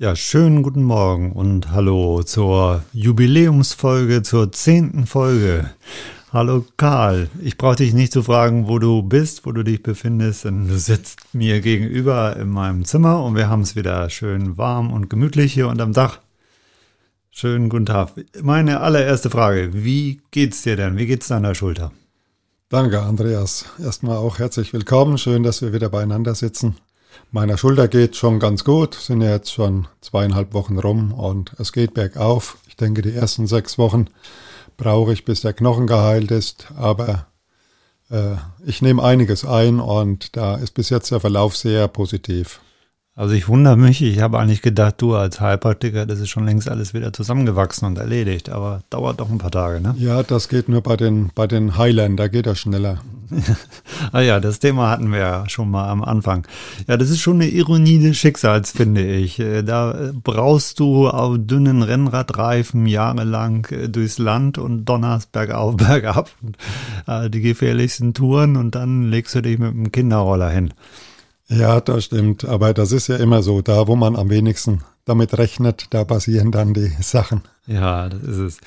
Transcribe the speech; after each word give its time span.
Ja, 0.00 0.16
schönen 0.16 0.62
guten 0.62 0.82
Morgen 0.82 1.32
und 1.32 1.72
hallo 1.72 2.22
zur 2.22 2.82
Jubiläumsfolge, 2.94 4.22
zur 4.22 4.50
zehnten 4.50 5.04
Folge. 5.04 5.68
Hallo 6.32 6.64
Karl, 6.78 7.28
ich 7.42 7.58
brauche 7.58 7.76
dich 7.76 7.92
nicht 7.92 8.10
zu 8.10 8.22
fragen, 8.22 8.66
wo 8.66 8.78
du 8.78 9.02
bist, 9.02 9.44
wo 9.44 9.52
du 9.52 9.62
dich 9.62 9.82
befindest, 9.82 10.46
denn 10.46 10.68
du 10.68 10.78
sitzt 10.78 11.34
mir 11.34 11.60
gegenüber 11.60 12.34
in 12.38 12.48
meinem 12.48 12.86
Zimmer 12.86 13.22
und 13.22 13.34
wir 13.34 13.50
haben 13.50 13.60
es 13.60 13.76
wieder 13.76 14.08
schön 14.08 14.56
warm 14.56 14.90
und 14.90 15.10
gemütlich 15.10 15.52
hier 15.52 15.68
unterm 15.68 15.92
Dach. 15.92 16.20
Schönen 17.30 17.68
guten 17.68 17.84
Tag. 17.84 18.12
Meine 18.42 18.80
allererste 18.80 19.28
Frage, 19.28 19.68
wie 19.74 20.22
geht's 20.30 20.62
dir 20.62 20.76
denn? 20.76 20.96
Wie 20.96 21.04
geht's 21.04 21.28
deiner 21.28 21.54
Schulter? 21.54 21.92
Danke, 22.70 23.02
Andreas. 23.02 23.66
Erstmal 23.78 24.16
auch 24.16 24.38
herzlich 24.38 24.72
willkommen. 24.72 25.18
Schön, 25.18 25.42
dass 25.42 25.60
wir 25.60 25.74
wieder 25.74 25.90
beieinander 25.90 26.34
sitzen. 26.34 26.76
Meiner 27.30 27.56
Schulter 27.56 27.88
geht 27.88 28.16
schon 28.16 28.40
ganz 28.40 28.64
gut, 28.64 28.94
sind 28.94 29.20
ja 29.20 29.30
jetzt 29.30 29.52
schon 29.52 29.86
zweieinhalb 30.00 30.52
Wochen 30.52 30.78
rum 30.78 31.12
und 31.12 31.52
es 31.58 31.72
geht 31.72 31.94
bergauf. 31.94 32.58
Ich 32.68 32.76
denke, 32.76 33.02
die 33.02 33.14
ersten 33.14 33.46
sechs 33.46 33.78
Wochen 33.78 34.06
brauche 34.76 35.12
ich, 35.12 35.24
bis 35.24 35.42
der 35.42 35.52
Knochen 35.52 35.86
geheilt 35.86 36.30
ist, 36.30 36.68
aber 36.76 37.26
äh, 38.10 38.36
ich 38.64 38.82
nehme 38.82 39.02
einiges 39.02 39.44
ein 39.44 39.80
und 39.80 40.36
da 40.36 40.56
ist 40.56 40.72
bis 40.74 40.90
jetzt 40.90 41.10
der 41.10 41.20
Verlauf 41.20 41.56
sehr 41.56 41.86
positiv. 41.88 42.60
Also 43.14 43.34
ich 43.34 43.48
wundere 43.48 43.76
mich, 43.76 44.00
ich 44.02 44.20
habe 44.20 44.38
eigentlich 44.38 44.62
gedacht, 44.62 44.94
du 44.98 45.14
als 45.14 45.40
Heilpraktiker, 45.40 46.06
das 46.06 46.20
ist 46.20 46.30
schon 46.30 46.46
längst 46.46 46.68
alles 46.68 46.94
wieder 46.94 47.12
zusammengewachsen 47.12 47.86
und 47.86 47.98
erledigt, 47.98 48.48
aber 48.48 48.82
dauert 48.88 49.20
doch 49.20 49.28
ein 49.28 49.38
paar 49.38 49.50
Tage, 49.50 49.80
ne? 49.80 49.94
Ja, 49.98 50.22
das 50.22 50.48
geht 50.48 50.68
nur 50.68 50.80
bei 50.80 50.96
den, 50.96 51.30
bei 51.34 51.46
den 51.46 51.76
Heilern, 51.76 52.16
da 52.16 52.28
geht 52.28 52.46
das 52.46 52.58
schneller. 52.58 53.02
ah 54.12 54.20
ja, 54.20 54.40
das 54.40 54.58
Thema 54.58 54.90
hatten 54.90 55.12
wir 55.12 55.18
ja 55.18 55.48
schon 55.48 55.70
mal 55.70 55.88
am 55.88 56.02
Anfang. 56.02 56.46
Ja, 56.86 56.96
das 56.96 57.10
ist 57.10 57.20
schon 57.20 57.36
eine 57.36 57.48
Ironie 57.48 57.98
des 57.98 58.16
Schicksals, 58.16 58.70
finde 58.72 59.06
ich. 59.06 59.38
Äh, 59.38 59.62
da 59.62 60.12
brauchst 60.12 60.80
du 60.80 61.08
auf 61.08 61.36
dünnen 61.38 61.82
Rennradreifen 61.82 62.86
jahrelang 62.86 63.66
äh, 63.70 63.88
durchs 63.88 64.18
Land 64.18 64.58
und 64.58 64.84
donnerst 64.84 65.32
bergauf, 65.32 65.76
bergab, 65.78 66.30
äh, 67.06 67.30
die 67.30 67.40
gefährlichsten 67.40 68.14
Touren 68.14 68.56
und 68.56 68.74
dann 68.74 69.10
legst 69.10 69.34
du 69.34 69.42
dich 69.42 69.58
mit 69.58 69.72
dem 69.72 69.92
Kinderroller 69.92 70.50
hin. 70.50 70.72
Ja, 71.48 71.80
das 71.80 72.04
stimmt. 72.04 72.44
Aber 72.44 72.72
das 72.72 72.92
ist 72.92 73.08
ja 73.08 73.16
immer 73.16 73.42
so. 73.42 73.60
Da, 73.60 73.88
wo 73.88 73.96
man 73.96 74.14
am 74.16 74.30
wenigsten 74.30 74.82
damit 75.04 75.36
rechnet, 75.36 75.86
da 75.90 76.04
passieren 76.04 76.52
dann 76.52 76.74
die 76.74 76.92
Sachen. 77.00 77.42
Ja, 77.70 78.08
das 78.08 78.22
ist 78.22 78.38
es. 78.38 78.60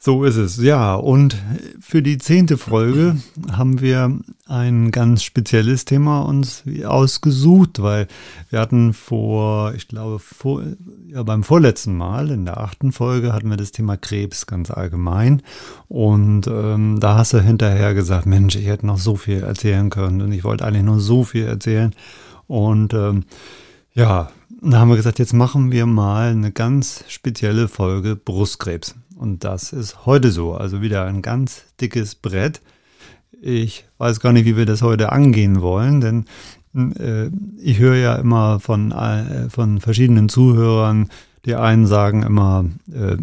So 0.00 0.24
ist 0.24 0.36
es. 0.36 0.56
Ja, 0.56 0.94
und 0.96 1.36
für 1.80 2.02
die 2.02 2.18
zehnte 2.18 2.56
Folge 2.58 3.16
haben 3.52 3.80
wir 3.80 4.18
ein 4.46 4.90
ganz 4.90 5.22
spezielles 5.22 5.84
Thema 5.84 6.22
uns 6.22 6.64
ausgesucht, 6.84 7.80
weil 7.80 8.08
wir 8.50 8.58
hatten 8.58 8.94
vor, 8.94 9.74
ich 9.74 9.86
glaube, 9.86 10.18
vor, 10.18 10.62
ja, 11.06 11.22
beim 11.22 11.44
vorletzten 11.44 11.96
Mal, 11.96 12.30
in 12.30 12.46
der 12.46 12.58
achten 12.58 12.90
Folge, 12.90 13.32
hatten 13.32 13.48
wir 13.48 13.56
das 13.56 13.70
Thema 13.70 13.96
Krebs 13.96 14.46
ganz 14.46 14.72
allgemein. 14.72 15.42
Und 15.86 16.48
ähm, 16.48 16.98
da 16.98 17.16
hast 17.16 17.34
du 17.34 17.40
hinterher 17.40 17.94
gesagt, 17.94 18.26
Mensch, 18.26 18.56
ich 18.56 18.66
hätte 18.66 18.86
noch 18.86 18.98
so 18.98 19.14
viel 19.14 19.44
erzählen 19.44 19.88
können 19.88 20.20
und 20.20 20.32
ich 20.32 20.42
wollte 20.42 20.64
eigentlich 20.64 20.84
nur 20.84 20.98
so 20.98 21.22
viel 21.22 21.44
erzählen. 21.44 21.94
Und 22.48 22.92
ähm, 22.92 23.24
ja, 23.94 24.30
da 24.60 24.78
haben 24.78 24.88
wir 24.88 24.96
gesagt, 24.96 25.18
jetzt 25.18 25.34
machen 25.34 25.70
wir 25.70 25.86
mal 25.86 26.30
eine 26.30 26.50
ganz 26.50 27.04
spezielle 27.08 27.68
Folge 27.68 28.16
Brustkrebs. 28.16 28.96
Und 29.16 29.44
das 29.44 29.72
ist 29.72 30.06
heute 30.06 30.30
so. 30.30 30.54
Also 30.54 30.82
wieder 30.82 31.04
ein 31.04 31.22
ganz 31.22 31.64
dickes 31.80 32.14
Brett. 32.14 32.60
Ich 33.40 33.86
weiß 33.98 34.20
gar 34.20 34.32
nicht, 34.32 34.46
wie 34.46 34.56
wir 34.56 34.66
das 34.66 34.82
heute 34.82 35.12
angehen 35.12 35.60
wollen, 35.60 36.00
denn 36.00 36.24
äh, 36.98 37.30
ich 37.60 37.78
höre 37.78 37.96
ja 37.96 38.16
immer 38.16 38.58
von, 38.58 38.90
äh, 38.90 39.48
von 39.48 39.80
verschiedenen 39.80 40.28
Zuhörern, 40.28 41.08
die 41.44 41.54
einen 41.54 41.86
sagen 41.86 42.24
immer, 42.24 42.64
äh, 42.92 43.16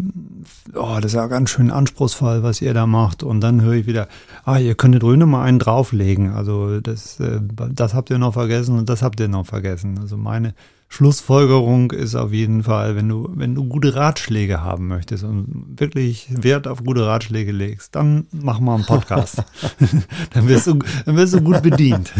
oh, 0.74 0.96
das 0.96 1.12
ist 1.12 1.16
ja 1.16 1.26
ganz 1.26 1.50
schön 1.50 1.70
anspruchsvoll, 1.70 2.42
was 2.42 2.62
ihr 2.62 2.72
da 2.72 2.86
macht. 2.86 3.22
Und 3.22 3.42
dann 3.42 3.60
höre 3.60 3.74
ich 3.74 3.86
wieder, 3.86 4.08
ah, 4.44 4.58
ihr 4.58 4.74
könntet 4.74 5.02
ruhig 5.02 5.18
noch 5.18 5.26
mal 5.26 5.44
einen 5.44 5.58
drauflegen. 5.58 6.30
Also 6.30 6.80
das, 6.80 7.20
äh, 7.20 7.40
das 7.72 7.92
habt 7.92 8.08
ihr 8.08 8.18
noch 8.18 8.32
vergessen 8.32 8.78
und 8.78 8.88
das 8.88 9.02
habt 9.02 9.20
ihr 9.20 9.28
noch 9.28 9.44
vergessen. 9.44 9.98
Also 10.00 10.16
meine 10.16 10.54
Schlussfolgerung 10.88 11.90
ist 11.90 12.14
auf 12.14 12.32
jeden 12.32 12.62
Fall, 12.62 12.96
wenn 12.96 13.08
du, 13.08 13.28
wenn 13.34 13.54
du 13.54 13.64
gute 13.64 13.94
Ratschläge 13.94 14.62
haben 14.62 14.86
möchtest 14.86 15.24
und 15.24 15.78
wirklich 15.78 16.28
Wert 16.30 16.68
auf 16.68 16.84
gute 16.84 17.06
Ratschläge 17.06 17.52
legst, 17.52 17.94
dann 17.94 18.26
mach 18.30 18.60
mal 18.60 18.76
einen 18.76 18.84
Podcast. 18.84 19.42
dann, 20.32 20.48
wirst 20.48 20.68
du, 20.68 20.78
dann 21.04 21.16
wirst 21.16 21.34
du 21.34 21.40
gut 21.40 21.62
bedient. 21.62 22.12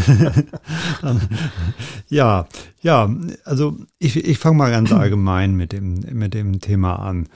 dann, 1.01 1.21
ja, 2.09 2.47
ja, 2.83 3.09
also 3.45 3.77
ich, 3.99 4.17
ich 4.25 4.39
fange 4.39 4.59
mal 4.59 4.71
ganz 4.71 4.93
allgemein 4.93 5.55
mit 5.55 5.73
dem, 5.73 6.01
mit 6.13 6.35
dem 6.35 6.61
Thema 6.61 6.97
an. 6.97 7.29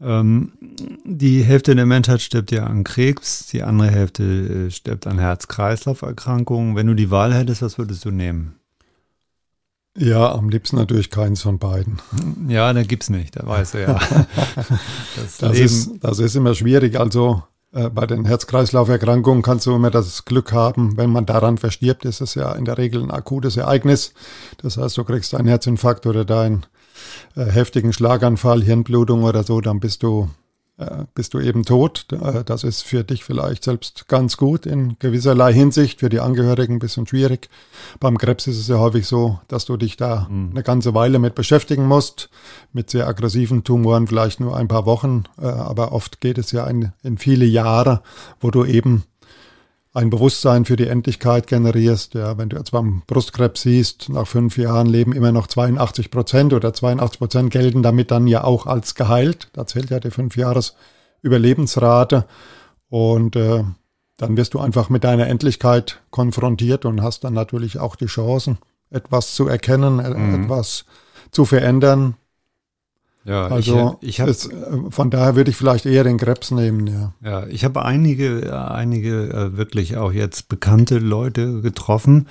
Ähm, 0.00 0.52
die 1.04 1.42
Hälfte 1.42 1.74
der 1.74 1.86
Menschheit 1.86 2.20
stirbt 2.20 2.50
ja 2.50 2.64
an 2.64 2.84
Krebs, 2.84 3.46
die 3.46 3.62
andere 3.62 3.90
Hälfte 3.90 4.24
äh, 4.66 4.70
stirbt 4.70 5.06
an 5.06 5.18
Herz-Kreislauf-Erkrankungen. 5.18 6.76
Wenn 6.76 6.88
du 6.88 6.94
die 6.94 7.10
Wahl 7.10 7.32
hättest, 7.32 7.62
was 7.62 7.78
würdest 7.78 8.04
du 8.04 8.10
nehmen? 8.10 8.56
Ja, 9.96 10.32
am 10.32 10.48
liebsten 10.48 10.76
natürlich 10.76 11.10
keins 11.10 11.42
von 11.42 11.58
beiden. 11.58 12.00
Ja, 12.48 12.72
da 12.72 12.82
gibt's 12.82 13.10
nicht, 13.10 13.36
da 13.36 13.46
weißt 13.46 13.74
du 13.74 13.82
ja. 13.82 14.00
Das, 15.16 15.38
das 15.38 15.58
ist, 15.58 15.90
das 16.00 16.18
ist 16.18 16.34
immer 16.34 16.54
schwierig. 16.54 16.98
Also 16.98 17.44
äh, 17.72 17.90
bei 17.90 18.06
den 18.06 18.24
Herz-Kreislauf-Erkrankungen 18.24 19.42
kannst 19.42 19.66
du 19.66 19.74
immer 19.74 19.90
das 19.90 20.24
Glück 20.24 20.52
haben, 20.52 20.96
wenn 20.96 21.10
man 21.10 21.26
daran 21.26 21.58
verstirbt, 21.58 22.04
ist 22.04 22.20
es 22.20 22.34
ja 22.34 22.52
in 22.52 22.64
der 22.64 22.78
Regel 22.78 23.02
ein 23.02 23.10
akutes 23.12 23.56
Ereignis. 23.56 24.14
Das 24.58 24.76
heißt, 24.76 24.96
du 24.96 25.04
kriegst 25.04 25.34
einen 25.34 25.48
Herzinfarkt 25.48 26.06
oder 26.06 26.24
deinen 26.24 26.66
äh, 27.36 27.44
heftigen 27.44 27.92
Schlaganfall, 27.92 28.62
Hirnblutung 28.62 29.22
oder 29.22 29.44
so, 29.44 29.60
dann 29.60 29.78
bist 29.78 30.02
du 30.02 30.28
äh, 30.76 31.04
bist 31.14 31.34
du 31.34 31.40
eben 31.40 31.64
tot. 31.64 32.06
Äh, 32.12 32.42
das 32.44 32.64
ist 32.64 32.82
für 32.82 33.04
dich 33.04 33.24
vielleicht 33.24 33.64
selbst 33.64 34.08
ganz 34.08 34.36
gut 34.36 34.66
in 34.66 34.96
gewisserlei 34.98 35.52
Hinsicht, 35.52 36.00
für 36.00 36.08
die 36.08 36.20
Angehörigen 36.20 36.74
ein 36.74 36.78
bisschen 36.80 37.06
schwierig. 37.06 37.48
Beim 38.00 38.18
Krebs 38.18 38.46
ist 38.46 38.58
es 38.58 38.68
ja 38.68 38.78
häufig 38.78 39.06
so, 39.06 39.38
dass 39.48 39.64
du 39.64 39.76
dich 39.76 39.96
da 39.96 40.26
mhm. 40.28 40.50
eine 40.50 40.62
ganze 40.62 40.94
Weile 40.94 41.18
mit 41.18 41.34
beschäftigen 41.34 41.86
musst, 41.86 42.28
mit 42.72 42.90
sehr 42.90 43.06
aggressiven 43.06 43.62
Tumoren 43.62 44.08
vielleicht 44.08 44.40
nur 44.40 44.56
ein 44.56 44.68
paar 44.68 44.84
Wochen, 44.86 45.24
äh, 45.40 45.46
aber 45.46 45.92
oft 45.92 46.20
geht 46.20 46.38
es 46.38 46.50
ja 46.50 46.66
in, 46.66 46.92
in 47.02 47.18
viele 47.18 47.44
Jahre, 47.44 48.02
wo 48.40 48.50
du 48.50 48.64
eben 48.64 49.04
ein 49.94 50.10
Bewusstsein 50.10 50.64
für 50.64 50.74
die 50.76 50.88
Endlichkeit 50.88 51.46
generierst. 51.46 52.14
Ja, 52.14 52.36
wenn 52.36 52.48
du 52.48 52.56
jetzt 52.56 52.72
beim 52.72 53.02
Brustkrebs 53.06 53.62
siehst, 53.62 54.08
nach 54.08 54.26
fünf 54.26 54.58
Jahren 54.58 54.88
leben 54.88 55.12
immer 55.12 55.30
noch 55.30 55.46
82 55.46 56.10
Prozent 56.10 56.52
oder 56.52 56.74
82 56.74 57.18
Prozent 57.18 57.50
gelten 57.50 57.82
damit 57.82 58.10
dann 58.10 58.26
ja 58.26 58.42
auch 58.42 58.66
als 58.66 58.96
geheilt. 58.96 59.48
Da 59.52 59.66
zählt 59.66 59.90
ja 59.90 60.00
die 60.00 60.10
fünf 60.10 60.36
Jahres 60.36 60.74
Überlebensrate. 61.22 62.26
Und 62.88 63.36
äh, 63.36 63.62
dann 64.16 64.36
wirst 64.36 64.54
du 64.54 64.60
einfach 64.60 64.90
mit 64.90 65.04
deiner 65.04 65.28
Endlichkeit 65.28 66.02
konfrontiert 66.10 66.84
und 66.84 67.00
hast 67.00 67.22
dann 67.22 67.32
natürlich 67.32 67.78
auch 67.78 67.94
die 67.94 68.06
Chancen, 68.06 68.58
etwas 68.90 69.34
zu 69.34 69.46
erkennen, 69.46 69.96
mhm. 69.96 70.44
etwas 70.44 70.86
zu 71.30 71.44
verändern, 71.44 72.16
ja, 73.24 73.46
also 73.46 73.98
ich, 74.00 74.08
ich 74.08 74.20
hab, 74.20 74.28
ist, 74.28 74.52
äh, 74.52 74.90
von 74.90 75.10
daher 75.10 75.34
würde 75.34 75.50
ich 75.50 75.56
vielleicht 75.56 75.86
eher 75.86 76.04
den 76.04 76.18
Krebs 76.18 76.50
nehmen, 76.50 76.86
ja. 76.86 77.14
Ja, 77.22 77.46
ich 77.46 77.64
habe 77.64 77.84
einige, 77.84 78.70
einige 78.70 79.30
äh, 79.30 79.56
wirklich 79.56 79.96
auch 79.96 80.12
jetzt 80.12 80.48
bekannte 80.48 80.98
Leute 80.98 81.60
getroffen, 81.62 82.28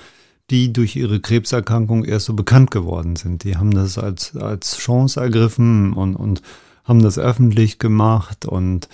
die 0.50 0.72
durch 0.72 0.94
ihre 0.94 1.20
Krebserkrankung 1.20 2.04
erst 2.04 2.26
so 2.26 2.34
bekannt 2.34 2.70
geworden 2.70 3.16
sind. 3.16 3.44
Die 3.44 3.56
haben 3.56 3.72
das 3.72 3.98
als, 3.98 4.36
als 4.36 4.76
Chance 4.76 5.20
ergriffen 5.20 5.94
und, 5.94 6.14
und 6.16 6.42
haben 6.84 7.02
das 7.02 7.18
öffentlich 7.18 7.78
gemacht 7.78 8.44
und 8.44 8.88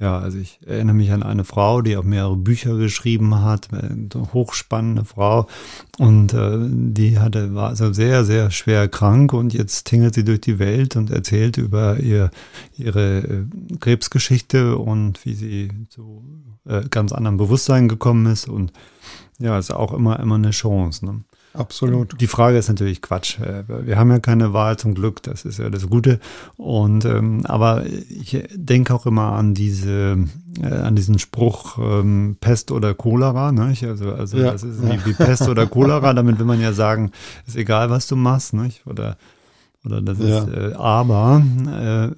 ja, 0.00 0.16
also 0.16 0.38
ich 0.38 0.60
erinnere 0.64 0.94
mich 0.94 1.10
an 1.10 1.24
eine 1.24 1.42
Frau, 1.42 1.82
die 1.82 1.96
auch 1.96 2.04
mehrere 2.04 2.36
Bücher 2.36 2.76
geschrieben 2.76 3.42
hat, 3.42 3.68
eine 3.72 4.08
hochspannende 4.32 5.04
Frau. 5.04 5.48
Und 5.98 6.32
äh, 6.34 6.56
die 6.70 7.18
hatte, 7.18 7.52
war 7.54 7.70
also 7.70 7.92
sehr, 7.92 8.24
sehr 8.24 8.52
schwer 8.52 8.86
krank 8.86 9.32
und 9.32 9.52
jetzt 9.52 9.88
tingelt 9.88 10.14
sie 10.14 10.24
durch 10.24 10.40
die 10.40 10.60
Welt 10.60 10.94
und 10.94 11.10
erzählt 11.10 11.56
über 11.56 11.98
ihr, 11.98 12.30
ihre 12.76 13.18
äh, 13.18 13.44
Krebsgeschichte 13.80 14.78
und 14.78 15.24
wie 15.24 15.34
sie 15.34 15.70
zu 15.88 16.24
äh, 16.64 16.82
ganz 16.88 17.10
anderem 17.10 17.36
Bewusstsein 17.36 17.88
gekommen 17.88 18.26
ist. 18.26 18.48
Und 18.48 18.72
ja, 19.40 19.58
ist 19.58 19.72
auch 19.72 19.92
immer, 19.92 20.20
immer 20.20 20.36
eine 20.36 20.50
Chance. 20.50 21.06
Ne? 21.06 21.24
Absolut. 21.58 22.20
Die 22.20 22.28
Frage 22.28 22.56
ist 22.56 22.68
natürlich 22.68 23.02
Quatsch. 23.02 23.40
Äh, 23.40 23.64
wir 23.66 23.98
haben 23.98 24.10
ja 24.10 24.20
keine 24.20 24.52
Wahl 24.52 24.78
zum 24.78 24.94
Glück, 24.94 25.22
das 25.24 25.44
ist 25.44 25.58
ja 25.58 25.68
das 25.70 25.88
Gute. 25.88 26.20
Und 26.56 27.04
ähm, 27.04 27.44
aber 27.46 27.84
ich 27.86 28.46
denke 28.54 28.94
auch 28.94 29.06
immer 29.06 29.32
an 29.32 29.54
diese, 29.54 30.18
äh, 30.62 30.66
an 30.66 30.94
diesen 30.94 31.18
Spruch 31.18 31.78
ähm, 31.78 32.36
Pest 32.40 32.70
oder 32.70 32.94
Cholera. 32.94 33.50
Nicht? 33.50 33.84
Also, 33.84 34.12
also 34.12 34.38
ja. 34.38 34.52
das 34.52 34.62
ist 34.62 34.82
wie, 34.82 35.04
wie 35.04 35.12
Pest 35.14 35.48
oder 35.48 35.66
Cholera. 35.66 36.12
Damit 36.18 36.38
will 36.38 36.46
man 36.46 36.60
ja 36.60 36.72
sagen, 36.72 37.10
ist 37.46 37.56
egal, 37.56 37.90
was 37.90 38.06
du 38.06 38.14
machst, 38.14 38.54
nicht? 38.54 38.86
Oder 38.86 39.16
oder 39.84 40.02
das 40.02 40.18
ja. 40.18 40.38
ist, 40.40 40.48
äh, 40.48 40.74
aber 40.74 41.40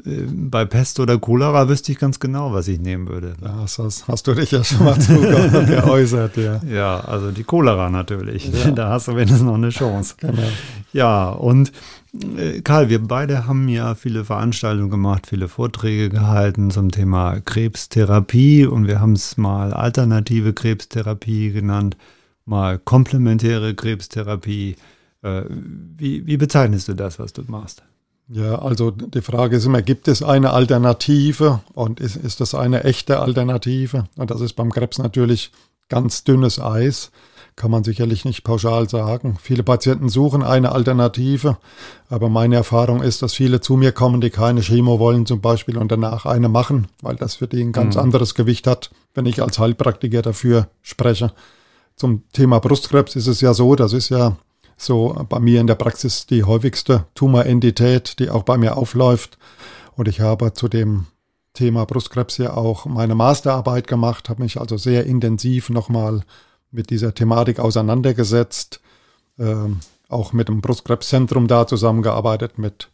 äh, 0.06 0.22
bei 0.32 0.64
Pest 0.64 0.98
oder 0.98 1.18
Cholera 1.18 1.68
wüsste 1.68 1.92
ich 1.92 1.98
ganz 1.98 2.18
genau, 2.18 2.54
was 2.54 2.68
ich 2.68 2.80
nehmen 2.80 3.06
würde. 3.06 3.34
Ja, 3.42 3.56
hast, 3.58 3.78
hast, 3.78 4.26
du 4.26 4.34
dich 4.34 4.50
ja 4.50 4.64
schon 4.64 4.84
mal 4.84 4.98
zu 4.98 5.20
geäußert, 5.20 6.38
ja. 6.38 6.60
Ja, 6.66 7.00
also 7.00 7.30
die 7.30 7.44
Cholera 7.44 7.90
natürlich. 7.90 8.50
Ja. 8.50 8.70
Da 8.80 8.88
hast 8.90 9.08
du 9.08 9.12
wenigstens 9.12 9.42
noch 9.42 9.54
eine 9.54 9.68
Chance. 9.68 10.14
Genau. 10.18 10.42
Ja, 10.92 11.28
und 11.28 11.70
äh, 12.36 12.62
Karl, 12.62 12.88
wir 12.88 13.06
beide 13.06 13.46
haben 13.46 13.68
ja 13.68 13.94
viele 13.94 14.24
Veranstaltungen 14.24 14.90
gemacht, 14.90 15.26
viele 15.26 15.48
Vorträge 15.48 16.08
gehalten 16.08 16.70
zum 16.70 16.90
Thema 16.90 17.40
Krebstherapie 17.40 18.64
und 18.64 18.86
wir 18.86 19.00
haben 19.00 19.12
es 19.12 19.36
mal 19.36 19.74
alternative 19.74 20.54
Krebstherapie 20.54 21.52
genannt, 21.52 21.96
mal 22.46 22.78
komplementäre 22.78 23.74
Krebstherapie. 23.74 24.76
Äh, 25.22 25.42
wie, 25.48 26.26
wie 26.26 26.36
bezeichnest 26.36 26.88
du 26.88 26.94
das, 26.94 27.18
was 27.18 27.32
du 27.32 27.42
machst? 27.46 27.82
Ja, 28.32 28.60
also 28.60 28.92
die 28.92 29.22
Frage 29.22 29.56
ist 29.56 29.66
immer, 29.66 29.82
gibt 29.82 30.06
es 30.06 30.22
eine 30.22 30.52
Alternative 30.52 31.60
und 31.74 31.98
ist, 31.98 32.14
ist 32.14 32.40
das 32.40 32.54
eine 32.54 32.84
echte 32.84 33.18
Alternative? 33.18 34.04
Und 34.16 34.30
das 34.30 34.40
ist 34.40 34.52
beim 34.52 34.70
Krebs 34.70 34.98
natürlich 34.98 35.50
ganz 35.88 36.22
dünnes 36.22 36.60
Eis, 36.60 37.10
kann 37.56 37.72
man 37.72 37.82
sicherlich 37.82 38.24
nicht 38.24 38.44
pauschal 38.44 38.88
sagen. 38.88 39.36
Viele 39.42 39.64
Patienten 39.64 40.08
suchen 40.08 40.44
eine 40.44 40.70
Alternative, 40.70 41.58
aber 42.08 42.28
meine 42.28 42.54
Erfahrung 42.54 43.02
ist, 43.02 43.20
dass 43.22 43.34
viele 43.34 43.60
zu 43.60 43.76
mir 43.76 43.90
kommen, 43.90 44.20
die 44.20 44.30
keine 44.30 44.60
Chemo 44.60 45.00
wollen 45.00 45.26
zum 45.26 45.40
Beispiel 45.40 45.76
und 45.76 45.90
danach 45.90 46.24
eine 46.24 46.48
machen, 46.48 46.86
weil 47.02 47.16
das 47.16 47.34
für 47.34 47.48
die 47.48 47.60
ein 47.60 47.72
ganz 47.72 47.96
mhm. 47.96 48.02
anderes 48.02 48.36
Gewicht 48.36 48.68
hat, 48.68 48.90
wenn 49.12 49.26
ich 49.26 49.42
als 49.42 49.58
Heilpraktiker 49.58 50.22
dafür 50.22 50.68
spreche. 50.82 51.32
Zum 51.96 52.22
Thema 52.32 52.60
Brustkrebs 52.60 53.16
ist 53.16 53.26
es 53.26 53.40
ja 53.40 53.52
so, 53.52 53.74
das 53.74 53.92
ist 53.92 54.08
ja 54.08 54.36
so 54.80 55.26
bei 55.28 55.38
mir 55.38 55.60
in 55.60 55.66
der 55.66 55.74
Praxis 55.74 56.26
die 56.26 56.44
häufigste 56.44 57.04
Tumorentität, 57.14 58.18
die 58.18 58.30
auch 58.30 58.44
bei 58.44 58.56
mir 58.56 58.76
aufläuft. 58.76 59.38
Und 59.96 60.08
ich 60.08 60.20
habe 60.20 60.54
zu 60.54 60.68
dem 60.68 61.06
Thema 61.52 61.84
Brustkrebs 61.84 62.38
ja 62.38 62.54
auch 62.54 62.86
meine 62.86 63.14
Masterarbeit 63.14 63.86
gemacht, 63.86 64.28
habe 64.28 64.42
mich 64.42 64.60
also 64.60 64.76
sehr 64.76 65.04
intensiv 65.04 65.68
nochmal 65.68 66.22
mit 66.70 66.90
dieser 66.90 67.12
Thematik 67.12 67.58
auseinandergesetzt, 67.58 68.80
äh, 69.38 69.54
auch 70.08 70.32
mit 70.32 70.48
dem 70.48 70.60
Brustkrebszentrum 70.60 71.48
da 71.48 71.66
zusammengearbeitet, 71.66 72.58
mit, 72.58 72.88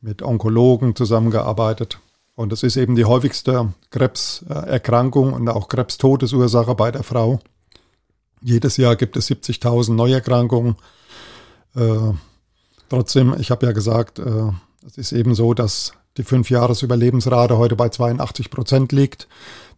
mit 0.00 0.22
Onkologen 0.22 0.96
zusammengearbeitet. 0.96 2.00
Und 2.34 2.52
es 2.52 2.62
ist 2.62 2.76
eben 2.76 2.96
die 2.96 3.04
häufigste 3.04 3.74
Krebserkrankung 3.90 5.32
und 5.32 5.48
auch 5.48 5.68
Krebstodesursache 5.68 6.74
bei 6.74 6.90
der 6.90 7.02
Frau. 7.02 7.38
Jedes 8.40 8.78
Jahr 8.78 8.96
gibt 8.96 9.16
es 9.16 9.30
70.000 9.30 9.92
Neuerkrankungen. 9.92 10.76
Äh, 11.74 12.12
trotzdem, 12.88 13.34
ich 13.38 13.50
habe 13.50 13.66
ja 13.66 13.72
gesagt, 13.72 14.18
äh, 14.18 14.50
es 14.86 14.98
ist 14.98 15.12
eben 15.12 15.34
so, 15.34 15.54
dass 15.54 15.92
die 16.16 16.24
Fünfjahresüberlebensrate 16.24 17.56
heute 17.56 17.76
bei 17.76 17.88
82 17.88 18.50
Prozent 18.50 18.92
liegt. 18.92 19.28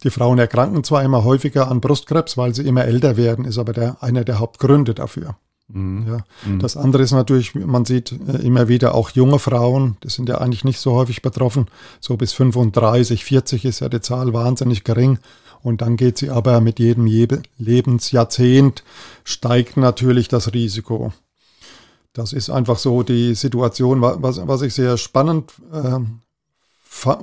Die 0.03 0.09
Frauen 0.09 0.39
erkranken 0.39 0.83
zwar 0.83 1.03
immer 1.03 1.23
häufiger 1.23 1.69
an 1.69 1.81
Brustkrebs, 1.81 2.37
weil 2.37 2.55
sie 2.55 2.63
immer 2.63 2.85
älter 2.85 3.17
werden, 3.17 3.45
ist 3.45 3.57
aber 3.57 3.73
der, 3.73 4.01
einer 4.01 4.23
der 4.23 4.39
Hauptgründe 4.39 4.93
dafür. 4.93 5.35
Mhm. 5.67 6.05
Ja. 6.07 6.17
Mhm. 6.45 6.59
Das 6.59 6.75
andere 6.75 7.03
ist 7.03 7.11
natürlich, 7.11 7.55
man 7.55 7.85
sieht 7.85 8.11
äh, 8.11 8.37
immer 8.37 8.67
wieder 8.67 8.95
auch 8.95 9.11
junge 9.11 9.39
Frauen, 9.39 9.97
die 10.03 10.09
sind 10.09 10.27
ja 10.27 10.39
eigentlich 10.39 10.63
nicht 10.63 10.79
so 10.79 10.93
häufig 10.93 11.21
betroffen. 11.21 11.67
So 12.01 12.17
bis 12.17 12.33
35, 12.33 13.23
40 13.23 13.65
ist 13.65 13.79
ja 13.79 13.89
die 13.89 14.01
Zahl 14.01 14.33
wahnsinnig 14.33 14.83
gering. 14.83 15.19
Und 15.61 15.81
dann 15.81 15.95
geht 15.95 16.17
sie 16.17 16.29
aber 16.29 16.59
mit 16.59 16.77
jedem 16.79 17.05
Lebensjahrzehnt 17.57 18.83
steigt 19.23 19.77
natürlich 19.77 20.27
das 20.27 20.53
Risiko. 20.53 21.13
Das 22.13 22.31
ist 22.31 22.51
einfach 22.51 22.77
so 22.77 23.01
die 23.01 23.33
Situation, 23.33 24.01
was, 24.01 24.45
was 24.47 24.61
ich 24.61 24.75
sehr 24.75 24.97
spannend 24.97 25.51
äh, 25.71 25.99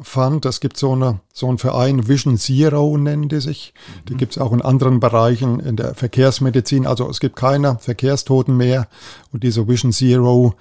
fand. 0.03 0.45
Es 0.45 0.59
gibt 0.59 0.77
so, 0.77 0.93
eine, 0.93 1.21
so 1.33 1.47
einen 1.47 1.59
Verein, 1.59 2.09
Vision 2.09 2.37
Zero 2.37 2.97
nennen 2.97 3.29
die 3.29 3.41
sich. 3.41 3.73
Die 4.09 4.15
mhm. 4.15 4.19
gibt 4.19 4.33
es 4.33 4.39
auch 4.39 4.53
in 4.53 4.63
anderen 4.63 4.99
Bereichen 4.99 5.61
in 5.61 5.77
der 5.77 5.95
Verkehrsmedizin. 5.95 6.87
Also 6.87 7.09
es 7.09 7.21
gibt 7.21 7.37
keine 7.37 7.79
Verkehrstoten 7.79 8.57
mehr. 8.57 8.89
Und 9.33 9.45
diese 9.45 9.69
Vision 9.69 9.93
Zero 9.93 10.55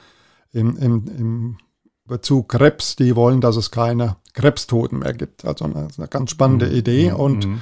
im, 0.54 0.78
im, 0.78 1.08
im 1.08 1.58
Bezug 2.06 2.50
Krebs, 2.50 2.96
die 2.96 3.16
wollen, 3.16 3.42
dass 3.42 3.56
es 3.56 3.72
keine 3.72 4.18
Krebstoten 4.34 5.00
mehr 5.00 5.14
gibt. 5.14 5.44
Also 5.44 5.66
eine, 5.66 5.88
eine 5.98 6.08
ganz 6.08 6.30
spannende 6.30 6.68
mhm. 6.68 6.76
Idee. 6.76 7.12
Und 7.12 7.48
mhm. 7.48 7.62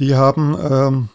die 0.00 0.16
haben 0.16 0.56
ähm, 0.60 1.08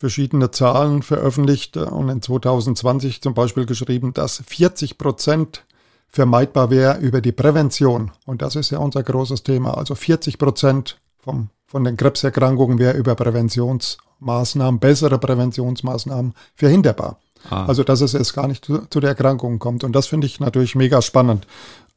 verschiedene 0.00 0.50
Zahlen 0.50 1.02
veröffentlicht 1.02 1.76
und 1.76 2.08
in 2.08 2.22
2020 2.22 3.20
zum 3.20 3.34
Beispiel 3.34 3.66
geschrieben, 3.66 4.14
dass 4.14 4.42
40 4.46 4.96
Prozent 4.96 5.66
vermeidbar 6.08 6.70
wäre 6.70 6.98
über 6.98 7.20
die 7.20 7.32
Prävention. 7.32 8.10
Und 8.24 8.40
das 8.40 8.56
ist 8.56 8.70
ja 8.70 8.78
unser 8.78 9.02
großes 9.02 9.42
Thema. 9.42 9.76
Also 9.76 9.94
40 9.94 10.38
Prozent 10.38 10.98
vom, 11.18 11.50
von 11.66 11.84
den 11.84 11.98
Krebserkrankungen 11.98 12.78
wäre 12.78 12.96
über 12.96 13.14
Präventionsmaßnahmen, 13.14 14.80
bessere 14.80 15.18
Präventionsmaßnahmen 15.18 16.32
verhinderbar. 16.54 17.18
Ah. 17.50 17.66
Also 17.66 17.84
dass 17.84 18.00
es 18.00 18.14
erst 18.14 18.34
gar 18.34 18.48
nicht 18.48 18.64
zu, 18.64 18.78
zu 18.88 19.00
der 19.00 19.10
Erkrankung 19.10 19.58
kommt. 19.58 19.84
Und 19.84 19.92
das 19.92 20.06
finde 20.06 20.26
ich 20.26 20.40
natürlich 20.40 20.74
mega 20.74 21.02
spannend, 21.02 21.46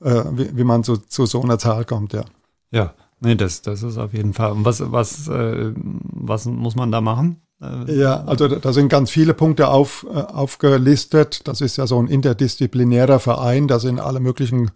äh, 0.02 0.24
wie, 0.34 0.58
wie, 0.58 0.64
man 0.66 0.84
so, 0.84 0.98
zu 0.98 1.26
so 1.26 1.42
einer 1.42 1.58
Zahl 1.58 1.86
kommt, 1.86 2.12
ja. 2.12 2.26
Ja, 2.72 2.94
nee, 3.22 3.36
das, 3.36 3.62
das 3.62 3.82
ist 3.82 3.98
auf 3.98 4.14
jeden 4.14 4.34
Fall. 4.34 4.52
Und 4.52 4.66
was, 4.66 4.92
was, 4.92 5.30
äh, 5.30 5.72
was 5.76 6.46
muss 6.46 6.76
man 6.76 6.92
da 6.92 7.00
machen? 7.00 7.40
Äh, 7.64 8.00
ja, 8.00 8.24
also 8.26 8.48
da 8.48 8.74
sind 8.74 8.90
ganz 8.90 9.10
viele 9.10 9.34
Punkte 9.34 9.70
auf, 9.70 10.06
äh, 10.14 10.18
aufgelistet. 10.18 11.48
Das 11.48 11.62
ist 11.62 11.78
ja 11.78 11.88
so 11.88 12.00
ein 12.00 12.08
interdisziplinärer 12.08 13.20
Verein, 13.20 13.68
da 13.68 13.80
sind 13.80 14.00
alle 14.00 14.20
möglichen 14.20 14.72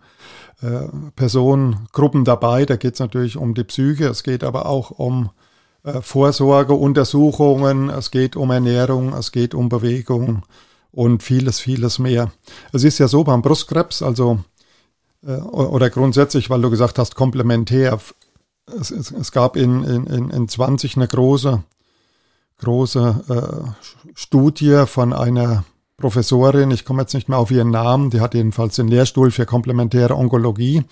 äh, 0.61 0.87
Personengruppen 1.15 2.25
dabei. 2.25 2.65
Da 2.65 2.75
geht 2.75 2.93
es 2.93 2.99
natürlich 2.99 3.37
um 3.37 3.53
die 3.53 3.63
Psyche, 3.63 4.07
es 4.07 4.23
geht 4.23 4.43
aber 4.43 4.65
auch 4.65 4.91
um 4.91 5.29
äh, 5.83 6.01
Vorsorge, 6.01 6.73
Untersuchungen, 6.73 7.89
es 7.89 8.11
geht 8.11 8.35
um 8.35 8.51
Ernährung, 8.51 9.13
es 9.13 9.31
geht 9.31 9.53
um 9.53 9.69
Bewegung 9.69 10.43
und 10.91 11.23
vieles, 11.23 11.59
vieles 11.59 11.99
mehr. 11.99 12.31
Es 12.71 12.83
ist 12.83 12.97
ja 12.97 13.07
so 13.07 13.23
beim 13.23 13.41
Brustkrebs, 13.41 14.01
also 14.01 14.39
äh, 15.25 15.35
oder 15.35 15.89
grundsätzlich, 15.89 16.49
weil 16.49 16.61
du 16.61 16.69
gesagt 16.69 16.97
hast, 16.99 17.15
komplementär. 17.15 17.99
Es, 18.79 18.91
es, 18.91 19.11
es 19.11 19.31
gab 19.31 19.55
in, 19.55 19.83
in, 19.83 20.29
in 20.29 20.47
20 20.49 20.97
eine 20.97 21.07
große 21.07 21.63
große 22.59 23.23
äh, 23.29 24.11
Studie 24.13 24.83
von 24.85 25.13
einer 25.13 25.63
Professorin, 25.97 26.71
ich 26.71 26.85
komme 26.85 27.01
jetzt 27.01 27.13
nicht 27.13 27.29
mehr 27.29 27.39
auf 27.39 27.51
ihren 27.51 27.71
Namen, 27.71 28.09
die 28.09 28.21
hat 28.21 28.33
jedenfalls 28.33 28.75
den 28.75 28.87
Lehrstuhl 28.87 29.31
für 29.31 29.45
komplementäre 29.45 30.15
Onkologie 30.15 30.83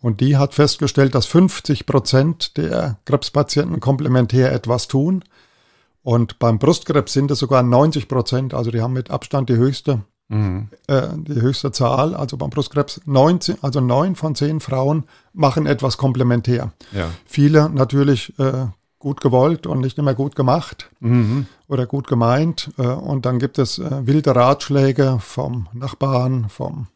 und 0.00 0.20
die 0.20 0.36
hat 0.36 0.54
festgestellt, 0.54 1.14
dass 1.14 1.26
50 1.26 1.86
Prozent 1.86 2.56
der 2.56 2.98
Krebspatienten 3.04 3.80
komplementär 3.80 4.52
etwas 4.52 4.88
tun 4.88 5.22
und 6.02 6.38
beim 6.38 6.58
Brustkrebs 6.58 7.12
sind 7.12 7.30
es 7.30 7.40
sogar 7.40 7.62
90 7.62 8.08
Prozent, 8.08 8.54
also 8.54 8.70
die 8.70 8.80
haben 8.80 8.94
mit 8.94 9.10
Abstand 9.10 9.48
die 9.50 9.56
höchste 9.56 10.02
Mhm. 10.28 10.68
Äh, 10.86 11.08
die 11.16 11.40
höchste 11.40 11.72
Zahl, 11.72 12.14
also 12.14 12.36
beim 12.36 12.50
Brustkrebs, 12.50 13.00
19, 13.06 13.56
also 13.62 13.80
neun 13.80 14.14
von 14.14 14.34
zehn 14.34 14.60
Frauen 14.60 15.04
machen 15.32 15.66
etwas 15.66 15.96
komplementär. 15.96 16.72
Ja. 16.92 17.08
Viele 17.24 17.70
natürlich 17.70 18.38
äh, 18.38 18.66
gut 18.98 19.20
gewollt 19.20 19.66
und 19.66 19.80
nicht 19.80 19.98
immer 19.98 20.14
gut 20.14 20.34
gemacht 20.34 20.90
mhm. 21.00 21.46
oder 21.68 21.86
gut 21.86 22.06
gemeint. 22.06 22.70
Äh, 22.78 22.82
und 22.82 23.26
dann 23.26 23.38
gibt 23.38 23.58
es 23.58 23.78
äh, 23.78 24.06
wilde 24.06 24.34
Ratschläge 24.34 25.18
vom 25.20 25.68
Nachbarn, 25.72 26.48
vom, 26.48 26.88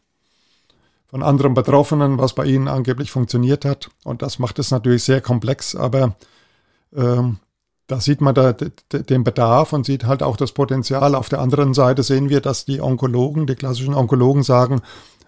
von 1.06 1.22
anderen 1.22 1.54
Betroffenen, 1.54 2.18
was 2.18 2.34
bei 2.34 2.46
ihnen 2.46 2.68
angeblich 2.68 3.10
funktioniert 3.10 3.64
hat. 3.64 3.90
Und 4.04 4.22
das 4.22 4.38
macht 4.38 4.58
es 4.58 4.70
natürlich 4.70 5.04
sehr 5.04 5.20
komplex, 5.20 5.76
aber 5.76 6.16
ähm, 6.94 7.38
da 7.86 8.00
sieht 8.00 8.20
man 8.20 8.34
da 8.34 8.52
den 8.52 9.22
Bedarf 9.22 9.72
und 9.72 9.84
sieht 9.84 10.04
halt 10.04 10.22
auch 10.22 10.36
das 10.36 10.52
Potenzial. 10.52 11.14
Auf 11.14 11.28
der 11.28 11.40
anderen 11.40 11.74
Seite 11.74 12.02
sehen 12.02 12.30
wir, 12.30 12.40
dass 12.40 12.64
die 12.64 12.80
Onkologen, 12.80 13.46
die 13.46 13.54
klassischen 13.54 13.94
Onkologen 13.94 14.42
sagen, 14.42 14.80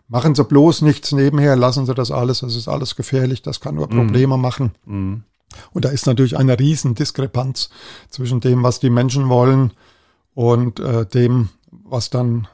machen 0.09 0.35
Sie 0.35 0.45
bloß 0.45 0.83
nichts 0.83 1.13
nebenher, 1.13 1.57
lassen 1.57 1.85
Sie 1.85 1.95
das 1.95 2.11
alles, 2.11 2.41
das 2.41 2.57
ist 2.57 2.69
alles 2.69 2.97
gefährlich, 2.97 3.43
das 3.43 3.61
kann 3.61 3.75
nur 3.75 3.87
mhm. 3.87 3.97
Probleme 3.97 4.37
mhm. 4.37 4.43
machen. 4.43 4.75
Mhm. 4.87 5.25
Und 5.73 5.85
da 5.85 5.89
ist 5.91 6.07
natürlich 6.07 6.37
eine 6.37 6.59
Riesendiskrepanz 6.59 7.71
zwischen 8.09 8.41
dem, 8.41 8.63
was 8.63 8.81
die 8.81 8.91
Menschen 8.91 9.29
wollen 9.29 9.73
und 10.35 10.81
äh, 10.81 11.07
dem, 11.07 11.51
was 11.71 12.11
dann 12.11 12.49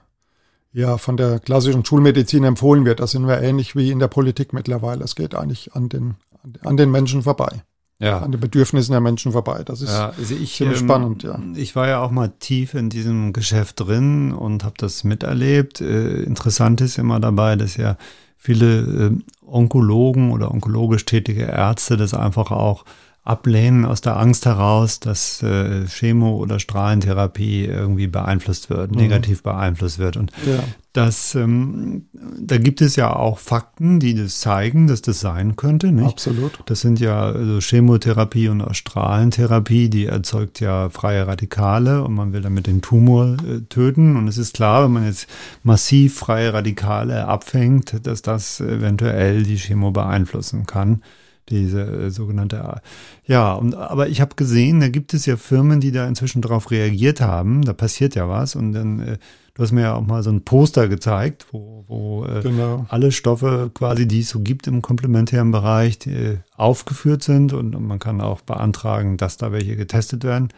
ja 0.73 0.99
von 0.99 1.17
der 1.17 1.41
klassischen 1.41 1.85
Schulmedizin 1.85 2.45
empfohlen 2.45 2.85
wird. 2.85 3.01
Da 3.01 3.07
sind 3.07 3.27
wir 3.27 3.41
ähnlich 3.41 3.75
wie 3.77 3.91
in 3.91 3.99
der 3.99 4.09
Politik 4.09 4.53
mittlerweile. 4.53 5.05
Es 5.05 5.17
geht 5.17 5.35
eigentlich 5.35 5.75
an 5.75 5.89
den, 5.89 6.15
an 6.63 6.77
den 6.77 6.91
Menschen 6.91 7.23
vorbei. 7.23 7.63
Ja. 7.99 8.21
An 8.21 8.33
den 8.33 8.41
Bedürfnissen 8.41 8.93
der 8.93 9.03
Menschen 9.03 9.33
vorbei. 9.33 9.63
Das 9.63 9.83
ist 9.83 9.91
ja, 9.91 10.15
also 10.17 10.35
ich, 10.35 10.57
ziemlich 10.57 10.81
ähm, 10.81 10.87
spannend, 10.87 11.23
ja. 11.23 11.39
Ich 11.55 11.77
war 11.77 11.87
ja 11.87 12.01
auch 12.01 12.11
mal 12.11 12.33
tief 12.39 12.73
in 12.73 12.89
diesem 12.89 13.35
Geschäft 13.35 13.79
drin 13.79 14.33
und 14.33 14.65
habe 14.65 14.77
das 14.79 15.05
miterlebt. 15.05 15.83
Äh, 15.83 16.23
interessant 16.23 16.81
ist 16.81 16.97
immer 16.97 17.21
dabei, 17.21 17.57
dass 17.57 17.77
ja 17.77 17.99
viele 18.39 18.81
äh, 18.81 19.19
Onkologen 19.51 20.33
oder 20.33 20.51
onkologisch 20.51 21.05
tätige 21.05 21.45
Ärzte 21.45 21.97
das 21.97 22.15
einfach 22.15 22.51
auch 22.51 22.85
ablehnen 23.23 23.85
aus 23.85 24.01
der 24.01 24.17
Angst 24.17 24.47
heraus, 24.47 24.99
dass 24.99 25.43
äh, 25.43 25.87
Chemo- 25.87 26.37
oder 26.37 26.59
Strahlentherapie 26.59 27.67
irgendwie 27.67 28.07
beeinflusst 28.07 28.71
wird, 28.71 28.93
mhm. 28.93 28.99
negativ 28.99 29.43
beeinflusst 29.43 29.99
wird. 29.99 30.17
Und 30.17 30.33
ja. 30.47 30.61
Dass 30.93 31.37
ähm, 31.37 32.07
da 32.13 32.59
gibt 32.59 32.81
es 32.81 32.97
ja 32.97 33.15
auch 33.15 33.39
Fakten, 33.39 34.01
die 34.01 34.15
das 34.15 34.41
zeigen, 34.41 34.89
dass 34.89 35.03
das 35.03 35.21
sein 35.21 35.55
könnte. 35.55 35.93
Nicht? 35.93 36.09
Absolut. 36.09 36.59
Das 36.67 36.81
sind 36.81 36.99
ja 36.99 37.23
also 37.23 37.61
Chemotherapie 37.61 38.49
und 38.49 38.65
Strahlentherapie, 38.75 39.89
die 39.89 40.07
erzeugt 40.07 40.59
ja 40.59 40.89
freie 40.91 41.27
Radikale 41.27 42.03
und 42.03 42.15
man 42.15 42.33
will 42.33 42.41
damit 42.41 42.67
den 42.67 42.83
Tumor 42.83 43.37
äh, 43.47 43.61
töten. 43.69 44.17
Und 44.17 44.27
es 44.27 44.39
ist 44.39 44.55
klar, 44.55 44.85
wenn 44.85 44.93
man 44.93 45.07
jetzt 45.07 45.29
massiv 45.63 46.19
freie 46.19 46.53
Radikale 46.53 47.27
abfängt, 47.27 48.07
dass 48.07 48.23
das 48.23 48.61
eventuell 48.61 49.45
die 49.45 49.57
Chemo 49.57 49.93
beeinflussen 49.93 50.67
kann 50.67 51.03
diese 51.51 51.83
äh, 51.83 52.11
sogenannte, 52.11 52.81
ja, 53.27 53.53
und, 53.55 53.75
aber 53.75 54.09
ich 54.09 54.21
habe 54.21 54.37
gesehen, 54.37 54.81
da 54.81 54.89
gibt 54.89 55.15
es 55.15 55.27
ja 55.27 55.37
Firmen, 55.37 55.81
die 55.81 55.93
da 55.93 56.07
inzwischen 56.07 56.43
darauf 56.43 56.71
reagiert 56.71 57.21
haben, 57.21 57.63
da 57.63 57.73
passiert 57.73 58.15
ja 58.15 58.29
was 58.29 58.55
und 58.57 58.73
dann 58.73 59.01
äh, 59.01 59.19
Du 59.61 59.65
hast 59.65 59.73
mir 59.73 59.83
ja 59.83 59.95
auch 59.95 60.07
mal 60.07 60.23
so 60.23 60.31
ein 60.31 60.43
Poster 60.43 60.89
gezeigt, 60.89 61.49
wo, 61.51 61.85
wo 61.87 62.25
äh, 62.25 62.41
genau. 62.41 62.87
alle 62.89 63.13
Stoffe 63.13 63.71
quasi, 63.75 64.09
die 64.09 64.21
es 64.21 64.31
so 64.31 64.41
gibt 64.41 64.67
im 64.67 64.81
komplementären 64.81 65.51
Bereich, 65.51 65.99
die, 65.99 66.39
aufgeführt 66.57 67.23
sind 67.23 67.53
und, 67.53 67.75
und 67.75 67.87
man 67.87 67.99
kann 67.99 68.23
auch 68.23 68.41
beantragen, 68.41 69.19
dass 69.19 69.37
da 69.37 69.53
welche 69.53 69.77
getestet 69.77 70.25
werden. 70.25 70.49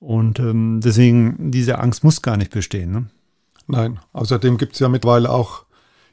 Und 0.00 0.40
ähm, 0.40 0.80
deswegen, 0.82 1.52
diese 1.52 1.78
Angst 1.78 2.02
muss 2.02 2.22
gar 2.22 2.36
nicht 2.36 2.50
bestehen. 2.50 2.90
Ne? 2.90 3.06
Nein, 3.68 4.00
außerdem 4.12 4.58
gibt 4.58 4.72
es 4.72 4.80
ja 4.80 4.88
mittlerweile 4.88 5.30
auch 5.30 5.64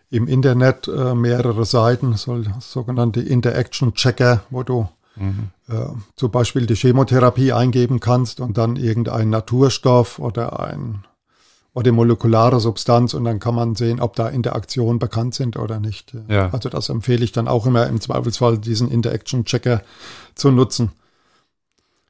im 0.10 0.28
Internet 0.28 0.88
äh, 0.88 1.14
mehrere 1.14 1.66
Seiten, 1.66 2.16
so, 2.16 2.42
sogenannte 2.60 3.22
Interaction-Checker, 3.22 4.42
wo 4.50 4.64
du 4.64 4.90
mhm. 5.16 5.50
äh, 5.68 5.86
zum 6.16 6.32
Beispiel 6.32 6.66
die 6.66 6.76
Chemotherapie 6.76 7.54
eingeben 7.54 8.00
kannst 8.00 8.40
und 8.40 8.58
dann 8.58 8.76
irgendein 8.76 9.30
Naturstoff 9.30 10.20
oder 10.20 10.60
ein 10.60 11.04
oder 11.74 11.92
molekulare 11.92 12.60
Substanz 12.60 13.14
und 13.14 13.24
dann 13.26 13.40
kann 13.40 13.54
man 13.54 13.76
sehen, 13.76 14.02
ob 14.02 14.16
da 14.16 14.28
Interaktionen 14.28 14.98
bekannt 14.98 15.36
sind 15.36 15.56
oder 15.56 15.80
nicht. 15.80 16.14
Ja. 16.28 16.50
Also 16.52 16.68
das 16.70 16.90
empfehle 16.90 17.24
ich 17.24 17.32
dann 17.32 17.48
auch 17.48 17.68
immer 17.68 17.88
im 17.88 18.02
Zweifelsfall, 18.02 18.58
diesen 18.58 18.90
Interaction-Checker 18.90 19.84
zu 20.34 20.52
nutzen. 20.52 20.92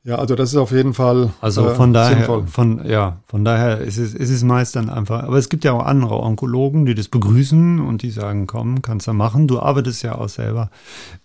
Ja, 0.10 0.16
also 0.16 0.34
das 0.34 0.50
ist 0.50 0.56
auf 0.56 0.72
jeden 0.72 0.96
Fall 0.96 1.30
also 1.40 1.68
äh, 1.68 1.76
von 1.76 1.94
daher, 1.94 2.16
sinnvoll. 2.18 2.48
Von, 2.48 2.84
ja, 2.84 3.18
von 3.28 3.46
daher 3.46 3.78
ist 3.78 4.00
es, 4.00 4.16
ist 4.16 4.32
es 4.32 4.44
meist 4.44 4.76
dann 4.76 4.90
einfach, 4.90 5.22
aber 5.22 5.38
es 5.38 5.50
gibt 5.50 5.64
ja 5.64 5.74
auch 5.74 5.86
andere 5.86 6.20
Onkologen, 6.20 6.88
die 6.88 6.96
das 6.96 7.10
begrüßen 7.10 7.80
und 7.80 8.02
die 8.02 8.10
sagen, 8.10 8.48
komm, 8.48 8.82
kannst 8.82 9.06
du 9.06 9.14
machen. 9.14 9.48
Du 9.48 9.60
arbeitest 9.60 10.02
ja 10.02 10.16
auch 10.16 10.28
selber 10.28 10.72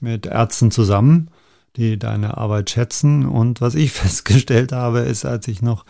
mit 0.01 0.27
Ärzten 0.27 0.71
zusammen 0.71 1.29
die 1.77 1.99
deine 1.99 2.37
Arbeit 2.37 2.71
schätzen. 2.71 3.27
Und 3.27 3.61
was 3.61 3.75
ich 3.75 3.93
festgestellt 3.93 4.73
habe, 4.73 5.01
ist, 5.01 5.25
als 5.25 5.49
ich 5.49 5.63
noch 5.63 5.85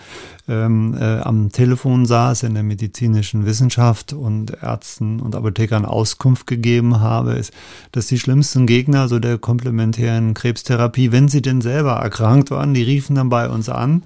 ähm, 0.48 0.96
äh, 0.98 1.20
am 1.20 1.52
Telefon 1.52 2.06
saß 2.06 2.42
in 2.44 2.54
der 2.54 2.62
medizinischen 2.62 3.46
Wissenschaft 3.46 4.12
und 4.12 4.62
Ärzten 4.62 5.20
und 5.20 5.36
Apothekern 5.36 5.84
Auskunft 5.84 6.46
gegeben 6.46 7.00
habe, 7.00 7.32
ist, 7.32 7.52
dass 7.92 8.06
die 8.06 8.18
schlimmsten 8.18 8.66
Gegner 8.66 9.08
so 9.08 9.18
der 9.18 9.38
komplementären 9.38 10.34
Krebstherapie, 10.34 11.12
wenn 11.12 11.28
sie 11.28 11.42
denn 11.42 11.60
selber 11.60 11.92
erkrankt 11.92 12.50
waren, 12.50 12.74
die 12.74 12.82
riefen 12.82 13.16
dann 13.16 13.28
bei 13.28 13.48
uns 13.48 13.68
an 13.68 14.02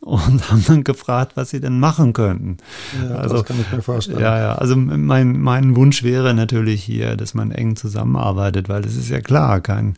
und 0.00 0.50
haben 0.50 0.64
dann 0.66 0.84
gefragt, 0.84 1.32
was 1.34 1.50
sie 1.50 1.60
denn 1.60 1.78
machen 1.78 2.12
könnten. 2.12 2.58
Ja, 3.02 3.16
also, 3.16 3.36
das 3.36 3.44
kann 3.44 3.60
ich 3.60 3.70
mir 3.70 3.82
vorstellen. 3.82 4.20
Ja, 4.20 4.38
ja, 4.38 4.54
also 4.54 4.76
mein, 4.76 5.40
mein 5.40 5.76
Wunsch 5.76 6.02
wäre 6.02 6.34
natürlich 6.34 6.82
hier, 6.82 7.16
dass 7.16 7.34
man 7.34 7.50
eng 7.50 7.76
zusammenarbeitet, 7.76 8.68
weil 8.68 8.84
es 8.84 8.96
ist 8.96 9.10
ja 9.10 9.20
klar, 9.20 9.60
kein 9.60 9.96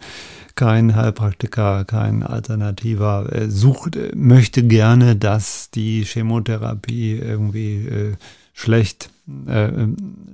kein 0.61 0.95
Heilpraktiker, 0.95 1.87
kein 1.87 2.23
Alternativer 2.23 3.33
äh, 3.33 3.49
sucht, 3.49 3.97
äh, 3.97 4.13
möchte 4.15 4.63
gerne, 4.63 5.17
dass 5.17 5.71
die 5.71 6.05
Chemotherapie 6.05 7.17
irgendwie 7.17 7.87
äh, 7.87 8.17
schlecht, 8.53 9.09
äh, 9.47 9.71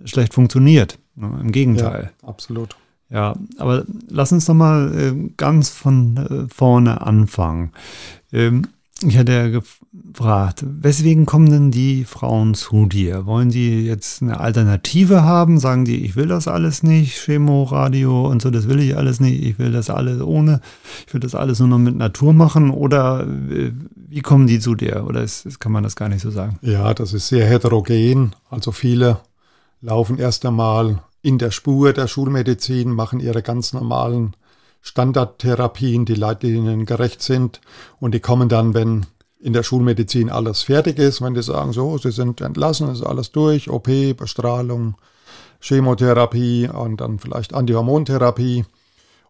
schlecht 0.04 0.34
funktioniert. 0.34 0.98
Ne? 1.14 1.30
Im 1.40 1.52
Gegenteil. 1.52 2.10
Ja, 2.22 2.28
absolut. 2.28 2.74
Ja, 3.08 3.36
aber 3.56 3.84
lass 4.08 4.32
uns 4.32 4.46
doch 4.46 4.54
mal 4.54 5.14
ganz 5.36 5.68
von 5.68 6.48
vorne 6.52 7.02
anfangen. 7.02 7.70
Ähm, 8.32 8.66
ich 9.04 9.16
hatte 9.16 9.32
ja 9.32 9.60
gefragt, 10.16 10.64
weswegen 10.66 11.26
kommen 11.26 11.50
denn 11.50 11.70
die 11.70 12.04
Frauen 12.04 12.54
zu 12.54 12.86
dir? 12.86 13.26
Wollen 13.26 13.50
die 13.50 13.84
jetzt 13.84 14.22
eine 14.22 14.40
Alternative 14.40 15.24
haben? 15.24 15.60
Sagen 15.60 15.84
die, 15.84 16.06
ich 16.06 16.16
will 16.16 16.26
das 16.26 16.48
alles 16.48 16.82
nicht, 16.82 17.16
Chemo, 17.16 17.64
Radio 17.64 18.26
und 18.26 18.40
so, 18.40 18.50
das 18.50 18.66
will 18.66 18.80
ich 18.80 18.96
alles 18.96 19.20
nicht, 19.20 19.42
ich 19.42 19.58
will 19.58 19.72
das 19.72 19.90
alles 19.90 20.22
ohne, 20.22 20.62
ich 21.06 21.12
will 21.12 21.20
das 21.20 21.34
alles 21.34 21.58
nur 21.58 21.68
noch 21.68 21.78
mit 21.78 21.96
Natur 21.96 22.32
machen 22.32 22.70
oder 22.70 23.26
äh, 23.26 23.72
wie 24.08 24.22
kommen 24.22 24.46
die 24.46 24.58
zu 24.58 24.74
dir? 24.74 25.04
Oder 25.06 25.22
ist, 25.22 25.44
ist, 25.44 25.60
kann 25.60 25.72
man 25.72 25.82
das 25.82 25.96
gar 25.96 26.08
nicht 26.08 26.22
so 26.22 26.30
sagen? 26.30 26.58
Ja, 26.62 26.94
das 26.94 27.12
ist 27.12 27.28
sehr 27.28 27.46
heterogen. 27.46 28.34
Also 28.48 28.72
viele 28.72 29.18
laufen 29.82 30.18
erst 30.18 30.46
einmal 30.46 31.02
in 31.20 31.36
der 31.36 31.50
Spur 31.50 31.92
der 31.92 32.06
Schulmedizin, 32.06 32.90
machen 32.90 33.20
ihre 33.20 33.42
ganz 33.42 33.74
normalen 33.74 34.34
Standardtherapien, 34.80 36.06
die 36.06 36.14
Leitlinien 36.14 36.86
gerecht 36.86 37.20
sind 37.20 37.60
und 38.00 38.14
die 38.14 38.20
kommen 38.20 38.48
dann, 38.48 38.72
wenn 38.72 39.04
in 39.38 39.52
der 39.52 39.62
Schulmedizin 39.62 40.30
alles 40.30 40.62
fertig 40.62 40.98
ist, 40.98 41.20
wenn 41.22 41.34
die 41.34 41.42
sagen, 41.42 41.72
so, 41.72 41.98
sie 41.98 42.10
sind 42.10 42.40
entlassen, 42.40 42.90
ist 42.90 43.02
alles 43.02 43.32
durch, 43.32 43.68
OP, 43.70 43.88
Bestrahlung, 44.16 44.96
Chemotherapie 45.60 46.68
und 46.68 47.00
dann 47.00 47.18
vielleicht 47.18 47.54
Antihormontherapie 47.54 48.64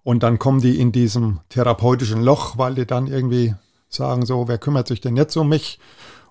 und 0.05 0.23
dann 0.23 0.39
kommen 0.39 0.61
die 0.61 0.81
in 0.81 0.93
diesem 0.93 1.41
therapeutischen 1.49 2.23
Loch, 2.23 2.57
weil 2.59 2.75
die 2.75 2.87
dann 2.87 3.09
irgendwie 3.09 3.55
sagen, 3.89 4.25
so, 4.25 4.47
wer 4.49 4.59
kümmert 4.59 4.87
sich 4.89 5.01
denn 5.01 5.17
jetzt 5.17 5.37
um 5.37 5.49
mich? 5.49 5.79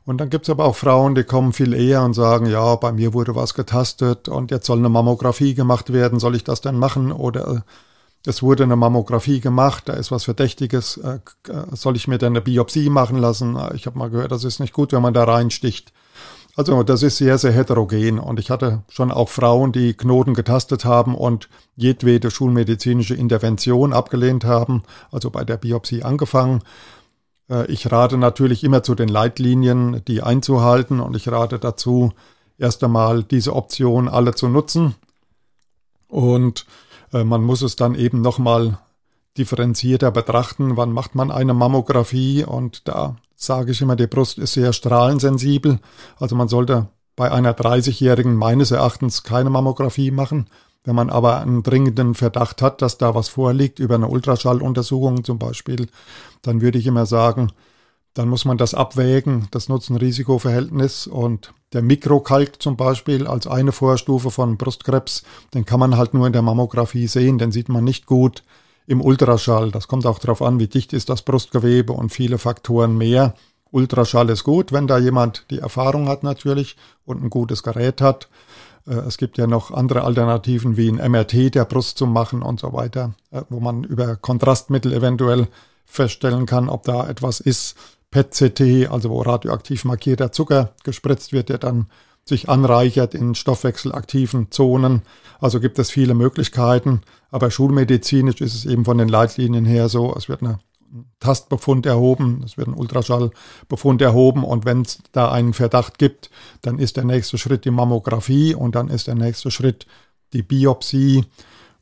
Und 0.06 0.20
dann 0.20 0.30
gibt 0.30 0.46
es 0.46 0.50
aber 0.52 0.66
auch 0.66 0.76
Frauen, 0.76 1.16
die 1.16 1.24
kommen 1.24 1.52
viel 1.52 1.74
eher 1.74 2.04
und 2.04 2.14
sagen, 2.14 2.46
ja, 2.46 2.76
bei 2.76 2.92
mir 2.92 3.14
wurde 3.14 3.36
was 3.36 3.56
getastet 3.56 4.30
und 4.30 4.52
jetzt 4.52 4.68
soll 4.68 4.78
eine 4.78 4.90
Mammographie 4.90 5.56
gemacht 5.56 5.92
werden, 5.92 6.20
soll 6.20 6.36
ich 6.36 6.44
das 6.44 6.62
denn 6.62 6.78
machen? 6.78 7.12
Oder 7.12 7.66
es 8.26 8.42
wurde 8.42 8.64
eine 8.64 8.76
Mammographie 8.76 9.40
gemacht, 9.40 9.84
da 9.88 9.94
ist 9.94 10.12
was 10.12 10.24
Verdächtiges, 10.24 10.98
äh, 10.98 11.20
soll 11.74 11.96
ich 11.96 12.08
mir 12.08 12.18
denn 12.18 12.34
eine 12.34 12.42
Biopsie 12.42 12.90
machen 12.90 13.18
lassen? 13.18 13.58
Ich 13.76 13.86
habe 13.86 13.98
mal 13.98 14.10
gehört, 14.10 14.32
das 14.32 14.44
ist 14.44 14.60
nicht 14.60 14.74
gut, 14.74 14.92
wenn 14.94 15.02
man 15.02 15.14
da 15.14 15.24
reinsticht. 15.24 15.94
Also 16.56 16.84
das 16.84 17.04
ist 17.04 17.18
sehr, 17.18 17.38
sehr 17.38 17.52
heterogen 17.52 18.18
und 18.18 18.40
ich 18.40 18.50
hatte 18.50 18.84
schon 18.88 19.12
auch 19.12 19.28
Frauen, 19.28 19.74
die 19.74 19.94
Knoten 19.94 20.34
getastet 20.34 20.86
haben 20.86 21.14
und 21.14 21.50
jedwede 21.76 22.32
schulmedizinische 22.32 23.14
Intervention 23.14 23.92
abgelehnt 23.92 24.46
haben, 24.46 24.84
also 25.12 25.30
bei 25.30 25.44
der 25.44 25.58
Biopsie 25.58 26.04
angefangen. 26.04 26.62
Äh, 27.50 27.70
ich 27.70 27.92
rate 27.92 28.18
natürlich 28.18 28.64
immer 28.64 28.84
zu 28.84 28.96
den 28.96 29.10
Leitlinien, 29.10 30.02
die 30.08 30.24
einzuhalten 30.24 31.02
und 31.02 31.16
ich 31.16 31.28
rate 31.28 31.60
dazu, 31.60 32.14
erst 32.58 32.84
einmal 32.86 33.24
diese 33.24 33.54
Option 33.54 34.08
alle 34.08 34.34
zu 34.34 34.48
nutzen 34.48 34.96
und 36.08 36.62
äh, 36.62 36.85
man 37.24 37.44
muss 37.44 37.62
es 37.62 37.76
dann 37.76 37.96
eben 37.96 38.22
nochmal 38.22 38.80
differenzierter 39.38 40.12
betrachten. 40.12 40.78
Wann 40.78 40.92
macht 40.92 41.16
man 41.16 41.32
eine 41.32 41.54
Mammographie? 41.54 42.44
Und 42.44 42.88
da 42.88 43.16
sage 43.36 43.72
ich 43.72 43.82
immer, 43.82 43.96
die 43.96 44.08
Brust 44.08 44.38
ist 44.38 44.54
sehr 44.54 44.74
strahlensensibel. 44.74 45.80
Also 46.20 46.36
man 46.36 46.48
sollte 46.48 46.88
bei 47.16 47.32
einer 47.32 47.54
30-Jährigen 47.54 48.36
meines 48.36 48.72
Erachtens 48.72 49.24
keine 49.24 49.50
Mammographie 49.50 50.12
machen. 50.12 50.48
Wenn 50.84 50.96
man 50.96 51.10
aber 51.10 51.40
einen 51.40 51.64
dringenden 51.64 52.14
Verdacht 52.14 52.62
hat, 52.62 52.82
dass 52.82 52.98
da 52.98 53.16
was 53.16 53.28
vorliegt, 53.28 53.80
über 53.80 53.96
eine 53.96 54.08
Ultraschalluntersuchung 54.08 55.24
zum 55.24 55.40
Beispiel, 55.40 55.88
dann 56.44 56.62
würde 56.62 56.78
ich 56.78 56.86
immer 56.86 57.08
sagen, 57.08 57.52
dann 58.16 58.30
muss 58.30 58.46
man 58.46 58.58
das 58.58 58.74
abwägen, 58.74 59.48
das 59.52 59.70
Nutzen-Risiko-Verhältnis 59.70 61.06
und 61.06 61.54
der 61.74 61.82
Mikrokalk 61.82 62.62
zum 62.62 62.78
Beispiel 62.78 63.28
als 63.28 63.46
eine 63.46 63.74
Vorstufe 63.74 64.32
von 64.32 64.58
Brustkrebs, 64.58 65.24
den 65.54 65.66
kann 65.66 65.82
man 65.82 65.98
halt 65.98 66.14
nur 66.14 66.26
in 66.26 66.34
der 66.34 66.42
Mammographie 66.42 67.08
sehen, 67.08 67.38
den 67.38 67.52
sieht 67.52 67.70
man 67.70 67.84
nicht 67.84 68.06
gut 68.06 68.44
im 68.88 69.02
Ultraschall. 69.02 69.70
Das 69.72 69.90
kommt 69.90 70.06
auch 70.06 70.20
darauf 70.20 70.42
an, 70.42 70.60
wie 70.60 70.68
dicht 70.68 70.94
ist 70.94 71.10
das 71.10 71.24
Brustgewebe 71.24 71.92
und 71.92 72.10
viele 72.10 72.38
Faktoren 72.38 72.98
mehr. 72.98 73.36
Ultraschall 73.72 74.30
ist 74.30 74.46
gut, 74.46 74.72
wenn 74.72 74.88
da 74.88 74.98
jemand 74.98 75.46
die 75.50 75.60
Erfahrung 75.60 76.08
hat 76.08 76.24
natürlich 76.24 76.78
und 77.04 77.22
ein 77.22 77.30
gutes 77.30 77.64
Gerät 77.64 78.00
hat. 78.00 78.30
Äh, 78.88 78.94
es 78.94 79.18
gibt 79.18 79.38
ja 79.38 79.46
noch 79.46 79.72
andere 79.72 80.06
Alternativen 80.06 80.78
wie 80.78 80.90
ein 80.90 81.12
MRT 81.12 81.54
der 81.54 81.66
Brust 81.66 81.98
zu 81.98 82.06
machen 82.06 82.42
und 82.42 82.62
so 82.62 82.72
weiter, 82.72 83.14
äh, 83.32 83.42
wo 83.50 83.60
man 83.60 83.84
über 83.84 84.16
Kontrastmittel 84.16 84.94
eventuell 84.94 85.50
feststellen 85.86 86.46
kann, 86.46 86.70
ob 86.70 86.84
da 86.84 87.08
etwas 87.08 87.40
ist. 87.40 87.76
PET-CT, 88.16 88.90
also 88.90 89.10
wo 89.10 89.22
radioaktiv 89.22 89.84
markierter 89.84 90.32
Zucker 90.32 90.74
gespritzt 90.86 91.34
wird, 91.34 91.50
der 91.50 91.58
dann 91.58 91.88
sich 92.24 92.48
anreichert 92.48 93.14
in 93.14 93.36
stoffwechselaktiven 93.36 94.52
Zonen. 94.52 95.02
Also 95.42 95.60
gibt 95.60 95.78
es 95.80 95.92
viele 95.92 96.14
Möglichkeiten. 96.14 97.02
Aber 97.30 97.52
schulmedizinisch 97.52 98.40
ist 98.40 98.56
es 98.56 98.66
eben 98.66 98.86
von 98.86 98.98
den 98.98 99.10
Leitlinien 99.10 99.66
her 99.66 99.90
so, 99.90 100.16
es 100.16 100.30
wird 100.30 100.42
ein 100.44 100.60
Tastbefund 101.20 101.86
erhoben, 101.86 102.42
es 102.46 102.58
wird 102.58 102.70
ein 102.70 102.74
Ultraschallbefund 102.74 104.02
erhoben 104.02 104.46
und 104.46 104.64
wenn 104.64 104.84
es 104.84 105.00
da 105.12 105.30
einen 105.30 105.52
Verdacht 105.52 105.98
gibt, 105.98 106.30
dann 106.62 106.80
ist 106.80 106.96
der 106.96 107.04
nächste 107.04 107.38
Schritt 107.38 107.66
die 107.66 107.72
Mammographie 107.72 108.56
und 108.56 108.76
dann 108.76 108.88
ist 108.88 109.08
der 109.08 109.16
nächste 109.16 109.52
Schritt 109.52 109.88
die 110.32 110.42
Biopsie 110.42 111.26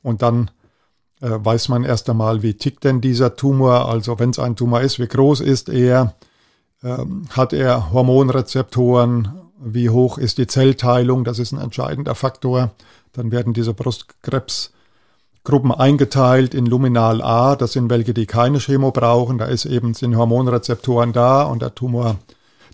und 0.02 0.24
dann 0.24 0.50
weiß 1.30 1.70
man 1.70 1.84
erst 1.84 2.10
einmal, 2.10 2.44
wie 2.44 2.56
tickt 2.56 2.84
denn 2.84 3.00
dieser 3.00 3.36
Tumor, 3.36 3.88
also 3.88 4.20
wenn 4.20 4.32
es 4.32 4.40
ein 4.40 4.56
Tumor 4.56 4.82
ist, 4.82 5.00
wie 5.00 5.08
groß 5.08 5.40
ist 5.40 5.70
er, 5.70 6.16
ähm, 6.84 7.28
hat 7.30 7.54
er 7.54 7.94
Hormonrezeptoren, 7.94 9.30
wie 9.58 9.90
hoch 9.90 10.18
ist 10.18 10.38
die 10.38 10.48
Zellteilung, 10.48 11.24
das 11.24 11.40
ist 11.40 11.54
ein 11.54 11.62
entscheidender 11.62 12.16
Faktor. 12.16 12.72
Dann 13.14 13.32
werden 13.32 13.54
diese 13.54 13.74
Brustkrebsgruppen 13.74 15.72
eingeteilt 15.72 16.54
in 16.54 16.66
Luminal 16.66 17.22
A, 17.22 17.56
das 17.56 17.72
sind 17.72 17.90
welche, 17.90 18.14
die 18.14 18.26
keine 18.26 18.60
Chemo 18.60 18.92
brauchen, 18.92 19.38
da 19.38 19.46
ist 19.46 19.64
eben, 19.64 19.94
sind 19.94 20.18
Hormonrezeptoren 20.18 21.14
da 21.14 21.44
und 21.44 21.62
der 21.62 21.74
Tumor 21.74 22.18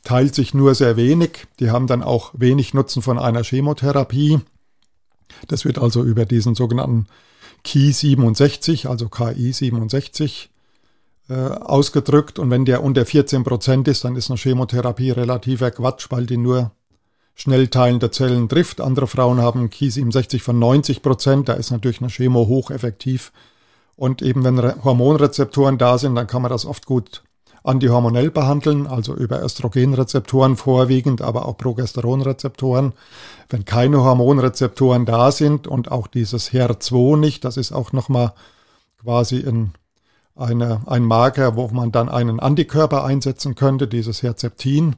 teilt 0.04 0.34
sich 0.34 0.56
nur 0.56 0.74
sehr 0.74 0.98
wenig. 0.98 1.46
Die 1.60 1.70
haben 1.70 1.86
dann 1.86 2.02
auch 2.02 2.32
wenig 2.34 2.74
Nutzen 2.74 3.04
von 3.04 3.20
einer 3.20 3.44
Chemotherapie. 3.44 4.40
Das 5.48 5.66
wird 5.66 5.78
also 5.78 6.04
über 6.04 6.26
diesen 6.26 6.56
sogenannten 6.56 7.06
Ki 7.64 7.92
67, 7.92 8.88
also 8.88 9.10
KI 9.10 9.52
67, 9.52 10.50
äh, 11.30 11.34
ausgedrückt. 11.34 12.40
Und 12.40 12.50
wenn 12.50 12.66
der 12.66 12.84
unter 12.84 13.06
14 13.06 13.44
Prozent 13.44 13.88
ist, 13.88 14.04
dann 14.04 14.16
ist 14.16 14.30
eine 14.30 14.38
Chemotherapie 14.38 15.12
relativer 15.12 15.72
Quatsch, 15.72 16.08
weil 16.10 16.26
die 16.26 16.38
nur 16.38 16.72
schnell 17.36 17.68
teilende 17.68 18.12
Zellen 18.12 18.50
trifft. 18.50 18.82
Andere 18.82 19.08
Frauen 19.08 19.40
haben 19.40 19.70
Ki 19.70 19.90
67 19.90 20.44
von 20.44 20.60
90 20.60 21.02
Prozent. 21.02 21.50
Da 21.50 21.54
ist 21.54 21.72
natürlich 21.72 22.02
eine 22.02 22.10
Chemo 22.10 22.48
hocheffektiv. 22.48 23.32
Und 23.96 24.22
eben 24.22 24.44
wenn 24.44 24.84
Hormonrezeptoren 24.84 25.78
da 25.78 25.98
sind, 25.98 26.16
dann 26.16 26.28
kann 26.28 26.42
man 26.42 26.52
das 26.52 26.66
oft 26.66 26.86
gut 26.86 27.24
antihormonell 27.64 28.32
behandeln, 28.32 28.88
also 28.88 29.16
über 29.16 29.44
Östrogenrezeptoren 29.44 30.56
vorwiegend, 30.56 31.22
aber 31.22 31.46
auch 31.46 31.58
Progesteronrezeptoren. 31.58 32.94
Wenn 33.50 33.66
keine 33.66 34.04
Hormonrezeptoren 34.04 35.06
da 35.06 35.32
sind 35.32 35.68
und 35.68 35.92
auch 35.92 36.08
dieses 36.08 36.52
HER2 36.52 37.18
nicht, 37.18 37.46
das 37.46 37.58
ist 37.58 37.72
auch 37.72 37.92
nochmal 37.92 38.34
quasi 39.02 39.46
ein, 39.46 39.74
eine, 40.36 40.82
ein 40.86 41.04
Marker, 41.04 41.56
wo 41.56 41.68
man 41.70 41.92
dann 41.92 42.10
einen 42.10 42.40
Antikörper 42.40 43.04
einsetzen 43.04 43.56
könnte, 43.56 43.88
dieses 43.88 44.24
Herzeptin 44.24 44.96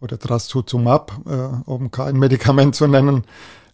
oder 0.00 0.18
Trastuzumab, 0.18 1.12
äh, 1.26 1.70
um 1.70 1.90
kein 1.90 2.18
Medikament 2.18 2.74
zu 2.74 2.86
nennen. 2.86 3.24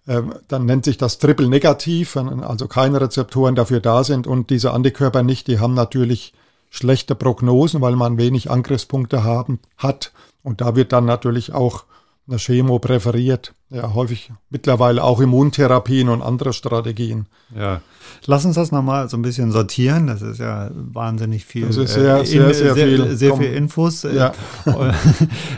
Äh, 0.06 0.22
dann 0.48 0.66
nennt 0.66 0.84
sich 0.84 0.98
das 0.98 1.18
Triple 1.18 1.48
Negativ, 1.48 2.16
wenn 2.16 2.42
also 2.42 2.68
keine 2.68 3.00
Rezeptoren 3.00 3.54
dafür 3.54 3.80
da 3.80 4.04
sind 4.04 4.26
und 4.26 4.50
diese 4.50 4.72
Antikörper 4.72 5.22
nicht, 5.22 5.46
die 5.46 5.58
haben 5.58 5.74
natürlich 5.74 6.32
schlechte 6.72 7.14
Prognosen, 7.14 7.82
weil 7.82 7.96
man 7.96 8.16
wenig 8.16 8.50
Angriffspunkte 8.50 9.22
haben, 9.22 9.60
hat. 9.76 10.12
Und 10.42 10.62
da 10.62 10.74
wird 10.74 10.92
dann 10.92 11.04
natürlich 11.04 11.52
auch 11.52 11.84
eine 12.32 12.38
Chemo 12.38 12.78
präferiert. 12.78 13.54
Ja, 13.70 13.94
häufig 13.94 14.30
mittlerweile 14.50 15.02
auch 15.02 15.20
Immuntherapien 15.20 16.08
und 16.08 16.20
andere 16.20 16.52
Strategien. 16.52 17.26
Ja, 17.56 17.80
lass 18.26 18.44
uns 18.44 18.56
das 18.56 18.70
nochmal 18.70 19.08
so 19.08 19.16
ein 19.16 19.22
bisschen 19.22 19.50
sortieren. 19.50 20.06
Das 20.08 20.20
ist 20.20 20.38
ja 20.38 20.70
wahnsinnig 20.74 21.46
viel. 21.46 21.66
Das 21.66 21.76
ist 21.76 21.94
sehr, 21.94 22.18
äh, 22.20 22.26
sehr, 22.26 22.48
in, 22.48 22.54
sehr, 22.54 22.74
sehr, 22.74 22.86
viel. 22.86 23.16
Sehr 23.16 23.36
viel 23.36 23.52
Infos. 23.52 24.02
Ja. 24.02 24.32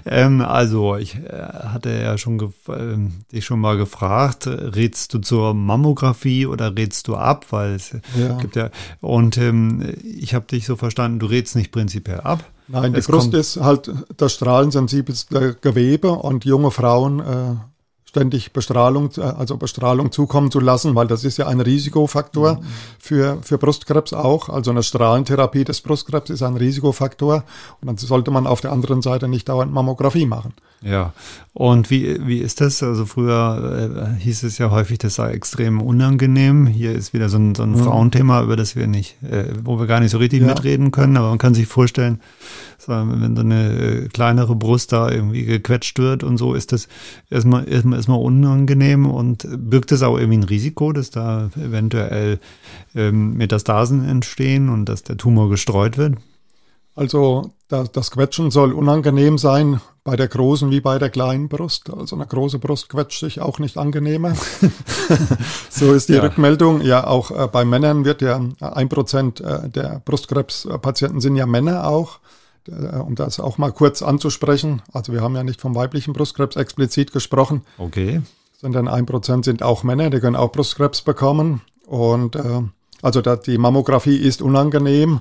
ähm, 0.07 0.43
also, 0.43 0.97
ich 0.97 1.17
äh, 1.17 1.21
hatte 1.31 1.91
ja 1.91 2.17
schon 2.17 2.41
äh, 2.41 3.33
dich 3.33 3.45
schon 3.45 3.59
mal 3.59 3.77
gefragt, 3.77 4.47
rätst 4.47 5.13
du 5.15 5.19
zur 5.19 5.55
Mammographie 5.55 6.47
oder 6.47 6.77
rätst 6.77 7.09
du 7.09 7.17
ab? 7.17 7.47
Weil 7.51 7.75
es 7.75 7.97
ja. 8.17 8.37
gibt 8.39 8.55
ja, 8.55 8.71
und 9.01 9.39
ähm, 9.39 9.93
ich 10.05 10.35
habe 10.35 10.47
dich 10.47 10.67
so 10.67 10.77
verstanden, 10.77 11.19
du 11.19 11.27
rätst 11.27 11.57
nicht 11.57 11.73
prinzipiell 11.73 12.21
ab. 12.21 12.45
Nein, 12.69 12.95
die 12.95 13.01
Brust 13.01 13.35
ist 13.35 13.57
halt 13.61 13.91
das 14.17 14.33
strahlensensibelste 14.33 15.57
Gewebe 15.61 16.11
und 16.11 16.45
junge 16.45 16.71
Frauen 16.71 17.21
äh, 17.21 17.57
ständig 18.15 18.53
Bestrahlung, 18.53 19.11
äh, 19.17 19.23
also 19.23 19.57
Bestrahlung 19.57 20.13
zukommen 20.13 20.53
zu 20.53 20.61
lassen, 20.61 20.95
weil 20.95 21.09
das 21.09 21.25
ist 21.25 21.37
ja 21.37 21.49
ein 21.49 21.61
Risikofaktor 21.61 22.55
mhm. 22.55 22.61
für, 23.01 23.39
für 23.43 23.59
Brustkrebs 23.59 24.13
auch. 24.13 24.49
Also 24.49 24.71
eine 24.71 24.85
Strahlentherapie 24.85 25.65
des 25.65 25.81
Brustkrebs 25.81 26.31
ist 26.31 26.43
ein 26.43 26.57
Risikofaktor 26.57 27.43
und 27.81 27.87
dann 27.89 27.97
sollte 27.97 28.31
man 28.31 28.47
auf 28.47 28.61
der 28.61 28.71
anderen 28.71 29.03
Seite 29.03 29.27
nicht 29.27 29.49
dauernd 29.49 29.73
Mammographie 29.73 30.27
machen. 30.27 30.55
Ja, 30.85 31.15
und 31.55 31.91
wie, 31.91 32.27
wie 32.27 32.39
ist 32.39 32.61
das? 32.61 32.83
Also 32.83 33.07
früher 33.07 34.17
äh, 34.17 34.21
hieß 34.21 34.43
es 34.43 34.59
ja 34.59 34.71
häufig, 34.71 34.99
das 34.99 35.15
sei 35.15 35.31
extrem 35.31 35.81
unangenehm. 35.81 36.67
Hier 36.67 36.93
ist 36.93 37.15
wieder 37.15 37.31
so 37.31 37.39
ein, 37.39 37.55
so 37.55 37.63
ein 37.63 37.71
mhm. 37.71 37.79
Frauenthema, 37.79 38.43
über 38.43 38.55
das 38.55 38.77
wir 38.77 38.87
nicht, 38.87 39.17
äh, 39.23 39.47
wo 39.63 39.79
wir 39.79 39.87
gar 39.87 40.01
nicht 40.01 40.11
so 40.11 40.19
richtig 40.19 40.43
ja. 40.43 40.49
mitreden 40.49 40.91
können, 40.91 41.17
aber 41.17 41.31
man 41.31 41.39
kann 41.39 41.55
sich 41.55 41.67
vorstellen, 41.67 42.21
wenn 42.87 43.35
so 43.35 43.41
eine 43.41 44.09
kleinere 44.13 44.55
Brust 44.55 44.93
da 44.93 45.11
irgendwie 45.11 45.45
gequetscht 45.45 45.99
wird 45.99 46.23
und 46.23 46.37
so, 46.37 46.53
ist 46.53 46.73
das 46.73 46.89
erstmal, 47.31 47.67
erstmal, 47.67 47.99
erstmal 48.05 48.21
unangenehm 48.21 49.07
und 49.07 49.47
birgt 49.49 49.91
es 49.91 50.03
auch 50.03 50.19
irgendwie 50.19 50.39
ein 50.39 50.45
Risiko, 50.45 50.93
dass 50.93 51.11
da 51.11 51.51
eventuell 51.57 52.39
ähm, 52.95 53.33
Metastasen 53.35 54.07
entstehen 54.07 54.69
und 54.69 54.85
dass 54.91 55.05
der 55.05 55.17
Tumor 55.17 55.49
gestreut 55.49 55.97
wird? 55.97 56.17
Also 56.95 57.53
das, 57.69 57.91
das 57.93 58.11
Quetschen 58.11 58.51
soll 58.51 58.73
unangenehm 58.73 59.39
sein, 59.39 59.81
bei 60.05 60.17
der 60.17 60.29
großen 60.29 60.71
wie 60.71 60.83
bei 60.83 60.99
der 60.99 61.09
kleinen 61.09 61.49
Brust. 61.49 61.91
Also 61.91 62.15
eine 62.15 62.27
große 62.27 62.59
Brust 62.59 62.91
quetscht 62.91 63.21
sich 63.21 63.41
auch 63.41 63.59
nicht 63.59 63.79
angenehmer. 63.79 64.35
so 65.71 65.95
ist 65.95 66.11
die 66.11 66.15
ja. 66.15 66.21
Rückmeldung. 66.21 66.83
Ja, 66.83 67.07
auch 67.07 67.31
äh, 67.31 67.49
bei 67.49 67.65
Männern 67.65 68.05
wird 68.05 68.21
ja 68.21 68.39
ein 68.61 68.91
Prozent 68.91 69.41
äh, 69.41 69.71
der 69.71 70.03
Brustkrebspatienten 70.05 71.23
sind 71.23 71.37
ja 71.37 71.47
Männer 71.47 71.89
auch. 71.89 72.21
Äh, 72.69 72.97
um 72.97 73.15
das 73.15 73.41
auch 73.41 73.59
mal 73.59 73.73
kurz 73.73 74.03
anzusprechen. 74.03 74.83
Also 74.93 75.13
wir 75.13 75.21
haben 75.21 75.37
ja 75.37 75.45
nicht 75.45 75.61
vom 75.61 75.75
weiblichen 75.75 76.13
Brustkrebs 76.13 76.57
explizit 76.57 77.13
gesprochen. 77.13 77.63
Okay. 77.79 78.23
Sondern 78.61 78.89
ein 78.89 79.07
Prozent 79.07 79.45
sind 79.45 79.63
auch 79.63 79.83
Männer, 79.83 80.11
die 80.11 80.21
können 80.21 80.37
auch 80.37 80.53
Brustkrebs 80.53 81.03
bekommen. 81.03 81.61
Und 81.87 82.37
äh, 82.37 82.63
also 83.03 83.21
da, 83.21 83.37
die 83.37 83.59
Mammographie 83.59 84.17
ist 84.17 84.41
unangenehm. 84.41 85.21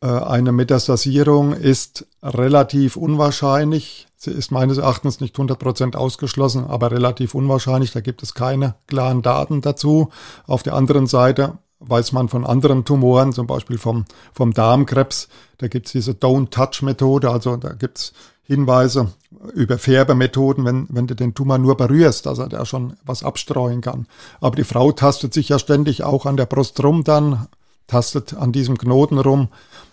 Äh, 0.00 0.06
eine 0.06 0.52
Metastasierung 0.52 1.52
ist 1.52 2.06
relativ 2.22 2.96
unwahrscheinlich. 2.96 4.08
Sie 4.16 4.30
ist 4.30 4.50
meines 4.50 4.78
Erachtens 4.78 5.20
nicht 5.20 5.36
100% 5.36 5.96
ausgeschlossen, 5.96 6.66
aber 6.66 6.90
relativ 6.90 7.34
unwahrscheinlich. 7.34 7.92
Da 7.92 8.00
gibt 8.00 8.22
es 8.22 8.34
keine 8.34 8.74
klaren 8.86 9.22
Daten 9.22 9.60
dazu. 9.60 10.10
Auf 10.46 10.62
der 10.62 10.74
anderen 10.74 11.06
Seite 11.06 11.58
weiß 11.86 12.12
man 12.12 12.28
von 12.28 12.46
anderen 12.46 12.84
Tumoren, 12.84 13.32
zum 13.32 13.46
Beispiel 13.46 13.78
vom, 13.78 14.04
vom 14.32 14.52
Darmkrebs. 14.52 15.28
Da 15.58 15.68
gibt 15.68 15.86
es 15.86 15.92
diese 15.92 16.12
Don't-Touch-Methode, 16.12 17.30
also 17.30 17.56
da 17.56 17.72
gibt 17.72 17.98
es 17.98 18.12
Hinweise 18.44 19.12
über 19.54 19.78
Färbemethoden, 19.78 20.64
wenn, 20.64 20.86
wenn 20.90 21.06
du 21.06 21.14
den 21.14 21.34
Tumor 21.34 21.58
nur 21.58 21.76
berührst, 21.76 22.26
dass 22.26 22.38
er 22.38 22.48
da 22.48 22.66
schon 22.66 22.94
was 23.04 23.22
abstreuen 23.22 23.80
kann. 23.80 24.06
Aber 24.40 24.56
die 24.56 24.64
Frau 24.64 24.92
tastet 24.92 25.32
sich 25.32 25.48
ja 25.48 25.58
ständig 25.58 26.02
auch 26.02 26.26
an 26.26 26.36
der 26.36 26.46
Brust 26.46 26.82
rum 26.82 27.04
dann, 27.04 27.46
tastet 27.86 28.34
an 28.34 28.52
diesem 28.52 28.78
Knoten 28.78 29.18
rum. 29.18 29.48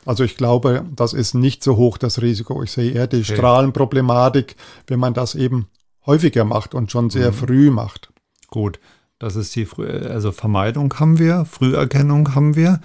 Also 0.06 0.24
ich 0.24 0.36
glaube, 0.36 0.86
das 0.96 1.14
ist 1.14 1.36
nicht 1.36 1.64
so 1.64 1.78
hoch 1.78 1.98
das 1.98 2.22
Risiko. 2.22 2.64
Ich 2.64 2.72
sehe 2.72 2.92
eher 2.92 3.08
die 3.08 3.18
okay. 3.18 3.36
Strahlenproblematik, 3.36 4.56
wenn 4.88 5.00
man 5.00 5.14
das 5.14 5.36
eben 5.36 5.68
häufiger 6.06 6.44
macht 6.44 6.74
und 6.74 6.92
schon 6.92 7.10
sehr 7.10 7.32
mhm. 7.32 7.36
früh 7.36 7.72
macht. 7.72 8.12
Gut. 8.50 8.80
Das 9.20 9.36
ist 9.36 9.54
die 9.58 9.68
also 9.78 10.32
Vermeidung 10.32 10.94
haben 10.98 11.20
wir, 11.20 11.44
Früherkennung 11.44 12.36
haben 12.36 12.56
wir. 12.56 12.80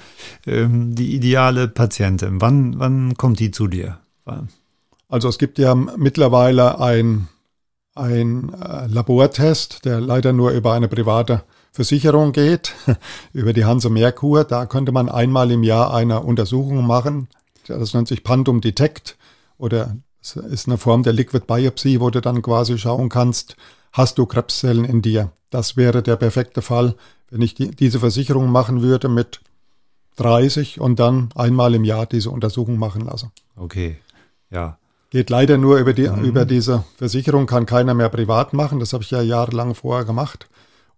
Ähm, 0.47 0.97
die 0.97 1.15
ideale 1.15 1.69
Patientin, 1.69 2.41
wann, 2.41 2.79
wann 2.81 3.15
kommt 3.15 3.39
die 3.39 3.53
zu 3.53 3.69
dir? 3.69 4.01
Also 5.09 5.29
es 5.29 5.39
gibt 5.39 5.59
ja 5.59 5.77
mittlerweile 5.77 6.81
ein, 6.81 7.29
ein 7.95 8.53
äh, 8.53 8.87
Labortest, 8.89 9.85
der 9.85 10.01
leider 10.01 10.33
nur 10.33 10.51
über 10.51 10.73
eine 10.73 10.89
private 10.89 11.45
Versicherung 11.71 12.33
geht, 12.33 12.75
über 13.33 13.53
die 13.53 13.65
Hanse 13.65 13.89
Merkur. 13.89 14.43
Da 14.43 14.67
könnte 14.67 14.91
man 14.91 15.09
einmal 15.09 15.53
im 15.53 15.63
Jahr 15.63 15.95
eine 15.95 16.21
Untersuchung 16.21 16.85
machen. 16.85 17.29
Das 17.69 17.95
nennt 17.95 18.09
sich 18.09 18.25
Pantum 18.25 18.61
Detect 18.61 19.17
oder 19.57 19.97
es 20.21 20.35
ist 20.35 20.67
eine 20.67 20.79
Form 20.79 21.05
der 21.05 21.13
Liquid 21.13 21.47
Biopsy, 21.47 22.01
wo 22.01 22.11
du 22.11 22.21
dann 22.21 22.43
quasi 22.43 22.77
schauen 22.77 23.09
kannst, 23.09 23.57
hast 23.95 24.19
du 24.19 24.27
Krebszellen 24.27 24.85
in 24.85 25.01
dir. 25.01 25.31
Das 25.51 25.77
wäre 25.77 26.03
der 26.03 26.17
perfekte 26.17 26.61
Fall, 26.61 26.97
wenn 27.31 27.41
ich 27.41 27.55
die, 27.55 27.71
diese 27.71 28.01
Versicherung 28.01 28.51
machen 28.51 28.83
würde 28.83 29.09
mit 29.09 29.41
30 30.17 30.81
und 30.81 30.99
dann 30.99 31.31
einmal 31.35 31.75
im 31.75 31.85
Jahr 31.85 32.05
diese 32.05 32.31
Untersuchung 32.31 32.77
machen 32.77 33.03
lasse. 33.03 33.31
Okay, 33.57 33.97
ja. 34.51 34.79
Geht 35.11 35.31
leider 35.31 35.59
nur 35.59 35.79
über, 35.79 35.93
die, 35.93 36.09
mhm. 36.09 36.25
über 36.25 36.45
diese 36.45 36.85
Versicherung, 36.97 37.47
kann 37.47 37.67
keiner 37.67 37.95
mehr 37.95 38.09
privat 38.09 38.53
machen. 38.53 38.81
Das 38.81 38.93
habe 38.93 39.05
ich 39.05 39.13
ja 39.13 39.23
jahrelang 39.23 39.77
vorher 39.77 40.05
gemacht. 40.05 40.49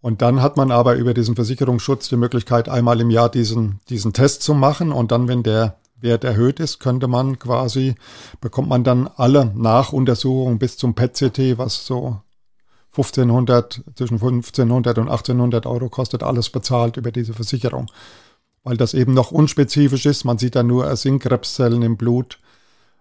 Und 0.00 0.22
dann 0.22 0.40
hat 0.40 0.56
man 0.56 0.70
aber 0.70 0.94
über 0.94 1.12
diesen 1.12 1.34
Versicherungsschutz 1.34 2.08
die 2.08 2.16
Möglichkeit, 2.16 2.68
einmal 2.70 3.00
im 3.00 3.10
Jahr 3.10 3.28
diesen, 3.28 3.80
diesen 3.90 4.14
Test 4.14 4.42
zu 4.42 4.54
machen. 4.54 4.90
Und 4.90 5.12
dann, 5.12 5.28
wenn 5.28 5.42
der 5.42 5.76
Wert 6.00 6.24
erhöht 6.24 6.60
ist, 6.60 6.78
könnte 6.78 7.08
man 7.08 7.38
quasi, 7.38 7.94
bekommt 8.40 8.70
man 8.70 8.84
dann 8.84 9.10
alle 9.16 9.52
Nachuntersuchungen 9.54 10.58
bis 10.58 10.78
zum 10.78 10.94
PET-CT, 10.94 11.58
was 11.58 11.84
so 11.84 12.20
1500, 12.96 13.82
zwischen 13.94 14.14
1500 14.14 14.98
und 14.98 15.08
1800 15.08 15.66
Euro 15.66 15.88
kostet 15.88 16.22
alles 16.22 16.50
bezahlt 16.50 16.96
über 16.96 17.12
diese 17.12 17.34
Versicherung. 17.34 17.90
Weil 18.64 18.76
das 18.76 18.94
eben 18.94 19.14
noch 19.14 19.30
unspezifisch 19.30 20.06
ist. 20.06 20.24
Man 20.24 20.38
sieht 20.38 20.56
dann 20.56 20.66
nur 20.66 20.94
Sinkkrebszellen 20.96 21.82
im 21.82 21.96
Blut. 21.96 22.38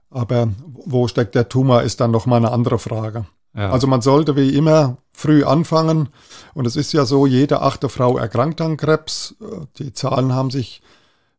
Aber 0.09 0.49
wo 0.73 1.07
steckt 1.07 1.35
der 1.35 1.49
Tumor, 1.49 1.81
ist 1.81 1.99
dann 1.99 2.11
nochmal 2.11 2.37
eine 2.37 2.51
andere 2.51 2.77
Frage. 2.77 3.25
Ja. 3.55 3.71
Also 3.71 3.87
man 3.87 4.01
sollte 4.01 4.35
wie 4.35 4.55
immer 4.55 4.97
früh 5.13 5.43
anfangen. 5.43 6.09
Und 6.53 6.67
es 6.67 6.75
ist 6.75 6.93
ja 6.93 7.05
so, 7.05 7.25
jede 7.25 7.61
achte 7.61 7.89
Frau 7.89 8.17
erkrankt 8.17 8.61
an 8.61 8.77
Krebs. 8.77 9.35
Die 9.79 9.93
Zahlen 9.93 10.33
haben 10.33 10.51
sich 10.51 10.81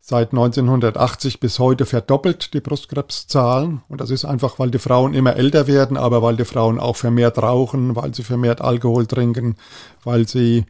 seit 0.09 0.31
1980 0.31 1.41
bis 1.41 1.59
heute 1.59 1.85
verdoppelt, 1.85 2.55
die 2.55 2.61
Brustkrebszahlen. 2.61 3.83
Und 3.89 4.01
das 4.01 4.11
ist 4.11 4.25
einfach, 4.25 4.61
weil 4.61 4.71
die 4.71 4.79
Frauen 4.79 5.15
immer 5.15 5.35
älter 5.35 5.67
werden, 5.67 5.97
aber 5.97 6.23
weil 6.23 6.37
die 6.37 6.45
Frauen 6.45 6.79
auch 6.79 6.95
vermehrt 6.95 7.39
rauchen, 7.39 7.97
weil 7.97 8.15
sie 8.15 8.23
vermehrt 8.23 8.61
Alkohol 8.61 9.07
trinken, 9.07 9.57
weil 10.05 10.29
sie 10.29 10.65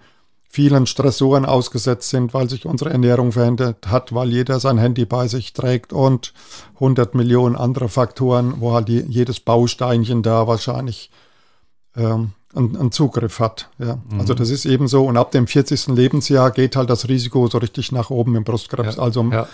vielen 0.48 0.86
Stressoren 0.86 1.44
ausgesetzt 1.44 2.08
sind, 2.08 2.32
weil 2.32 2.48
sich 2.48 2.64
unsere 2.64 2.88
Ernährung 2.88 3.30
verändert 3.30 3.88
hat, 3.88 4.14
weil 4.14 4.30
jeder 4.30 4.58
sein 4.58 4.78
Handy 4.78 5.04
bei 5.04 5.28
sich 5.28 5.52
trägt 5.52 5.92
und 5.92 6.32
100 6.76 7.14
Millionen 7.14 7.56
andere 7.56 7.90
Faktoren, 7.90 8.54
wo 8.60 8.72
halt 8.72 8.88
jedes 8.88 9.40
Bausteinchen 9.40 10.22
da 10.22 10.46
wahrscheinlich 10.46 11.10
ähm, 11.94 12.32
einen, 12.56 12.76
einen 12.76 12.92
Zugriff 12.92 13.38
hat. 13.38 13.68
Ja. 13.78 13.98
Mhm. 14.08 14.20
Also 14.20 14.34
das 14.34 14.50
ist 14.50 14.64
eben 14.64 14.88
so. 14.88 15.04
Und 15.04 15.16
ab 15.16 15.30
dem 15.32 15.46
40. 15.46 15.88
Lebensjahr 15.88 16.50
geht 16.50 16.76
halt 16.76 16.90
das 16.90 17.08
Risiko 17.08 17.46
so 17.48 17.58
richtig 17.58 17.92
nach 17.92 18.10
oben 18.10 18.34
im 18.36 18.44
Brustkrebs. 18.44 18.96
Ja. 18.96 19.02
Also 19.02 19.24
ja. 19.24 19.48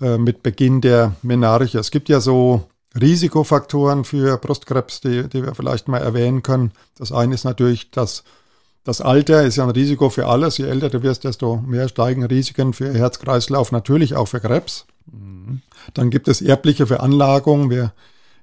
Äh, 0.00 0.18
mit 0.18 0.42
Beginn 0.42 0.80
der 0.80 1.14
Menarche. 1.22 1.78
Es 1.78 1.90
gibt 1.90 2.08
ja 2.08 2.20
so 2.20 2.62
Risikofaktoren 3.00 4.04
für 4.04 4.36
Brustkrebs, 4.36 5.00
die, 5.00 5.28
die 5.28 5.42
wir 5.44 5.54
vielleicht 5.54 5.88
mal 5.88 5.98
erwähnen 5.98 6.42
können. 6.42 6.72
Das 6.98 7.12
eine 7.12 7.34
ist 7.34 7.44
natürlich 7.44 7.90
das 7.90 8.24
das 8.84 9.00
Alter 9.00 9.44
ist 9.44 9.56
ja 9.56 9.64
ein 9.64 9.70
Risiko 9.70 10.10
für 10.10 10.26
alles. 10.26 10.58
Je 10.58 10.66
älter 10.66 10.90
du 10.90 11.02
wirst, 11.02 11.22
desto 11.24 11.56
mehr 11.56 11.88
steigen 11.88 12.24
Risiken 12.24 12.72
für 12.72 12.92
Herz-Kreislauf, 12.92 13.70
natürlich 13.70 14.16
auch 14.16 14.26
für 14.26 14.40
Krebs. 14.40 14.86
Mhm. 15.06 15.62
Dann 15.94 16.10
gibt 16.10 16.26
es 16.26 16.42
erbliche 16.42 16.86
Veranlagungen. 16.86 17.70
Wir 17.70 17.92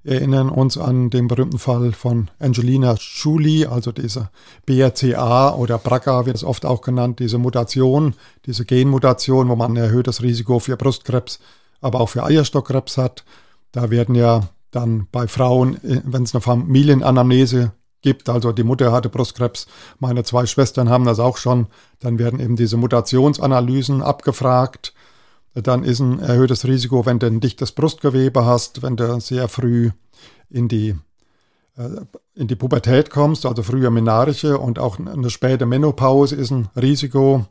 erinnern 0.03 0.49
uns 0.49 0.77
an 0.77 1.09
den 1.09 1.27
berühmten 1.27 1.59
Fall 1.59 1.91
von 1.91 2.29
Angelina 2.39 2.95
Jolie, 2.97 3.65
also 3.65 3.91
diese 3.91 4.29
BRCA 4.65 5.53
oder 5.53 5.77
BRCA 5.77 6.25
wird 6.25 6.37
es 6.37 6.43
oft 6.43 6.65
auch 6.65 6.81
genannt, 6.81 7.19
diese 7.19 7.37
Mutation, 7.37 8.15
diese 8.45 8.65
Genmutation, 8.65 9.49
wo 9.49 9.55
man 9.55 9.73
ein 9.73 9.83
erhöhtes 9.83 10.21
Risiko 10.21 10.59
für 10.59 10.77
Brustkrebs, 10.77 11.39
aber 11.81 11.99
auch 11.99 12.09
für 12.09 12.23
Eierstockkrebs 12.23 12.97
hat. 12.97 13.25
Da 13.71 13.89
werden 13.89 14.15
ja 14.15 14.47
dann 14.71 15.07
bei 15.11 15.27
Frauen, 15.27 15.77
wenn 15.81 16.23
es 16.23 16.33
eine 16.33 16.41
Familienanamnese 16.41 17.73
gibt, 18.01 18.29
also 18.29 18.53
die 18.53 18.63
Mutter 18.63 18.93
hatte 18.93 19.09
Brustkrebs, 19.09 19.67
meine 19.99 20.23
zwei 20.23 20.45
Schwestern 20.45 20.89
haben 20.89 21.03
das 21.03 21.19
auch 21.19 21.35
schon, 21.35 21.67
dann 21.99 22.17
werden 22.17 22.39
eben 22.39 22.55
diese 22.55 22.77
Mutationsanalysen 22.77 24.01
abgefragt 24.01 24.93
dann 25.53 25.83
ist 25.83 25.99
ein 25.99 26.19
erhöhtes 26.19 26.65
Risiko, 26.65 27.05
wenn 27.05 27.19
du 27.19 27.27
ein 27.27 27.39
dichtes 27.39 27.71
Brustgewebe 27.71 28.45
hast, 28.45 28.81
wenn 28.81 28.95
du 28.95 29.19
sehr 29.19 29.47
früh 29.47 29.91
in 30.49 30.67
die, 30.67 30.95
äh, 31.77 31.89
in 32.35 32.47
die 32.47 32.55
Pubertät 32.55 33.09
kommst, 33.09 33.45
also 33.45 33.63
früher 33.63 33.89
Menarische 33.89 34.57
und 34.57 34.79
auch 34.79 34.99
eine 34.99 35.29
späte 35.29 35.65
Menopause 35.65 36.35
ist 36.35 36.51
ein 36.51 36.69
Risiko, 36.75 37.45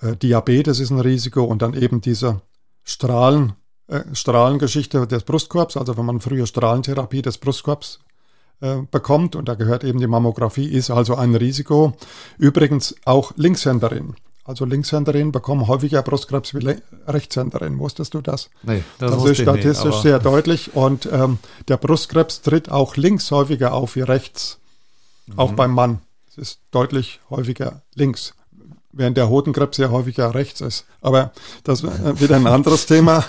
äh, 0.00 0.16
Diabetes 0.16 0.80
ist 0.80 0.90
ein 0.90 1.00
Risiko 1.00 1.44
und 1.44 1.62
dann 1.62 1.74
eben 1.74 2.00
diese 2.00 2.42
Strahlen, 2.84 3.54
äh, 3.86 4.02
Strahlengeschichte 4.12 5.06
des 5.06 5.24
Brustkorbs, 5.24 5.76
also 5.76 5.96
wenn 5.96 6.06
man 6.06 6.20
früher 6.20 6.46
Strahlentherapie 6.46 7.22
des 7.22 7.38
Brustkorbs 7.38 8.00
bekommt 8.92 9.34
und 9.34 9.48
da 9.48 9.56
gehört 9.56 9.82
eben 9.82 9.98
die 9.98 10.06
Mammographie, 10.06 10.68
ist 10.68 10.88
also 10.88 11.16
ein 11.16 11.34
Risiko. 11.34 11.94
Übrigens 12.38 12.94
auch 13.04 13.32
Linkshänderin. 13.34 14.14
Also 14.52 14.66
Linkshänderin 14.66 15.32
bekommen 15.32 15.66
häufiger 15.66 16.02
Brustkrebs 16.02 16.52
wie 16.52 16.76
Rechtshänderin. 17.06 17.78
Wusstest 17.78 18.12
du 18.12 18.20
das? 18.20 18.50
Nee, 18.62 18.84
das, 18.98 19.12
das 19.12 19.24
ist 19.24 19.40
statistisch 19.40 19.86
nicht, 19.86 20.02
sehr 20.02 20.18
deutlich. 20.18 20.74
Und 20.74 21.08
ähm, 21.10 21.38
der 21.68 21.78
Brustkrebs 21.78 22.42
tritt 22.42 22.70
auch 22.70 22.96
links 22.96 23.30
häufiger 23.30 23.72
auf 23.72 23.96
wie 23.96 24.02
rechts, 24.02 24.58
mhm. 25.24 25.38
auch 25.38 25.52
beim 25.54 25.72
Mann. 25.72 26.00
Es 26.28 26.36
ist 26.36 26.60
deutlich 26.70 27.20
häufiger 27.30 27.80
links, 27.94 28.34
während 28.92 29.16
der 29.16 29.30
Hodenkrebs 29.30 29.78
ja 29.78 29.88
häufiger 29.88 30.34
rechts 30.34 30.60
ist. 30.60 30.84
Aber 31.00 31.32
das 31.64 31.82
ist 31.82 32.20
wieder 32.20 32.36
ein 32.36 32.46
anderes 32.46 32.84
Thema. 32.94 33.24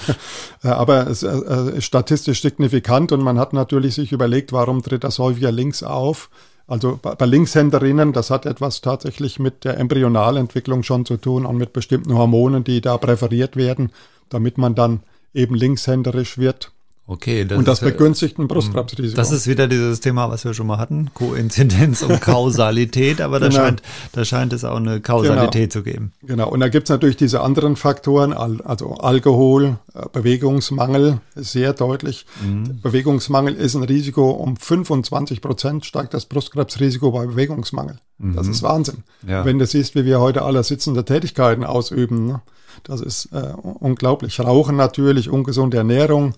Äh, 0.62 0.68
aber 0.68 1.08
es 1.08 1.24
äh, 1.24 1.78
ist 1.78 1.86
statistisch 1.86 2.42
signifikant 2.42 3.14
und 3.14 3.22
man 3.22 3.40
hat 3.40 3.54
natürlich 3.54 3.96
sich 3.96 4.12
überlegt, 4.12 4.52
warum 4.52 4.84
tritt 4.84 5.06
das 5.06 5.20
häufiger 5.20 5.54
links 5.54 5.84
auf. 5.84 6.30
Also 6.68 7.00
bei 7.02 7.26
Linkshänderinnen, 7.26 8.14
das 8.14 8.30
hat 8.30 8.46
etwas 8.46 8.82
tatsächlich 8.82 9.40
mit 9.40 9.64
der 9.64 9.78
Embryonalentwicklung 9.78 10.84
schon 10.84 11.06
zu 11.06 11.18
tun 11.18 11.46
und 11.46 11.58
mit 11.58 11.74
bestimmten 11.74 12.14
Hormonen, 12.14 12.64
die 12.64 12.82
da 12.82 12.98
präferiert 12.98 13.56
werden, 13.56 13.92
damit 14.30 14.58
man 14.58 14.76
dann 14.76 15.04
eben 15.34 15.56
linkshänderisch 15.56 16.38
wird. 16.38 16.73
Okay, 17.06 17.44
das 17.44 17.58
und 17.58 17.68
das 17.68 17.82
begünstigt 17.82 18.40
ein 18.40 18.48
Brustkrebsrisiko. 18.48 19.18
Das 19.18 19.32
ist 19.34 19.46
wieder 19.46 19.68
dieses 19.68 20.00
Thema, 20.00 20.30
was 20.30 20.46
wir 20.46 20.54
schon 20.54 20.68
mal 20.68 20.78
hatten, 20.78 21.14
Koinzidenz 21.14 22.02
und 22.02 22.22
Kausalität, 22.22 23.20
aber 23.20 23.42
da, 23.42 23.50
genau. 23.50 23.60
scheint, 23.60 23.82
da 24.14 24.24
scheint 24.24 24.54
es 24.54 24.64
auch 24.64 24.78
eine 24.78 25.02
Kausalität 25.02 25.74
genau. 25.74 25.84
zu 25.84 25.84
geben. 25.84 26.14
Genau, 26.22 26.50
und 26.50 26.62
da 26.62 26.70
gibt 26.70 26.86
es 26.86 26.90
natürlich 26.92 27.18
diese 27.18 27.42
anderen 27.42 27.76
Faktoren, 27.76 28.32
also 28.32 28.96
Alkohol, 28.96 29.80
äh, 29.94 30.06
Bewegungsmangel, 30.14 31.20
sehr 31.36 31.74
deutlich. 31.74 32.26
Mhm. 32.42 32.80
Bewegungsmangel 32.82 33.56
ist 33.56 33.76
ein 33.76 33.84
Risiko, 33.84 34.32
um 34.32 34.56
25 34.56 35.42
Prozent 35.42 35.86
steigt 35.86 36.14
das 36.14 36.26
Brustkrebsrisiko 36.26 37.12
bei 37.12 37.26
Bewegungsmangel. 37.26 37.98
Mhm. 38.18 38.36
Das 38.38 38.48
ist 38.48 38.64
Wahnsinn. 38.64 39.04
Ja. 39.28 39.44
Wenn 39.44 39.60
du 39.60 39.66
siehst, 39.66 39.96
wie 39.96 40.06
wir 40.06 40.22
heute 40.22 40.44
alle 40.44 40.64
sitzende 40.64 41.04
Tätigkeiten 41.04 41.66
ausüben, 41.66 42.28
ne? 42.28 42.42
das 42.84 43.02
ist 43.02 43.26
äh, 43.34 43.54
unglaublich. 43.62 44.40
Rauchen 44.40 44.78
natürlich, 44.78 45.30
ungesunde 45.30 45.78
Ernährung, 45.78 46.36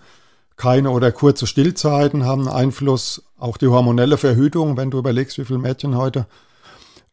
keine 0.57 0.91
oder 0.91 1.11
kurze 1.11 1.47
Stillzeiten 1.47 2.25
haben 2.25 2.47
Einfluss. 2.47 3.23
Auch 3.37 3.57
die 3.57 3.67
hormonelle 3.67 4.17
Verhütung, 4.17 4.77
wenn 4.77 4.91
du 4.91 4.97
überlegst, 4.97 5.37
wie 5.37 5.45
viele 5.45 5.59
Mädchen 5.59 5.97
heute 5.97 6.25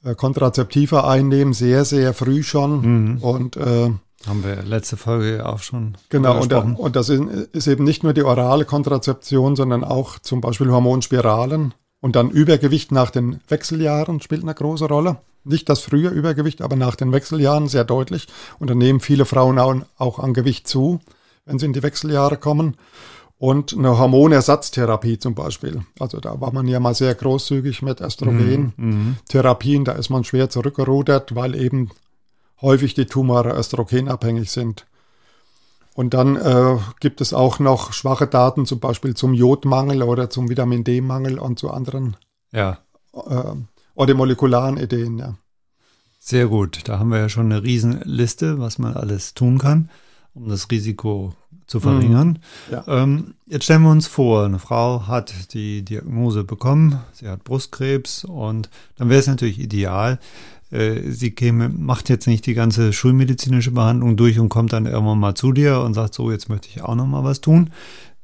äh, 0.05 0.14
Kontrazeptiva 0.14 1.09
einnehmen, 1.09 1.52
sehr, 1.52 1.85
sehr 1.85 2.14
früh 2.14 2.42
schon. 2.42 2.81
Mhm. 2.81 3.18
Und 3.18 3.57
äh, 3.57 3.90
haben 4.26 4.44
wir 4.44 4.62
letzte 4.62 4.96
Folge 4.96 5.44
auch 5.46 5.59
schon. 5.59 5.96
Genau, 6.09 6.40
und, 6.40 6.52
und, 6.52 6.96
das 6.96 7.09
ist, 7.09 7.66
eben 7.66 7.85
nicht 7.85 8.05
nur 8.05 8.12
die 8.12 8.22
orale 8.22 8.64
Kontrazeption, 8.64 9.57
sondern 9.57 9.83
auch 9.83 10.20
zum 10.20 10.40
Beispiel 10.40 10.70
Hormonspiralen. 10.70 11.74
Und 12.00 12.16
dann 12.16 12.31
Übergewicht 12.31 12.92
nach 12.92 13.11
den 13.11 13.40
Wechseljahren 13.48 14.20
spielt 14.20 14.42
eine 14.42 14.55
große 14.55 14.87
Rolle. 14.87 15.18
Nicht 15.44 15.68
das 15.68 15.81
frühe 15.81 16.09
Übergewicht, 16.09 16.62
aber 16.62 16.76
nach 16.76 16.94
den 16.94 17.12
Wechseljahren 17.12 17.68
sehr 17.68 17.85
deutlich. 17.85 18.28
Und 18.61 18.70
dann 18.70 18.78
nehmen 18.78 19.00
viele 19.00 19.24
Frauen 19.24 19.85
auch 19.98 20.18
an 20.20 20.35
Gewicht 20.35 20.68
zu, 20.68 21.00
wenn 21.44 21.59
sie 21.59 21.66
in 21.66 21.72
die 21.72 21.83
Wechseljahre 21.83 22.37
kommen 22.37 22.76
und 23.42 23.76
eine 23.76 23.98
Hormonersatztherapie 23.98 25.18
zum 25.18 25.35
Beispiel. 25.35 25.83
Also 25.98 26.20
da 26.20 26.40
war 26.40 26.52
man 26.52 26.68
ja 26.68 26.78
mal 26.78 26.94
sehr 26.94 27.12
großzügig 27.12 27.83
mit 27.83 28.00
Östrogentherapien. 28.00 29.81
Mhm. 29.81 29.85
Da 29.85 29.92
ist 29.94 30.11
man 30.11 30.22
schwer 30.22 30.48
zurückgerudert, 30.48 31.35
weil 31.35 31.57
eben 31.57 31.90
häufig 32.61 32.94
die 32.94 33.07
Tumore 33.07 33.50
östrogenabhängig 33.50 34.48
sind. 34.48 34.87
Und 35.94 36.14
dann 36.14 36.37
äh, 36.37 36.76
gibt 37.00 37.20
es 37.20 37.35
auch 37.35 37.59
noch 37.59 37.92
schwache 37.92 38.28
Daten, 38.28 38.64
zum 38.64 38.78
Beispiel 38.78 39.14
zum 39.14 39.35
Jodmangel 39.35 40.05
oder 40.05 40.31
zum 40.31 40.48
Vitamin 40.48 40.85
D-Mangel 40.85 41.40
und 41.40 41.59
zu 41.59 41.72
anderen 41.72 42.16
ja. 42.52 42.78
äh, 43.12 43.57
oder 43.96 44.14
molekularen 44.14 44.76
Ideen. 44.76 45.18
Ja. 45.18 45.35
Sehr 46.20 46.46
gut. 46.46 46.83
Da 46.85 47.00
haben 47.00 47.11
wir 47.11 47.18
ja 47.18 47.28
schon 47.28 47.46
eine 47.46 47.64
Riesenliste, 47.64 48.61
was 48.61 48.78
man 48.78 48.94
alles 48.94 49.35
tun 49.35 49.59
kann, 49.59 49.90
um 50.33 50.48
das 50.48 50.70
Risiko 50.70 51.35
zu 51.72 51.80
verringern. 51.80 52.38
Mhm. 52.68 52.72
Ja. 52.72 52.85
Ähm, 52.87 53.35
jetzt 53.46 53.64
stellen 53.64 53.82
wir 53.82 53.90
uns 53.90 54.06
vor, 54.06 54.44
eine 54.44 54.58
Frau 54.58 55.06
hat 55.06 55.54
die 55.54 55.82
Diagnose 55.82 56.44
bekommen, 56.44 57.00
sie 57.12 57.28
hat 57.28 57.44
Brustkrebs 57.44 58.24
und 58.24 58.68
dann 58.96 59.08
wäre 59.08 59.20
es 59.20 59.26
natürlich 59.26 59.58
ideal, 59.58 60.18
äh, 60.70 61.11
sie 61.11 61.30
käme, 61.30 61.70
macht 61.70 62.11
jetzt 62.11 62.26
nicht 62.26 62.44
die 62.44 62.52
ganze 62.52 62.92
schulmedizinische 62.92 63.70
Behandlung 63.70 64.18
durch 64.18 64.38
und 64.38 64.50
kommt 64.50 64.74
dann 64.74 64.85
irgendwann 64.85 65.18
mal 65.18 65.35
zu 65.35 65.52
dir 65.52 65.80
und 65.80 65.94
sagt, 65.94 66.12
so, 66.12 66.30
jetzt 66.30 66.50
möchte 66.50 66.68
ich 66.68 66.82
auch 66.82 66.94
noch 66.94 67.06
mal 67.06 67.24
was 67.24 67.40
tun. 67.40 67.70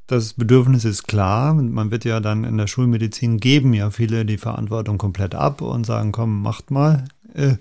Das 0.07 0.35
Bedürfnis 0.35 0.85
ist 0.85 1.09
klar. 1.09 1.55
Man 1.55 1.91
wird 1.91 2.05
ja 2.05 2.21
dann 2.21 2.45
in 2.45 2.59
der 2.59 2.67
Schulmedizin 2.67 3.39
geben 3.39 3.73
ja 3.73 3.91
viele 3.91 4.27
die 4.27 4.39
Verantwortung 4.39 4.99
komplett 4.99 5.35
ab 5.35 5.63
und 5.63 5.85
sagen, 5.85 6.13
komm, 6.13 6.43
macht 6.43 6.71
mal. 6.71 7.05
Äh, 7.33 7.57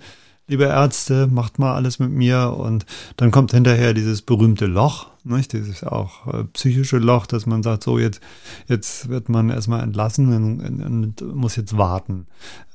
liebe 0.48 0.64
Ärzte, 0.64 1.26
macht 1.26 1.58
mal 1.58 1.74
alles 1.74 1.98
mit 1.98 2.10
mir. 2.10 2.54
Und 2.56 2.86
dann 3.16 3.30
kommt 3.30 3.52
hinterher 3.52 3.94
dieses 3.94 4.22
berühmte 4.22 4.66
Loch, 4.66 5.06
nicht? 5.24 5.52
dieses 5.52 5.84
auch 5.84 6.26
äh, 6.26 6.44
psychische 6.54 6.98
Loch, 6.98 7.26
dass 7.26 7.46
man 7.46 7.62
sagt, 7.62 7.84
so 7.84 7.98
jetzt, 7.98 8.20
jetzt 8.66 9.08
wird 9.08 9.28
man 9.28 9.50
erstmal 9.50 9.82
entlassen 9.82 10.32
und, 10.34 10.82
und, 10.82 11.34
muss 11.34 11.56
jetzt 11.56 11.76
warten. 11.76 12.26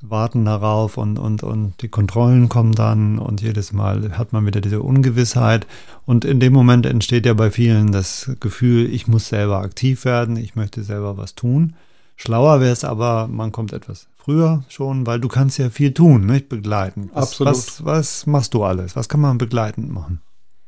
Warten 0.01 0.45
darauf 0.45 0.97
und, 0.97 1.17
und, 1.17 1.43
und 1.43 1.81
die 1.81 1.89
Kontrollen 1.89 2.47
kommen 2.47 2.73
dann 2.73 3.17
und 3.17 3.41
jedes 3.41 3.73
Mal 3.73 4.17
hat 4.17 4.33
man 4.33 4.45
wieder 4.45 4.62
diese 4.62 4.81
Ungewissheit. 4.81 5.65
Und 6.05 6.25
in 6.25 6.39
dem 6.39 6.53
Moment 6.53 6.86
entsteht 6.86 7.25
ja 7.25 7.33
bei 7.33 7.49
vielen 7.49 7.91
das 7.91 8.31
Gefühl, 8.39 8.86
ich 8.93 9.07
muss 9.07 9.29
selber 9.29 9.59
aktiv 9.59 10.05
werden, 10.05 10.38
ich 10.38 10.55
möchte 10.55 10.83
selber 10.83 11.17
was 11.17 11.36
tun. 11.36 11.73
Schlauer 12.15 12.62
wäre 12.62 12.71
es 12.71 12.83
aber, 12.83 13.27
man 13.27 13.51
kommt 13.51 13.73
etwas 13.73 14.07
früher 14.23 14.63
schon, 14.69 15.05
weil 15.05 15.19
du 15.19 15.27
kannst 15.27 15.57
ja 15.57 15.69
viel 15.69 15.93
tun, 15.93 16.25
nicht 16.25 16.49
begleiten. 16.49 17.09
Was, 17.13 17.31
Absolut. 17.31 17.53
Was, 17.53 17.86
was 17.86 18.25
machst 18.25 18.53
du 18.53 18.63
alles? 18.63 18.95
Was 18.95 19.09
kann 19.09 19.21
man 19.21 19.38
begleitend 19.38 19.91
machen? 19.91 20.21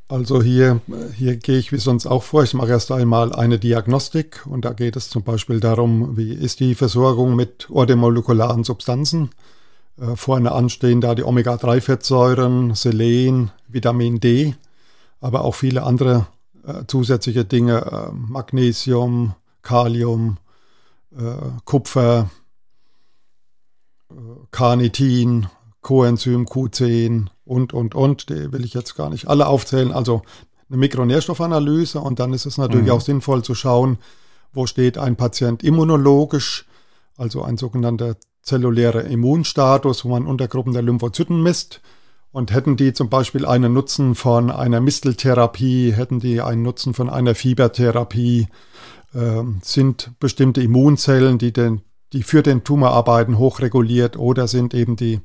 Also 0.08 0.44
hier, 0.44 0.82
hier 1.16 1.38
gehe 1.38 1.58
ich 1.58 1.72
wie 1.72 1.78
sonst 1.78 2.06
auch 2.06 2.22
vor. 2.22 2.44
Ich 2.44 2.54
mache 2.54 2.70
erst 2.70 2.92
einmal 2.92 3.34
eine 3.34 3.58
Diagnostik 3.58 4.46
und 4.46 4.64
da 4.64 4.74
geht 4.74 4.96
es 4.96 5.10
zum 5.10 5.24
Beispiel 5.24 5.60
darum, 5.60 6.16
wie 6.16 6.32
ist 6.32 6.60
die 6.60 6.76
Versorgung 6.76 7.36
mit 7.36 7.68
orthomolekularen 7.72 8.64
Substanzen. 8.64 9.32
Äh, 10.00 10.16
vorne 10.16 10.52
anstehen 10.52 11.02
da 11.02 11.16
die 11.16 11.24
Omega-3-Fettsäuren, 11.24 12.76
Selen, 12.76 13.52
Vitamin 13.68 14.20
D, 14.20 14.54
aber 15.22 15.44
auch 15.44 15.56
viele 15.56 15.84
andere 15.84 16.28
äh, 16.68 16.84
zusätzliche 16.86 17.46
Dinge, 17.46 17.78
äh, 17.80 18.14
Magnesium, 18.14 19.34
Kalium, 19.64 20.38
äh, 21.18 21.50
Kupfer, 21.64 22.30
Carnitin, 24.56 25.48
Coenzym 25.82 26.46
Q10 26.46 27.26
und, 27.44 27.74
und, 27.74 27.94
und. 27.94 28.30
Die 28.30 28.54
will 28.54 28.64
ich 28.64 28.74
jetzt 28.74 28.96
gar 28.96 29.10
nicht 29.10 29.28
alle 29.28 29.48
aufzählen. 29.48 29.92
Also 29.92 30.22
eine 30.70 30.78
Mikronährstoffanalyse 30.78 32.00
und 32.00 32.22
dann 32.22 32.32
ist 32.32 32.46
es 32.46 32.58
natürlich 32.58 32.86
mhm. 32.86 32.92
auch 32.92 33.02
sinnvoll 33.02 33.44
zu 33.44 33.54
schauen, 33.54 33.98
wo 34.54 34.66
steht 34.66 34.98
ein 34.98 35.18
Patient 35.18 35.62
immunologisch, 35.62 36.66
also 37.18 37.44
ein 37.44 37.58
sogenannter 37.58 38.16
zellulärer 38.44 39.04
Immunstatus, 39.04 40.06
wo 40.06 40.10
man 40.10 40.26
Untergruppen 40.26 40.72
der 40.72 40.84
Lymphozyten 40.84 41.44
misst. 41.44 41.82
Und 42.32 42.54
hätten 42.54 42.78
die 42.78 42.94
zum 42.94 43.10
Beispiel 43.10 43.46
einen 43.46 43.74
Nutzen 43.74 44.16
von 44.16 44.52
einer 44.52 44.80
Misteltherapie, 44.80 45.92
hätten 45.92 46.22
die 46.22 46.40
einen 46.40 46.62
Nutzen 46.62 46.94
von 46.94 47.10
einer 47.10 47.36
Fiebertherapie, 47.36 48.48
äh, 49.14 49.44
sind 49.62 50.12
bestimmte 50.22 50.62
Immunzellen, 50.62 51.40
die, 51.40 51.52
den, 51.52 51.82
die 52.16 52.24
für 52.24 52.42
den 52.42 52.64
Tumor 52.64 52.92
arbeiten, 52.92 53.38
hochreguliert 53.38 54.16
oder 54.16 54.48
sind 54.48 54.74
eben 54.74 54.96
die, 54.96 55.20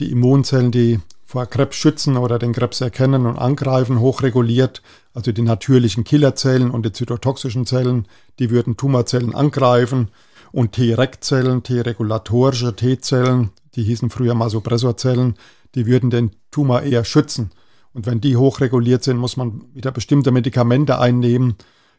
die 0.00 0.10
Immunzellen, 0.10 0.72
die 0.72 0.98
vor 1.24 1.46
Krebs 1.46 1.76
schützen 1.76 2.16
oder 2.16 2.40
den 2.40 2.52
Krebs 2.52 2.80
erkennen 2.80 3.24
und 3.26 3.38
angreifen, 3.38 4.00
hochreguliert. 4.00 4.82
Also 5.14 5.30
die 5.30 5.42
natürlichen 5.42 6.02
Killerzellen 6.02 6.72
und 6.72 6.84
die 6.84 6.90
zytotoxischen 6.90 7.66
Zellen, 7.66 8.08
die 8.40 8.50
würden 8.50 8.76
Tumorzellen 8.76 9.32
angreifen. 9.32 10.08
Und 10.50 10.72
T-Reg-Zellen, 10.72 11.62
T-regulatorische 11.62 12.74
T-Zellen, 12.74 13.50
die 13.76 13.84
hießen 13.84 14.10
früher 14.10 14.34
mal 14.34 14.50
Suppressorzellen, 14.50 15.36
die 15.76 15.86
würden 15.86 16.10
den 16.10 16.32
Tumor 16.50 16.82
eher 16.82 17.04
schützen. 17.04 17.52
Und 17.92 18.06
wenn 18.06 18.20
die 18.20 18.36
hochreguliert 18.36 19.04
sind, 19.04 19.18
muss 19.18 19.36
man 19.36 19.62
wieder 19.72 19.92
bestimmte 19.92 20.32
Medikamente 20.32 20.98
einnehmen, 20.98 21.54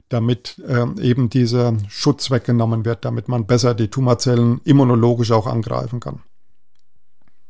damit 0.09 0.61
äh, 0.67 0.85
eben 1.01 1.29
dieser 1.29 1.77
Schutz 1.87 2.31
weggenommen 2.31 2.85
wird, 2.85 3.05
damit 3.05 3.27
man 3.27 3.45
besser 3.45 3.73
die 3.73 3.87
Tumorzellen 3.87 4.61
immunologisch 4.63 5.31
auch 5.31 5.47
angreifen 5.47 5.99
kann. 5.99 6.21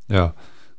Ja, 0.08 0.34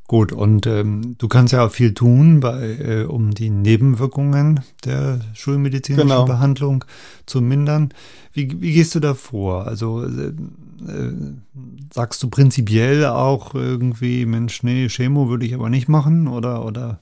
Gut, 0.07 0.31
und 0.31 0.65
ähm, 0.67 1.15
du 1.17 1.27
kannst 1.27 1.51
ja 1.51 1.65
auch 1.65 1.71
viel 1.71 1.93
tun, 1.93 2.39
bei, 2.39 2.77
äh, 2.79 3.03
um 3.03 3.33
die 3.33 3.49
Nebenwirkungen 3.49 4.61
der 4.85 5.19
schulmedizinischen 5.33 6.07
genau. 6.07 6.23
Behandlung 6.23 6.85
zu 7.25 7.41
mindern. 7.41 7.93
Wie, 8.31 8.61
wie 8.61 8.71
gehst 8.71 8.95
du 8.95 9.01
da 9.01 9.13
vor? 9.13 9.67
Also 9.67 10.05
äh, 10.05 10.27
äh, 10.27 11.13
sagst 11.93 12.23
du 12.23 12.29
prinzipiell 12.29 13.05
auch 13.05 13.53
irgendwie, 13.53 14.25
Mensch, 14.25 14.63
nee, 14.63 14.87
Chemo 14.87 15.27
würde 15.27 15.45
ich 15.45 15.53
aber 15.53 15.69
nicht 15.69 15.89
machen 15.89 16.29
oder 16.29 16.63
oder 16.63 17.01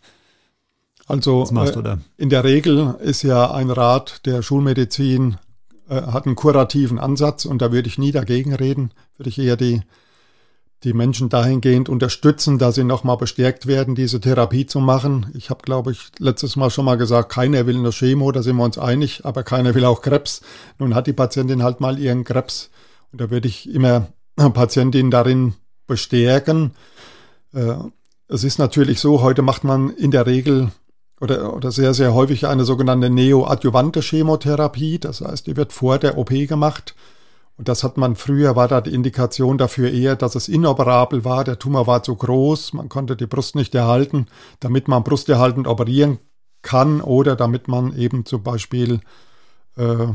also 1.08 1.42
was 1.42 1.52
machst 1.52 1.76
du 1.76 1.82
da? 1.82 1.94
Äh, 1.94 1.98
in 2.18 2.30
der 2.30 2.44
Regel 2.44 2.96
ist 3.02 3.24
ja 3.24 3.52
ein 3.52 3.70
Rat 3.70 4.26
der 4.26 4.42
Schulmedizin 4.42 5.38
äh, 5.90 6.02
hat 6.02 6.26
einen 6.26 6.36
kurativen 6.36 7.00
Ansatz 7.00 7.46
und 7.46 7.62
da 7.62 7.72
würde 7.72 7.88
ich 7.88 7.98
nie 7.98 8.12
dagegen 8.12 8.54
reden, 8.54 8.92
würde 9.18 9.30
ich 9.30 9.40
eher 9.40 9.58
die 9.58 9.82
die 10.84 10.94
Menschen 10.94 11.30
dahingehend 11.30 11.90
unterstützen, 11.90 12.60
dass 12.60 12.76
sie 12.76 12.84
nochmal 12.84 13.18
bestärkt 13.18 13.66
werden, 13.66 13.96
diese 13.96 14.20
Therapie 14.20 14.68
zu 14.68 14.80
machen. 14.80 15.32
Ich 15.34 15.50
habe, 15.50 15.64
glaube 15.64 15.92
ich, 15.92 16.12
letztes 16.20 16.56
Mal 16.56 16.70
schon 16.70 16.86
mal 16.86 16.98
gesagt, 16.98 17.32
keiner 17.32 17.66
will 17.66 17.78
eine 17.78 17.92
Chemo, 17.92 18.32
da 18.32 18.44
sind 18.44 18.58
wir 18.58 18.64
uns 18.64 18.78
einig, 18.78 19.26
aber 19.26 19.42
keiner 19.44 19.74
will 19.74 19.86
auch 19.86 20.04
Krebs. 20.04 20.42
Nun 20.78 20.94
hat 20.94 21.08
die 21.08 21.14
Patientin 21.14 21.64
halt 21.64 21.82
mal 21.82 21.98
ihren 21.98 22.24
Krebs 22.24 22.70
und 23.12 23.20
da 23.20 23.32
würde 23.32 23.48
ich 23.48 23.68
immer 23.68 24.10
Patientin 24.36 25.10
darin 25.10 25.56
bestärken. 25.88 26.72
Äh, 27.54 27.76
es 28.28 28.44
ist 28.44 28.60
natürlich 28.60 29.00
so, 29.00 29.22
heute 29.22 29.42
macht 29.42 29.64
man 29.64 29.90
in 29.90 30.12
der 30.12 30.28
Regel 30.28 30.72
oder, 31.20 31.54
oder 31.54 31.72
sehr, 31.72 31.94
sehr 31.94 32.14
häufig 32.14 32.48
eine 32.48 32.66
sogenannte 32.66 33.10
neoadjuvante 33.10 34.02
Chemotherapie. 34.02 35.00
Das 35.00 35.22
heißt, 35.22 35.48
die 35.48 35.56
wird 35.56 35.74
vor 35.74 35.98
der 35.98 36.18
OP 36.18 36.30
gemacht 36.30 36.96
und 37.58 37.70
das 37.70 37.84
hat 37.84 37.98
man 37.98 38.16
früher, 38.16 38.56
war 38.56 38.68
da 38.68 38.82
die 38.82 38.94
Indikation 38.94 39.58
dafür 39.58 39.92
eher, 39.92 40.16
dass 40.16 40.36
es 40.36 40.50
inoperabel 40.50 41.24
war. 41.24 41.44
Der 41.46 41.58
Tumor 41.58 41.88
war 41.88 42.04
zu 42.04 42.16
groß, 42.16 42.74
man 42.74 42.90
konnte 42.90 43.16
die 43.16 43.28
Brust 43.28 43.56
nicht 43.56 43.74
erhalten, 43.74 44.28
damit 44.60 44.88
man 44.88 45.04
brusterhaltend 45.04 45.68
operieren 45.68 46.20
kann 46.62 47.00
oder 47.00 47.36
damit 47.36 47.68
man 47.68 47.96
eben 47.98 48.26
zum 48.26 48.44
Beispiel 48.44 49.00
äh, 49.78 50.08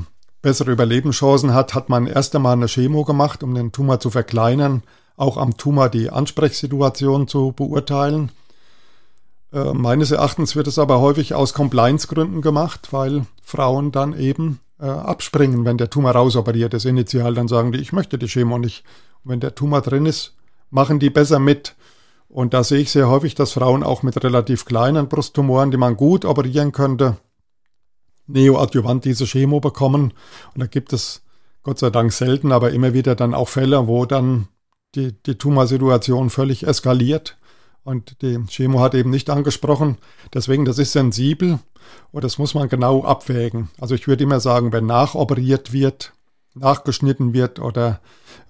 bessere 0.43 0.71
Überlebenschancen 0.71 1.55
hat, 1.55 1.75
hat 1.75 1.89
man 1.89 2.07
erst 2.07 2.35
einmal 2.37 2.55
eine 2.55 2.67
Chemo 2.67 3.05
gemacht, 3.05 3.43
um 3.43 3.55
den 3.55 3.73
Tumor 3.73 4.01
zu 4.01 4.11
verkleinern, 4.11 4.83
auch 5.17 5.37
am 5.37 5.57
Tumor 5.57 5.89
die 5.89 6.11
Ansprechsituation 6.11 7.27
zu 7.29 7.53
beurteilen. 7.53 8.33
Äh, 9.53 9.73
meines 9.73 10.11
Erachtens 10.11 10.57
wird 10.57 10.67
es 10.67 10.79
aber 10.79 11.01
häufig 11.01 11.35
aus 11.35 11.55
Compliance-Gründen 11.55 12.43
gemacht, 12.43 12.89
weil 12.93 13.27
Frauen 13.43 13.93
dann 13.93 14.19
eben 14.19 14.61
äh, 14.81 14.87
abspringen, 14.87 15.65
wenn 15.65 15.79
der 15.79 15.91
Tumor 15.91 16.13
rausoperiert 16.13 16.75
ist. 16.75 16.85
Initial 16.85 17.35
dann 17.35 17.49
sagen 17.49 17.73
die, 17.73 17.81
ich 17.81 17.93
möchte 17.93 18.19
die 18.19 18.29
Chemo 18.29 18.59
nicht. 18.59 18.85
Und 19.25 19.33
wenn 19.33 19.41
der 19.41 19.55
Tumor 19.55 19.81
drin 19.81 20.07
ist, 20.07 20.35
machen 20.71 20.99
die 20.99 21.11
besser 21.11 21.39
mit. 21.39 21.75
Und 22.29 22.55
da 22.55 22.63
sehe 22.63 22.79
ich 22.79 22.93
sehr 22.93 23.09
häufig, 23.09 23.35
dass 23.35 23.53
Frauen 23.53 23.83
auch 23.83 24.03
mit 24.03 24.23
relativ 24.23 24.65
kleinen 24.65 25.09
Brusttumoren, 25.09 25.73
die 25.73 25.77
man 25.77 25.97
gut 25.97 26.25
operieren 26.25 26.71
könnte, 26.71 27.17
neoadjuvant 28.29 29.05
diese 29.05 29.27
Chemo 29.27 29.59
bekommen. 29.59 30.13
Und 30.55 30.61
da 30.61 30.67
gibt 30.67 30.93
es 30.93 31.23
Gott 31.65 31.81
sei 31.81 31.91
Dank 31.91 32.13
selten, 32.13 32.53
aber 32.53 32.71
immer 32.71 32.95
wieder 32.95 33.17
dann 33.17 33.35
auch 33.35 33.49
Fälle, 33.49 33.89
wo 33.89 34.07
dann 34.07 34.47
die, 34.95 35.13
die 35.13 35.37
Tumorsituation 35.37 36.31
völlig 36.31 36.67
eskaliert. 36.67 37.37
Und 37.83 38.23
die 38.23 38.39
Chemo 38.49 38.81
hat 38.81 38.95
eben 38.95 39.11
nicht 39.11 39.31
angesprochen. 39.31 39.99
Deswegen, 40.35 40.65
das 40.65 40.79
ist 40.79 40.93
sensibel. 40.93 41.59
Und 42.13 42.25
das 42.25 42.39
muss 42.39 42.55
man 42.55 42.69
genau 42.69 43.05
abwägen. 43.05 43.71
Also 43.81 43.95
ich 43.95 44.07
würde 44.07 44.25
immer 44.25 44.41
sagen, 44.41 44.73
wenn 44.73 44.87
nachoperiert 44.87 45.73
wird, 45.73 46.13
nachgeschnitten 46.55 47.33
wird 47.33 47.59
oder 47.59 48.01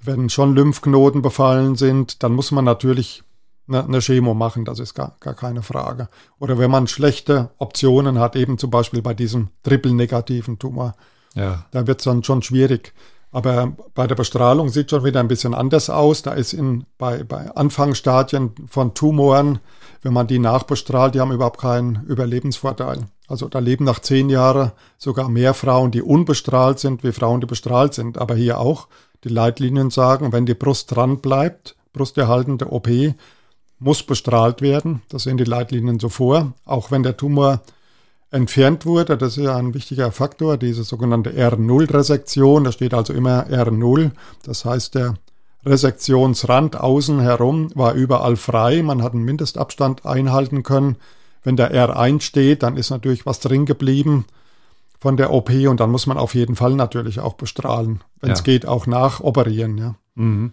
wenn 0.03 0.31
schon 0.31 0.55
Lymphknoten 0.55 1.23
befallen 1.23 1.77
sind, 1.77 2.23
dann 2.23 2.33
muss 2.33 2.51
man 2.51 2.65
natürlich 2.65 3.23
eine, 3.69 3.85
eine 3.85 4.01
Chemo 4.01 4.35
machen, 4.35 4.65
das 4.65 4.79
ist 4.79 4.95
gar, 4.95 5.17
gar 5.21 5.35
keine 5.35 5.63
Frage. 5.63 6.09
Oder 6.39 6.59
wenn 6.59 6.71
man 6.71 6.87
schlechte 6.87 7.51
Optionen 7.59 8.19
hat, 8.19 8.37
eben 8.37 8.59
zum 8.59 8.71
Beispiel 8.71 9.03
bei 9.03 9.15
diesem 9.15 9.49
triple-negativen 9.63 10.59
Tumor, 10.59 10.95
ja. 11.35 11.67
dann 11.71 11.87
wird 11.87 12.01
es 12.01 12.05
dann 12.05 12.25
schon 12.25 12.43
schwierig. 12.43 12.93
Aber 13.33 13.73
bei 13.95 14.07
der 14.07 14.17
Bestrahlung 14.17 14.71
sieht 14.71 14.91
schon 14.91 15.05
wieder 15.05 15.21
ein 15.21 15.29
bisschen 15.29 15.55
anders 15.55 15.89
aus. 15.89 16.23
Da 16.23 16.33
ist 16.33 16.53
in, 16.53 16.85
bei, 16.99 17.23
bei 17.23 17.55
Anfangsstadien 17.55 18.55
von 18.69 18.95
Tumoren, 18.95 19.61
wenn 20.03 20.13
man 20.13 20.27
die 20.27 20.39
nachbestrahlt, 20.39 21.15
die 21.15 21.21
haben 21.21 21.33
überhaupt 21.33 21.61
keinen 21.61 22.05
Überlebensvorteil. 22.07 23.07
Also 23.29 23.47
da 23.49 23.61
leben 23.61 23.85
nach 23.85 24.01
zehn 24.01 24.29
Jahren 24.29 24.73
sogar 24.99 25.29
mehr 25.29 25.55
Frauen, 25.55 25.93
die 25.93 26.03
unbestrahlt 26.03 26.81
sind, 26.81 27.05
wie 27.05 27.13
Frauen, 27.13 27.41
die 27.41 27.47
bestrahlt 27.47 27.95
sind. 27.95 28.19
Aber 28.19 28.35
hier 28.35 28.59
auch, 28.59 28.89
die 29.23 29.29
Leitlinien 29.29 29.91
sagen, 29.91 30.33
wenn 30.33 30.47
die 30.47 30.55
Brust 30.55 30.95
dran 30.95 31.19
bleibt, 31.19 31.77
brusterhaltende 31.93 32.73
OP, 32.73 32.89
muss 33.79 34.03
bestrahlt 34.03 34.61
werden. 34.61 35.03
Das 35.09 35.23
sehen 35.25 35.37
die 35.37 35.45
Leitlinien 35.45 36.01
so 36.01 36.09
vor. 36.09 36.55
Auch 36.65 36.91
wenn 36.91 37.05
der 37.05 37.17
Tumor 37.17 37.63
entfernt 38.31 38.87
wurde, 38.87 39.17
das 39.17 39.37
ist 39.37 39.45
ja 39.45 39.57
ein 39.57 39.75
wichtiger 39.75 40.13
Faktor, 40.13 40.57
diese 40.57 40.85
sogenannte 40.85 41.31
R0-Resektion. 41.31 42.65
Da 42.65 42.73
steht 42.73 42.95
also 42.95 43.13
immer 43.13 43.47
R0. 43.47 44.13
Das 44.45 44.65
heißt, 44.65 44.95
der 44.95 45.15
Resektionsrand 45.65 46.79
außen 46.79 47.21
herum 47.21 47.71
war 47.75 47.95
überall 47.95 48.37
frei. 48.37 48.83
Man 48.83 49.03
hat 49.03 49.15
einen 49.15 49.25
Mindestabstand 49.25 50.07
einhalten 50.07 50.63
können. 50.63 50.97
Wenn 51.43 51.57
der 51.57 51.73
R1 51.75 52.21
steht, 52.21 52.63
dann 52.63 52.77
ist 52.77 52.91
natürlich 52.91 53.27
was 53.27 53.41
drin 53.41 53.67
geblieben 53.67 54.27
von 54.99 55.17
der 55.17 55.33
OP 55.33 55.51
und 55.51 55.81
dann 55.81 55.91
muss 55.91 56.07
man 56.07 56.19
auf 56.19 56.35
jeden 56.35 56.57
Fall 56.57 56.75
natürlich 56.75 57.21
auch 57.21 57.35
bestrahlen. 57.35 58.03
Wenn 58.21 58.33
es 58.33 58.41
ja. 58.41 58.45
geht, 58.45 58.67
auch 58.67 58.87
nachoperieren. 58.87 59.79
Ja. 59.79 59.95
Mhm. 60.15 60.53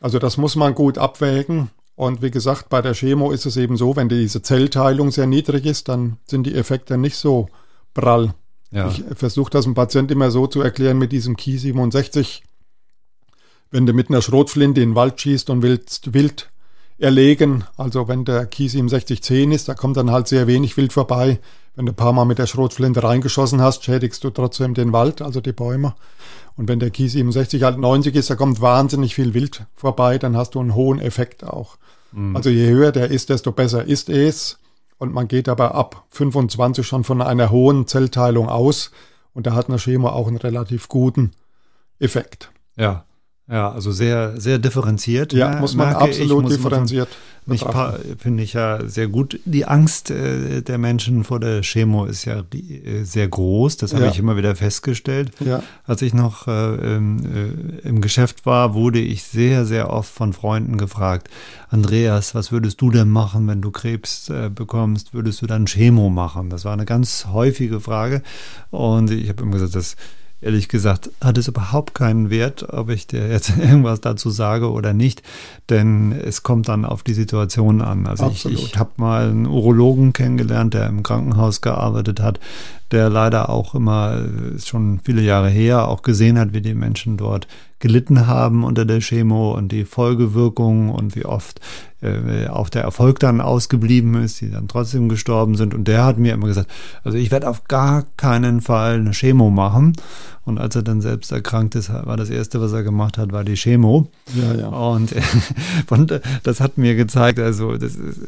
Also 0.00 0.18
das 0.18 0.38
muss 0.38 0.56
man 0.56 0.74
gut 0.74 0.98
abwägen. 0.98 1.70
Und 2.02 2.20
wie 2.20 2.32
gesagt, 2.32 2.68
bei 2.68 2.82
der 2.82 2.94
Chemo 2.94 3.30
ist 3.30 3.46
es 3.46 3.56
eben 3.56 3.76
so, 3.76 3.94
wenn 3.94 4.08
diese 4.08 4.42
Zellteilung 4.42 5.12
sehr 5.12 5.28
niedrig 5.28 5.64
ist, 5.66 5.88
dann 5.88 6.16
sind 6.26 6.48
die 6.48 6.54
Effekte 6.56 6.98
nicht 6.98 7.14
so 7.14 7.48
prall. 7.94 8.34
Ja. 8.72 8.88
Ich 8.88 9.04
versuche 9.14 9.50
das 9.50 9.66
dem 9.66 9.74
Patient 9.74 10.10
immer 10.10 10.32
so 10.32 10.48
zu 10.48 10.62
erklären 10.62 10.98
mit 10.98 11.12
diesem 11.12 11.36
Ki 11.36 11.56
67. 11.56 12.42
Wenn 13.70 13.86
du 13.86 13.92
mit 13.92 14.08
einer 14.08 14.20
Schrotflinte 14.20 14.80
in 14.80 14.90
den 14.90 14.94
Wald 14.96 15.20
schießt 15.20 15.48
und 15.48 15.62
willst 15.62 16.12
wild 16.12 16.50
erlegen. 16.98 17.66
Also 17.76 18.08
wenn 18.08 18.24
der 18.24 18.46
Kies 18.46 18.72
6710 18.72 19.52
ist, 19.52 19.68
da 19.68 19.74
kommt 19.74 19.96
dann 19.96 20.10
halt 20.10 20.26
sehr 20.26 20.48
wenig 20.48 20.76
Wild 20.76 20.92
vorbei. 20.92 21.38
Wenn 21.74 21.86
du 21.86 21.92
ein 21.92 21.96
paar 21.96 22.12
Mal 22.12 22.26
mit 22.26 22.38
der 22.38 22.46
Schrotflinte 22.46 23.02
reingeschossen 23.02 23.62
hast, 23.62 23.84
schädigst 23.84 24.22
du 24.24 24.30
trotzdem 24.30 24.74
den 24.74 24.92
Wald, 24.92 25.22
also 25.22 25.40
die 25.40 25.52
Bäume. 25.52 25.94
Und 26.56 26.68
wenn 26.68 26.80
der 26.80 26.90
Kies 26.90 27.12
67 27.12 27.62
halt 27.62 27.78
90 27.78 28.14
ist, 28.14 28.28
da 28.28 28.34
kommt 28.34 28.60
wahnsinnig 28.60 29.14
viel 29.14 29.32
Wild 29.32 29.64
vorbei, 29.74 30.18
dann 30.18 30.36
hast 30.36 30.54
du 30.54 30.60
einen 30.60 30.74
hohen 30.74 31.00
Effekt 31.00 31.44
auch. 31.44 31.76
Mhm. 32.12 32.36
Also 32.36 32.50
je 32.50 32.68
höher 32.68 32.92
der 32.92 33.10
ist, 33.10 33.30
desto 33.30 33.52
besser 33.52 33.84
ist 33.84 34.10
es. 34.10 34.58
Und 34.98 35.14
man 35.14 35.28
geht 35.28 35.48
aber 35.48 35.74
ab 35.74 36.04
25 36.10 36.86
schon 36.86 37.04
von 37.04 37.22
einer 37.22 37.50
hohen 37.50 37.86
Zellteilung 37.86 38.48
aus. 38.48 38.90
Und 39.34 39.46
da 39.46 39.54
hat 39.54 39.68
eine 39.68 39.78
Chemo 39.78 40.08
auch 40.08 40.28
einen 40.28 40.36
relativ 40.36 40.88
guten 40.88 41.32
Effekt. 41.98 42.52
Ja, 42.76 43.04
Ja, 43.52 43.70
also 43.70 43.92
sehr, 43.92 44.40
sehr 44.40 44.58
differenziert. 44.58 45.34
Ja, 45.34 45.60
muss 45.60 45.74
man 45.74 45.94
absolut 45.94 46.44
ich, 46.46 46.56
differenziert. 46.56 47.08
Nicht 47.44 47.66
finde 48.18 48.42
ich 48.44 48.54
ja 48.54 48.88
sehr 48.88 49.08
gut. 49.08 49.40
Die 49.44 49.66
Angst 49.66 50.10
äh, 50.10 50.62
der 50.62 50.78
Menschen 50.78 51.22
vor 51.22 51.38
der 51.38 51.60
Chemo 51.60 52.06
ist 52.06 52.24
ja 52.24 52.44
äh, 52.54 53.02
sehr 53.02 53.28
groß. 53.28 53.76
Das 53.76 53.92
habe 53.92 54.04
ja. 54.04 54.10
ich 54.10 54.18
immer 54.18 54.38
wieder 54.38 54.56
festgestellt. 54.56 55.32
Ja. 55.40 55.62
Als 55.84 56.00
ich 56.00 56.14
noch 56.14 56.48
äh, 56.48 56.96
im, 56.96 57.18
äh, 57.18 57.88
im 57.88 58.00
Geschäft 58.00 58.46
war, 58.46 58.72
wurde 58.72 59.00
ich 59.00 59.24
sehr, 59.24 59.66
sehr 59.66 59.90
oft 59.90 60.10
von 60.10 60.32
Freunden 60.32 60.78
gefragt, 60.78 61.28
Andreas, 61.68 62.34
was 62.34 62.52
würdest 62.52 62.80
du 62.80 62.90
denn 62.90 63.10
machen, 63.10 63.46
wenn 63.48 63.60
du 63.60 63.70
Krebs 63.70 64.30
äh, 64.30 64.48
bekommst? 64.48 65.12
Würdest 65.12 65.42
du 65.42 65.46
dann 65.46 65.66
Chemo 65.66 66.08
machen? 66.08 66.48
Das 66.48 66.64
war 66.64 66.72
eine 66.72 66.86
ganz 66.86 67.26
häufige 67.30 67.80
Frage. 67.80 68.22
Und 68.70 69.10
ich 69.10 69.28
habe 69.28 69.42
immer 69.42 69.52
gesagt, 69.52 69.74
das 69.74 69.96
ehrlich 70.42 70.68
gesagt, 70.68 71.10
hat 71.22 71.38
es 71.38 71.48
überhaupt 71.48 71.94
keinen 71.94 72.28
Wert, 72.28 72.68
ob 72.72 72.90
ich 72.90 73.06
dir 73.06 73.28
jetzt 73.28 73.56
irgendwas 73.58 74.00
dazu 74.00 74.28
sage 74.30 74.70
oder 74.70 74.92
nicht, 74.92 75.22
denn 75.70 76.12
es 76.12 76.42
kommt 76.42 76.68
dann 76.68 76.84
auf 76.84 77.02
die 77.02 77.14
Situation 77.14 77.80
an. 77.80 78.06
Also 78.06 78.26
Absolut. 78.26 78.58
ich, 78.58 78.64
ich 78.66 78.78
habe 78.78 78.90
mal 78.96 79.30
einen 79.30 79.46
Urologen 79.46 80.12
kennengelernt, 80.12 80.74
der 80.74 80.88
im 80.88 81.02
Krankenhaus 81.02 81.60
gearbeitet 81.60 82.20
hat, 82.20 82.40
der 82.90 83.08
leider 83.08 83.48
auch 83.48 83.74
immer, 83.74 84.22
ist 84.54 84.68
schon 84.68 85.00
viele 85.02 85.22
Jahre 85.22 85.48
her, 85.48 85.88
auch 85.88 86.02
gesehen 86.02 86.38
hat, 86.38 86.52
wie 86.52 86.60
die 86.60 86.74
Menschen 86.74 87.16
dort 87.16 87.46
gelitten 87.82 88.28
haben 88.28 88.62
unter 88.62 88.84
der 88.84 89.00
Chemo 89.00 89.54
und 89.54 89.72
die 89.72 89.84
Folgewirkungen 89.84 90.88
und 90.88 91.16
wie 91.16 91.24
oft 91.24 91.60
äh, 92.00 92.46
auch 92.46 92.68
der 92.68 92.82
Erfolg 92.82 93.18
dann 93.18 93.40
ausgeblieben 93.40 94.14
ist, 94.14 94.40
die 94.40 94.50
dann 94.50 94.68
trotzdem 94.68 95.08
gestorben 95.08 95.56
sind. 95.56 95.74
Und 95.74 95.88
der 95.88 96.04
hat 96.04 96.16
mir 96.16 96.32
immer 96.32 96.46
gesagt, 96.46 96.70
also 97.02 97.18
ich 97.18 97.32
werde 97.32 97.48
auf 97.48 97.64
gar 97.64 98.04
keinen 98.16 98.60
Fall 98.60 99.00
eine 99.00 99.10
Chemo 99.10 99.50
machen. 99.50 99.94
Und 100.44 100.58
als 100.58 100.76
er 100.76 100.82
dann 100.82 101.00
selbst 101.00 101.32
erkrankt 101.32 101.74
ist, 101.74 101.92
war 101.92 102.16
das 102.16 102.30
Erste, 102.30 102.60
was 102.60 102.72
er 102.72 102.84
gemacht 102.84 103.18
hat, 103.18 103.32
war 103.32 103.42
die 103.42 103.56
Chemo. 103.56 104.08
Ja, 104.34 104.54
ja. 104.54 104.68
Und, 104.68 105.12
und 105.90 106.20
das 106.44 106.60
hat 106.60 106.78
mir 106.78 106.94
gezeigt, 106.94 107.40
also 107.40 107.76
das 107.76 107.96
ist, 107.96 108.20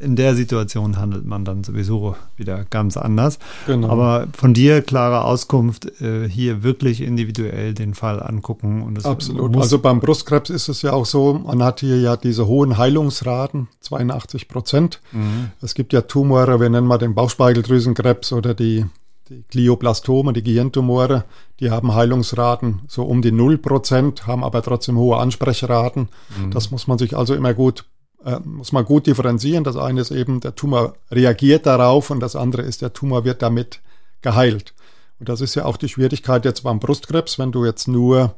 in 0.00 0.16
der 0.16 0.34
Situation 0.34 0.98
handelt 0.98 1.24
man 1.24 1.44
dann 1.44 1.64
sowieso 1.64 2.16
wieder 2.36 2.64
ganz 2.64 2.96
anders. 2.96 3.38
Genau. 3.66 3.88
Aber 3.88 4.28
von 4.32 4.54
dir 4.54 4.82
klare 4.82 5.24
Auskunft, 5.24 6.00
äh, 6.00 6.28
hier 6.28 6.62
wirklich 6.62 7.00
individuell 7.00 7.74
den 7.74 7.94
Fall 7.94 8.22
angucken. 8.22 8.82
Und 8.82 9.04
Absolut. 9.04 9.56
Also 9.56 9.78
beim 9.78 10.00
Brustkrebs 10.00 10.50
ist 10.50 10.68
es 10.68 10.82
ja 10.82 10.92
auch 10.92 11.06
so, 11.06 11.34
man 11.34 11.62
hat 11.62 11.80
hier 11.80 11.98
ja 12.00 12.16
diese 12.16 12.46
hohen 12.46 12.78
Heilungsraten, 12.78 13.68
82 13.80 14.48
Prozent. 14.48 15.00
Mhm. 15.12 15.50
Es 15.60 15.74
gibt 15.74 15.92
ja 15.92 16.02
Tumore, 16.02 16.60
wir 16.60 16.70
nennen 16.70 16.86
mal 16.86 16.98
den 16.98 17.14
Bauchspeicheldrüsenkrebs 17.14 18.32
oder 18.32 18.54
die, 18.54 18.84
die 19.28 19.44
Glioblastome, 19.48 20.32
die 20.32 20.42
Gehirntumore, 20.42 21.24
die 21.60 21.70
haben 21.70 21.94
Heilungsraten 21.94 22.80
so 22.86 23.02
um 23.04 23.22
die 23.22 23.32
0 23.32 23.58
Prozent, 23.58 24.26
haben 24.26 24.44
aber 24.44 24.62
trotzdem 24.62 24.96
hohe 24.96 25.18
Ansprechraten. 25.18 26.08
Mhm. 26.40 26.50
Das 26.50 26.70
muss 26.70 26.86
man 26.86 26.98
sich 26.98 27.16
also 27.16 27.34
immer 27.34 27.54
gut 27.54 27.84
äh, 28.24 28.40
muss 28.40 28.72
man 28.72 28.84
gut 28.84 29.06
differenzieren. 29.06 29.64
Das 29.64 29.76
eine 29.76 30.00
ist 30.00 30.10
eben, 30.10 30.40
der 30.40 30.54
Tumor 30.54 30.94
reagiert 31.10 31.66
darauf 31.66 32.10
und 32.10 32.20
das 32.20 32.36
andere 32.36 32.62
ist, 32.62 32.82
der 32.82 32.92
Tumor 32.92 33.24
wird 33.24 33.42
damit 33.42 33.80
geheilt. 34.22 34.74
Und 35.18 35.28
das 35.28 35.40
ist 35.40 35.54
ja 35.54 35.64
auch 35.64 35.76
die 35.76 35.88
Schwierigkeit 35.88 36.44
jetzt 36.44 36.62
beim 36.62 36.80
Brustkrebs, 36.80 37.38
wenn 37.38 37.52
du 37.52 37.64
jetzt 37.64 37.88
nur 37.88 38.34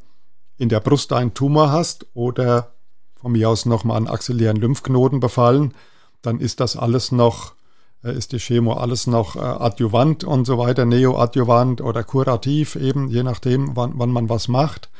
in 0.56 0.68
der 0.68 0.80
Brust 0.80 1.12
einen 1.12 1.34
Tumor 1.34 1.72
hast 1.72 2.06
oder 2.14 2.72
von 3.16 3.32
mir 3.32 3.48
aus 3.48 3.66
nochmal 3.66 3.98
einen 3.98 4.08
axillären 4.08 4.56
Lymphknoten 4.56 5.20
befallen, 5.20 5.74
dann 6.22 6.38
ist 6.40 6.60
das 6.60 6.76
alles 6.76 7.12
noch, 7.12 7.54
äh, 8.02 8.16
ist 8.16 8.32
die 8.32 8.38
Chemo 8.38 8.74
alles 8.74 9.06
noch 9.06 9.36
äh, 9.36 9.40
adjuvant 9.40 10.24
und 10.24 10.46
so 10.46 10.58
weiter, 10.58 10.84
neoadjuvant 10.84 11.80
oder 11.80 12.02
kurativ 12.02 12.76
eben, 12.76 13.08
je 13.08 13.22
nachdem, 13.22 13.76
wann, 13.76 13.92
wann 13.96 14.10
man 14.10 14.28
was 14.28 14.48
macht 14.48 14.90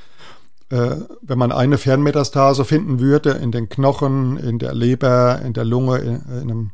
wenn 0.71 1.39
man 1.39 1.51
eine 1.51 1.79
Fernmetastase 1.79 2.65
finden 2.65 3.01
würde 3.01 3.31
in 3.31 3.51
den 3.51 3.69
Knochen, 3.69 4.37
in 4.37 4.59
der 4.59 4.73
Leber, 4.73 5.43
in 5.43 5.53
der 5.53 5.65
Lunge, 5.65 5.99
in, 5.99 6.15
in 6.15 6.51
einem 6.51 6.71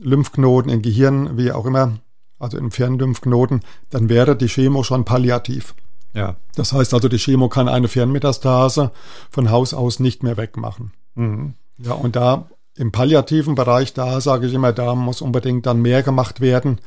Lymphknoten, 0.00 0.70
im 0.72 0.82
Gehirn, 0.82 1.36
wie 1.36 1.52
auch 1.52 1.66
immer, 1.66 1.98
also 2.38 2.56
im 2.56 2.70
Fernlymphknoten, 2.70 3.60
dann 3.90 4.08
wäre 4.08 4.36
die 4.36 4.48
Chemo 4.48 4.82
schon 4.82 5.04
palliativ. 5.04 5.74
Ja. 6.14 6.36
Das 6.54 6.72
heißt 6.72 6.94
also, 6.94 7.08
die 7.08 7.18
Chemo 7.18 7.48
kann 7.48 7.68
eine 7.68 7.88
Fernmetastase 7.88 8.90
von 9.30 9.50
Haus 9.50 9.74
aus 9.74 10.00
nicht 10.00 10.22
mehr 10.22 10.36
wegmachen. 10.36 10.92
Mhm. 11.14 11.54
Ja, 11.78 11.92
und 11.92 12.16
da 12.16 12.46
im 12.76 12.90
palliativen 12.90 13.54
Bereich, 13.54 13.94
da 13.94 14.20
sage 14.20 14.46
ich 14.46 14.54
immer, 14.54 14.72
da 14.72 14.94
muss 14.94 15.20
unbedingt 15.20 15.66
dann 15.66 15.82
mehr 15.82 16.02
gemacht 16.02 16.40
werden, 16.40 16.78
äh, 16.78 16.80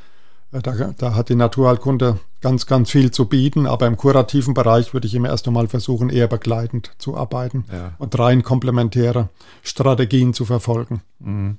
da, 0.52 0.94
da, 0.98 1.16
hat 1.16 1.30
die 1.30 1.36
Naturheilkunde 1.36 2.20
ganz, 2.42 2.66
ganz 2.66 2.90
viel 2.90 3.12
zu 3.12 3.26
bieten, 3.26 3.66
aber 3.66 3.88
im 3.88 3.98
kurativen 3.98 4.54
Bereich 4.54 4.94
würde 4.94 5.08
ich 5.08 5.16
immer 5.16 5.30
erst 5.30 5.48
einmal 5.48 5.68
versuchen, 5.68 6.10
eher 6.10 6.28
begleitend 6.28 6.92
zu 6.98 7.18
arbeiten 7.18 7.66
ja. 7.72 7.94
und 7.98 8.18
rein 8.18 8.44
komplementäre 8.44 9.30
Strategien 9.64 10.34
zu 10.34 10.46
verfolgen. 10.46 11.02
Mhm. 11.20 11.58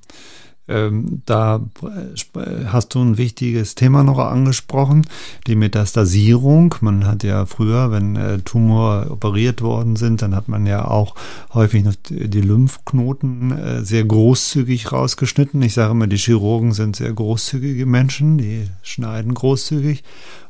Ähm, 0.69 1.23
da 1.25 1.61
hast 2.67 2.93
du 2.93 3.01
ein 3.01 3.17
wichtiges 3.17 3.75
Thema 3.75 4.03
noch 4.03 4.19
angesprochen, 4.19 5.05
die 5.47 5.55
Metastasierung. 5.55 6.75
Man 6.81 7.07
hat 7.07 7.23
ja 7.23 7.45
früher, 7.47 7.91
wenn 7.91 8.15
äh, 8.15 8.39
Tumor 8.39 9.07
operiert 9.09 9.61
worden 9.61 9.95
sind, 9.95 10.21
dann 10.21 10.35
hat 10.35 10.47
man 10.47 10.67
ja 10.67 10.85
auch 10.85 11.15
häufig 11.53 11.83
noch 11.83 11.95
die 12.09 12.41
Lymphknoten 12.41 13.51
äh, 13.51 13.83
sehr 13.83 14.05
großzügig 14.05 14.91
rausgeschnitten. 14.91 15.61
Ich 15.63 15.73
sage 15.73 15.91
immer, 15.91 16.07
die 16.07 16.17
Chirurgen 16.17 16.73
sind 16.73 16.95
sehr 16.95 17.13
großzügige 17.13 17.87
Menschen, 17.87 18.37
die 18.37 18.67
schneiden 18.83 19.33
großzügig. 19.33 20.03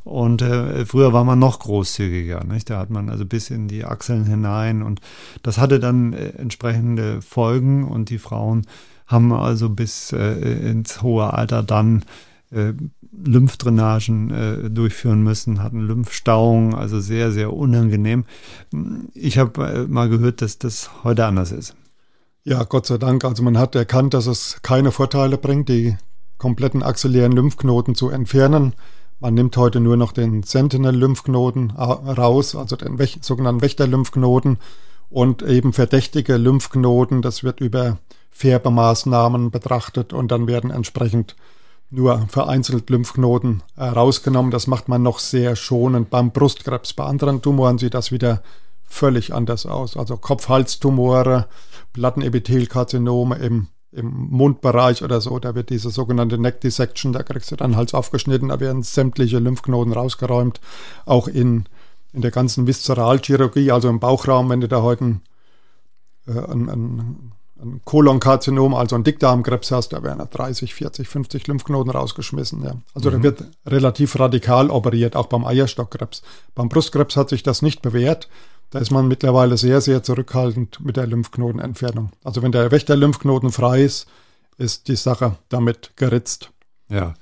Und 0.03 0.41
äh, 0.41 0.85
früher 0.85 1.13
war 1.13 1.23
man 1.23 1.39
noch 1.39 1.59
großzügiger. 1.59 2.43
Nicht? 2.43 2.69
Da 2.69 2.79
hat 2.79 2.89
man 2.89 3.09
also 3.09 3.25
bis 3.25 3.49
in 3.49 3.67
die 3.67 3.85
Achseln 3.85 4.25
hinein 4.25 4.81
und 4.81 5.01
das 5.43 5.57
hatte 5.57 5.79
dann 5.79 6.13
äh, 6.13 6.29
entsprechende 6.29 7.21
Folgen 7.21 7.83
und 7.83 8.09
die 8.09 8.17
Frauen 8.17 8.65
haben 9.09 9.33
also 9.33 9.69
bis 9.69 10.13
äh, 10.13 10.69
ins 10.69 11.01
hohe 11.01 11.33
Alter 11.33 11.63
dann 11.63 12.05
äh, 12.51 12.73
Lymphdrainagen 13.11 14.29
äh, 14.31 14.69
durchführen 14.69 15.23
müssen, 15.23 15.61
hatten 15.61 15.81
Lymphstauungen, 15.81 16.75
also 16.75 16.99
sehr, 16.99 17.31
sehr 17.31 17.51
unangenehm. 17.51 18.25
Ich 19.13 19.37
habe 19.37 19.65
äh, 19.67 19.87
mal 19.87 20.09
gehört, 20.09 20.41
dass 20.41 20.59
das 20.59 20.91
heute 21.03 21.25
anders 21.25 21.51
ist. 21.51 21.75
Ja, 22.43 22.63
Gott 22.63 22.85
sei 22.85 22.97
Dank. 22.97 23.25
Also 23.25 23.43
man 23.43 23.57
hat 23.57 23.75
erkannt, 23.75 24.13
dass 24.13 24.27
es 24.27 24.59
keine 24.61 24.91
Vorteile 24.91 25.37
bringt, 25.37 25.69
die 25.69 25.97
kompletten 26.37 26.83
axillären 26.83 27.31
Lymphknoten 27.31 27.95
zu 27.95 28.09
entfernen. 28.09 28.73
Man 29.19 29.33
nimmt 29.33 29.57
heute 29.57 29.81
nur 29.81 29.97
noch 29.97 30.13
den 30.13 30.43
Sentinel-Lymphknoten 30.43 31.71
raus, 31.71 32.55
also 32.55 32.77
den 32.77 32.97
sogenannten 33.21 33.61
Wächter-Lymphknoten 33.61 34.57
und 35.09 35.41
eben 35.41 35.73
verdächtige 35.73 36.37
Lymphknoten. 36.37 37.21
Das 37.21 37.43
wird 37.43 37.59
über 37.59 37.97
Färbemaßnahmen 38.31 39.51
betrachtet 39.51 40.13
und 40.13 40.31
dann 40.31 40.47
werden 40.47 40.71
entsprechend 40.71 41.35
nur 41.91 42.27
vereinzelt 42.27 42.89
Lymphknoten 42.89 43.63
äh, 43.75 43.85
rausgenommen. 43.85 44.51
Das 44.51 44.67
macht 44.67 44.87
man 44.87 45.01
noch 45.01 45.19
sehr 45.19 45.55
schonend 45.55 46.09
beim 46.09 46.31
Brustkrebs. 46.31 46.93
Bei 46.93 47.05
anderen 47.05 47.41
Tumoren 47.41 47.77
sieht 47.77 47.93
das 47.93 48.11
wieder 48.11 48.43
völlig 48.83 49.33
anders 49.33 49.65
aus. 49.65 49.97
Also 49.97 50.17
Kopf-Hals-Tumore, 50.17 51.47
Plattenepithelkarzinome 51.93 53.35
im, 53.37 53.67
im 53.91 54.09
Mundbereich 54.29 55.03
oder 55.03 55.21
so, 55.21 55.39
da 55.39 55.55
wird 55.55 55.69
diese 55.69 55.89
sogenannte 55.89 56.37
Neck 56.37 56.61
Dissection, 56.61 57.13
da 57.13 57.23
kriegst 57.23 57.51
du 57.51 57.55
dann 57.55 57.75
Hals 57.75 57.93
aufgeschnitten, 57.93 58.49
da 58.49 58.59
werden 58.59 58.83
sämtliche 58.83 59.39
Lymphknoten 59.39 59.93
rausgeräumt. 59.93 60.59
Auch 61.05 61.27
in, 61.27 61.65
in 62.13 62.21
der 62.21 62.31
ganzen 62.31 62.67
Viszeralchirurgie, 62.67 63.71
also 63.71 63.89
im 63.89 63.99
Bauchraum, 63.99 64.49
wenn 64.49 64.61
du 64.61 64.67
da 64.67 64.81
heute 64.81 65.05
ein, 65.05 65.21
äh, 66.27 66.51
ein, 66.51 66.69
ein 66.69 67.31
ein 67.61 67.81
Kolonkarzinom, 67.83 68.73
also 68.73 68.95
ein 68.95 69.03
Dickdarmkrebs 69.03 69.71
hast, 69.71 69.89
da 69.89 70.03
werden 70.03 70.25
30, 70.29 70.73
40, 70.73 71.07
50 71.07 71.47
Lymphknoten 71.47 71.91
rausgeschmissen. 71.91 72.63
Ja. 72.63 72.75
Also 72.93 73.09
mhm. 73.09 73.15
da 73.15 73.23
wird 73.23 73.43
relativ 73.65 74.19
radikal 74.19 74.69
operiert, 74.69 75.15
auch 75.15 75.27
beim 75.27 75.45
Eierstockkrebs. 75.45 76.21
Beim 76.55 76.69
Brustkrebs 76.69 77.15
hat 77.15 77.29
sich 77.29 77.43
das 77.43 77.61
nicht 77.61 77.81
bewährt. 77.81 78.29
Da 78.71 78.79
ist 78.79 78.91
man 78.91 79.07
mittlerweile 79.07 79.57
sehr, 79.57 79.81
sehr 79.81 80.03
zurückhaltend 80.03 80.79
mit 80.83 80.95
der 80.95 81.07
Lymphknotenentfernung. 81.07 82.11
Also 82.23 82.41
wenn 82.41 82.51
der 82.51 82.71
Wächter-Lymphknoten 82.71 83.51
frei 83.51 83.83
ist, 83.83 84.07
ist 84.57 84.87
die 84.87 84.95
Sache 84.95 85.37
damit 85.49 85.93
geritzt. 85.95 86.51
Ja. 86.89 87.15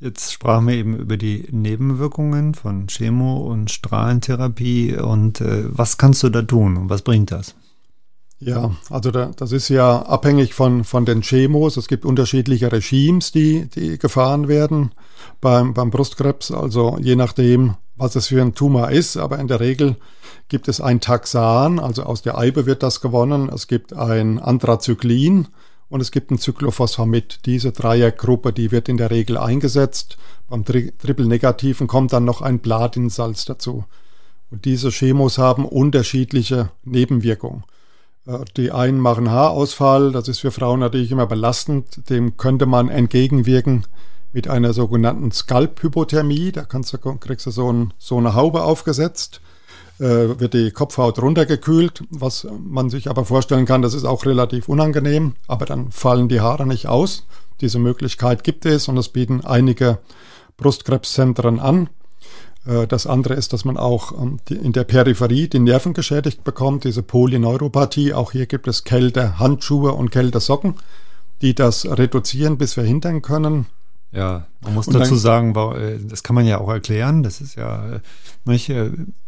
Jetzt 0.00 0.32
sprachen 0.32 0.66
wir 0.66 0.74
eben 0.74 0.96
über 0.96 1.16
die 1.16 1.46
Nebenwirkungen 1.52 2.54
von 2.54 2.88
Chemo 2.88 3.36
und 3.36 3.70
Strahlentherapie 3.70 4.96
und 4.96 5.40
äh, 5.40 5.64
was 5.68 5.96
kannst 5.96 6.24
du 6.24 6.28
da 6.28 6.42
tun 6.42 6.76
und 6.76 6.90
was 6.90 7.02
bringt 7.02 7.30
das? 7.30 7.54
Ja, 8.44 8.72
also 8.90 9.10
da, 9.10 9.30
das 9.36 9.52
ist 9.52 9.68
ja 9.68 10.02
abhängig 10.02 10.54
von, 10.54 10.84
von 10.84 11.04
den 11.04 11.20
Chemos. 11.20 11.76
Es 11.76 11.88
gibt 11.88 12.04
unterschiedliche 12.04 12.72
Regimes, 12.72 13.30
die, 13.30 13.66
die 13.66 13.98
gefahren 13.98 14.48
werden 14.48 14.92
beim, 15.40 15.74
beim 15.74 15.90
Brustkrebs. 15.90 16.50
Also 16.50 16.98
je 17.00 17.14
nachdem, 17.16 17.76
was 17.96 18.16
es 18.16 18.28
für 18.28 18.42
ein 18.42 18.54
Tumor 18.54 18.90
ist. 18.90 19.16
Aber 19.16 19.38
in 19.38 19.48
der 19.48 19.60
Regel 19.60 19.96
gibt 20.48 20.68
es 20.68 20.80
ein 20.80 21.00
Taxan, 21.00 21.78
also 21.78 22.02
aus 22.02 22.22
der 22.22 22.36
Eibe 22.36 22.66
wird 22.66 22.82
das 22.82 23.00
gewonnen. 23.00 23.48
Es 23.48 23.68
gibt 23.68 23.92
ein 23.92 24.38
Anthracyclin 24.38 25.48
und 25.88 26.00
es 26.00 26.10
gibt 26.10 26.30
ein 26.30 26.38
Cyclophosphamid. 26.38 27.40
Diese 27.46 27.70
Dreiergruppe, 27.70 28.52
die 28.52 28.72
wird 28.72 28.88
in 28.88 28.96
der 28.96 29.10
Regel 29.10 29.38
eingesetzt. 29.38 30.16
Beim 30.48 30.64
Tri 30.64 30.92
Triple-Negativen 30.98 31.86
kommt 31.86 32.12
dann 32.12 32.24
noch 32.24 32.42
ein 32.42 32.60
Platinsalz 32.60 33.44
dazu. 33.44 33.84
Und 34.50 34.64
diese 34.64 34.90
Chemos 34.90 35.38
haben 35.38 35.64
unterschiedliche 35.64 36.70
Nebenwirkungen. 36.84 37.64
Äh, 38.26 38.38
die 38.56 38.70
einen 38.72 39.00
machen 39.00 39.30
Haarausfall, 39.30 40.12
das 40.12 40.28
ist 40.28 40.40
für 40.40 40.50
Frauen 40.50 40.80
natürlich 40.80 41.10
immer 41.10 41.26
belastend. 41.26 42.08
Dem 42.10 42.36
könnte 42.36 42.66
man 42.66 42.88
entgegenwirken 42.88 43.86
mit 44.32 44.48
einer 44.48 44.72
sogenannten 44.72 45.30
Skalphypothermie. 45.30 46.52
Da 46.52 46.64
kannst 46.64 46.92
du, 46.92 46.98
kriegst 46.98 47.46
du 47.46 47.50
so, 47.50 47.72
ein, 47.72 47.94
so 47.98 48.18
eine 48.18 48.34
Haube 48.34 48.64
aufgesetzt, 48.64 49.40
äh, 49.98 50.38
wird 50.40 50.54
die 50.54 50.70
Kopfhaut 50.70 51.20
runtergekühlt, 51.20 52.04
was 52.10 52.46
man 52.58 52.90
sich 52.90 53.10
aber 53.10 53.24
vorstellen 53.24 53.66
kann, 53.66 53.82
das 53.82 53.94
ist 53.94 54.04
auch 54.04 54.24
relativ 54.24 54.68
unangenehm, 54.68 55.34
aber 55.46 55.66
dann 55.66 55.90
fallen 55.90 56.28
die 56.28 56.40
Haare 56.40 56.66
nicht 56.66 56.88
aus. 56.88 57.26
Diese 57.60 57.78
Möglichkeit 57.78 58.42
gibt 58.42 58.66
es 58.66 58.88
und 58.88 58.96
das 58.96 59.10
bieten 59.10 59.44
einige 59.44 59.98
Brustkrebszentren 60.56 61.60
an. 61.60 61.88
Äh, 62.66 62.86
das 62.86 63.06
andere 63.06 63.34
ist, 63.34 63.52
dass 63.52 63.64
man 63.64 63.76
auch 63.76 64.12
ähm, 64.12 64.38
in 64.48 64.72
der 64.72 64.84
Peripherie 64.84 65.48
die 65.48 65.58
Nerven 65.58 65.94
geschädigt 65.94 66.44
bekommt, 66.44 66.84
diese 66.84 67.02
Polyneuropathie. 67.02 68.14
Auch 68.14 68.32
hier 68.32 68.46
gibt 68.46 68.68
es 68.68 68.84
Kälte, 68.84 69.38
Handschuhe 69.38 69.92
und 69.92 70.10
Kältesocken, 70.10 70.74
die 71.40 71.54
das 71.54 71.86
reduzieren 71.86 72.58
bis 72.58 72.74
verhindern 72.74 73.22
können. 73.22 73.66
Ja, 74.12 74.46
man 74.60 74.74
muss 74.74 74.88
und 74.88 74.94
dazu 74.94 75.16
sagen, 75.16 75.54
äh, 75.74 75.98
das 76.06 76.22
kann 76.22 76.34
man 76.34 76.46
ja 76.46 76.58
auch 76.58 76.68
erklären. 76.68 77.22
Das 77.22 77.40
ist 77.40 77.56
ja, 77.56 77.94
äh, 77.94 78.00
nicht, 78.44 78.70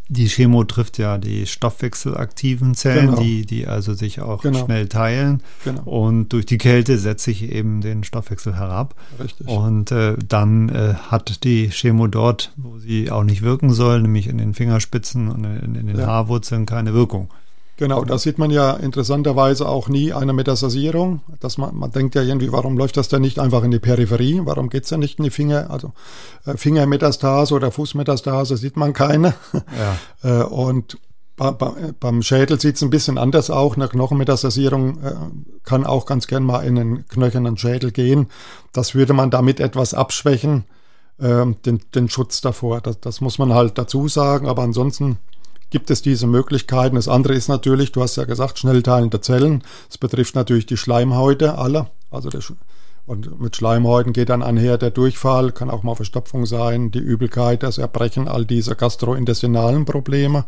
die 0.09 0.27
Chemo 0.29 0.65
trifft 0.65 0.99
ja 0.99 1.17
die 1.19 1.47
stoffwechselaktiven 1.47 2.75
Zellen, 2.75 3.11
genau. 3.11 3.21
die, 3.23 3.47
die 3.47 3.67
also 3.67 3.95
sich 3.95 4.21
auch 4.21 4.43
genau. 4.43 4.65
schnell 4.65 4.89
teilen. 4.89 5.43
Genau. 5.65 5.83
Und 5.83 6.29
durch 6.31 6.47
die 6.47 6.59
Kälte 6.59 6.99
setzt 6.99 7.25
sich 7.25 7.51
eben 7.51 7.81
den 7.81 8.05
Stoffwechsel 8.05 8.57
herab. 8.57 8.95
Richtig. 9.19 9.49
Und 9.49 9.93
äh, 9.93 10.17
dann 10.29 10.69
äh, 10.69 10.95
hat 10.95 11.45
die 11.45 11.71
Chemo 11.71 12.07
dort, 12.07 12.53
wo 12.57 12.79
sie 12.79 13.11
auch 13.11 13.25
nicht 13.25 13.43
wirken 13.43 13.73
soll, 13.73 14.03
nämlich 14.03 14.27
in 14.27 14.39
den 14.39 14.53
Fingerspitzen 14.53 15.31
und 15.31 15.45
in, 15.45 15.75
in 15.75 15.87
den 15.87 15.99
ja. 15.99 16.07
Haarwurzeln, 16.07 16.67
keine 16.67 16.93
Wirkung. 16.93 17.31
Genau, 17.77 18.05
da 18.05 18.18
sieht 18.18 18.39
man 18.39 18.51
ja 18.51 18.72
interessanterweise 18.72 19.68
auch 19.68 19.89
nie 19.89 20.12
eine 20.12 20.33
Metastasierung. 20.33 21.22
Dass 21.41 21.59
man, 21.59 21.77
man 21.77 21.91
denkt 21.91 22.14
ja 22.14 22.22
irgendwie, 22.22 22.53
warum 22.53 22.79
läuft 22.79 22.97
das 22.97 23.09
denn 23.09 23.22
nicht 23.22 23.39
einfach 23.41 23.64
in 23.64 23.72
die 23.72 23.81
Peripherie? 23.81 24.43
Warum 24.45 24.68
geht's 24.68 24.91
denn 24.91 25.01
nicht 25.01 25.18
in 25.18 25.25
die 25.25 25.31
Finger? 25.31 25.70
Also 25.70 25.93
äh, 26.47 26.57
Fingermetastase 26.57 27.53
oder 27.53 27.72
Fußmetastase 27.72 28.57
sieht 28.57 28.77
man 28.77 28.93
keine. 28.93 29.35
Ja. 30.22 30.43
äh, 30.43 30.45
und 30.45 30.99
bei, 31.37 31.51
bei, 31.51 31.93
beim 31.99 32.22
Schädel 32.22 32.61
sieht's 32.61 32.83
ein 32.83 32.91
bisschen 32.91 33.18
anders 33.18 33.51
auch. 33.51 33.77
Eine 33.77 33.89
Knochenmetastasierung 33.89 35.03
äh, 35.03 35.14
kann 35.64 35.85
auch 35.85 36.07
ganz 36.07 36.29
gern 36.29 36.45
mal 36.45 36.61
in 36.61 36.79
einen 36.79 37.09
knöchernen 37.09 37.57
Schädel 37.57 37.91
gehen. 37.91 38.29
Das 38.72 38.95
würde 38.95 39.14
man 39.14 39.31
damit 39.31 39.59
etwas 39.59 39.95
abschwächen, 39.95 40.64
äh, 41.18 41.45
den, 41.66 41.81
den 41.93 42.09
Schutz 42.09 42.41
davor. 42.41 42.81
Das, 42.81 43.01
das 43.01 43.20
muss 43.20 43.39
man 43.39 43.53
halt 43.53 43.79
dazu 43.79 44.07
sagen. 44.07 44.47
Aber 44.47 44.62
ansonsten 44.62 45.18
gibt 45.75 45.91
es 45.91 46.03
diese 46.03 46.29
Möglichkeiten. 46.29 46.95
Das 46.95 47.09
andere 47.09 47.35
ist 47.35 47.49
natürlich, 47.49 47.91
du 47.91 48.01
hast 48.01 48.14
ja 48.14 48.22
gesagt, 48.22 48.61
schnell 48.61 48.85
teilende 48.85 49.20
Zellen. 49.20 49.64
Das 49.89 49.99
betrifft 49.99 50.37
natürlich 50.37 50.66
die 50.66 50.77
Schleimhäute 50.77 51.59
aller. 51.59 51.91
Also 52.12 52.31
der, 52.31 52.43
und 53.07 53.41
mit 53.41 53.57
Schleimhäuten 53.57 54.12
geht 54.12 54.29
dann 54.29 54.45
einher 54.45 54.79
der 54.79 54.93
Durchfall, 54.93 55.51
kann 55.51 55.70
auch 55.70 55.83
mal 55.83 55.97
Verstopfung 55.97 56.47
sein, 56.47 56.93
die 56.93 57.01
Übelkeit, 57.01 57.64
das 57.64 57.79
Erbrechen, 57.79 58.29
all 58.29 58.45
diese 58.45 58.77
gastrointestinalen 58.77 59.85
Probleme, 59.85 60.45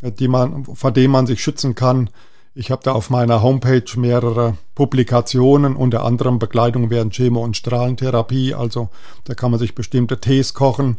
die 0.00 0.26
man, 0.26 0.64
vor 0.64 0.90
denen 0.90 1.12
man 1.12 1.28
sich 1.28 1.40
schützen 1.40 1.76
kann. 1.76 2.10
Ich 2.52 2.72
habe 2.72 2.82
da 2.82 2.90
auf 2.90 3.08
meiner 3.08 3.44
Homepage 3.44 3.84
mehrere 3.94 4.56
Publikationen, 4.74 5.76
unter 5.76 6.04
anderem 6.04 6.40
Begleitung 6.40 6.90
während 6.90 7.14
Chemo- 7.14 7.44
und 7.44 7.56
Strahlentherapie. 7.56 8.52
Also 8.52 8.88
da 9.26 9.34
kann 9.34 9.52
man 9.52 9.60
sich 9.60 9.76
bestimmte 9.76 10.18
Tees 10.18 10.54
kochen, 10.54 10.96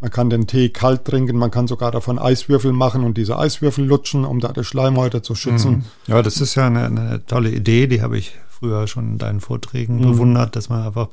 man 0.00 0.10
kann 0.10 0.30
den 0.30 0.46
Tee 0.46 0.70
kalt 0.70 1.04
trinken, 1.04 1.36
man 1.36 1.50
kann 1.50 1.66
sogar 1.66 1.90
davon 1.90 2.18
Eiswürfel 2.18 2.72
machen 2.72 3.04
und 3.04 3.16
diese 3.16 3.38
Eiswürfel 3.38 3.84
lutschen, 3.84 4.24
um 4.24 4.40
da 4.40 4.52
die 4.52 4.64
Schleimhäute 4.64 5.22
zu 5.22 5.34
schützen. 5.34 5.70
Mhm. 5.70 5.84
Ja, 6.06 6.22
das 6.22 6.40
ist 6.40 6.54
ja 6.54 6.66
eine, 6.66 6.86
eine 6.86 7.26
tolle 7.26 7.50
Idee, 7.50 7.86
die 7.86 8.02
habe 8.02 8.18
ich 8.18 8.32
früher 8.48 8.86
schon 8.86 9.12
in 9.12 9.18
deinen 9.18 9.40
Vorträgen 9.40 9.98
mhm. 9.98 10.02
bewundert, 10.02 10.54
dass 10.56 10.68
man 10.68 10.86
einfach 10.86 11.08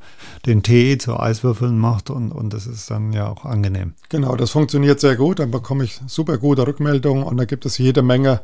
den 0.46 0.62
Tee 0.62 0.98
zu 0.98 1.18
Eiswürfeln 1.18 1.78
macht 1.78 2.10
und, 2.10 2.30
und 2.30 2.52
das 2.52 2.66
ist 2.66 2.90
dann 2.90 3.12
ja 3.12 3.28
auch 3.28 3.44
angenehm. 3.44 3.94
Genau, 4.08 4.36
das 4.36 4.50
funktioniert 4.50 5.00
sehr 5.00 5.16
gut, 5.16 5.38
dann 5.38 5.50
bekomme 5.50 5.84
ich 5.84 6.00
super 6.06 6.38
gute 6.38 6.66
Rückmeldungen 6.66 7.22
und 7.22 7.36
da 7.38 7.44
gibt 7.44 7.66
es 7.66 7.78
jede 7.78 8.02
Menge 8.02 8.40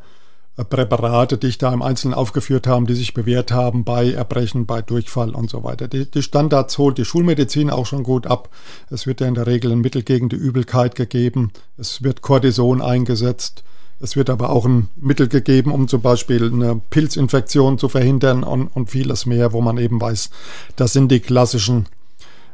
Präparate, 0.63 1.37
die 1.37 1.47
ich 1.47 1.57
da 1.57 1.73
im 1.73 1.81
Einzelnen 1.81 2.13
aufgeführt 2.13 2.65
habe, 2.65 2.85
die 2.85 2.93
sich 2.93 3.13
bewährt 3.13 3.51
haben 3.51 3.83
bei 3.83 4.11
Erbrechen, 4.11 4.65
bei 4.65 4.81
Durchfall 4.81 5.35
und 5.35 5.49
so 5.49 5.63
weiter. 5.63 5.89
Die, 5.89 6.09
die 6.09 6.21
Standards 6.23 6.77
holt 6.77 6.97
die 6.97 7.03
Schulmedizin 7.03 7.69
auch 7.69 7.85
schon 7.85 8.03
gut 8.03 8.25
ab. 8.25 8.49
Es 8.89 9.05
wird 9.05 9.19
ja 9.19 9.27
in 9.27 9.33
der 9.33 9.47
Regel 9.47 9.73
ein 9.73 9.81
Mittel 9.81 10.03
gegen 10.03 10.29
die 10.29 10.37
Übelkeit 10.37 10.95
gegeben. 10.95 11.51
Es 11.77 12.03
wird 12.03 12.21
Cortison 12.21 12.81
eingesetzt. 12.81 13.63
Es 13.99 14.15
wird 14.15 14.29
aber 14.29 14.49
auch 14.49 14.65
ein 14.65 14.89
Mittel 14.95 15.27
gegeben, 15.27 15.71
um 15.71 15.87
zum 15.87 16.01
Beispiel 16.01 16.45
eine 16.45 16.81
Pilzinfektion 16.89 17.77
zu 17.77 17.89
verhindern 17.89 18.43
und, 18.43 18.67
und 18.67 18.89
vieles 18.89 19.25
mehr, 19.25 19.53
wo 19.53 19.61
man 19.61 19.77
eben 19.77 19.99
weiß, 19.99 20.29
das 20.75 20.93
sind 20.93 21.11
die 21.11 21.21
klassischen 21.21 21.85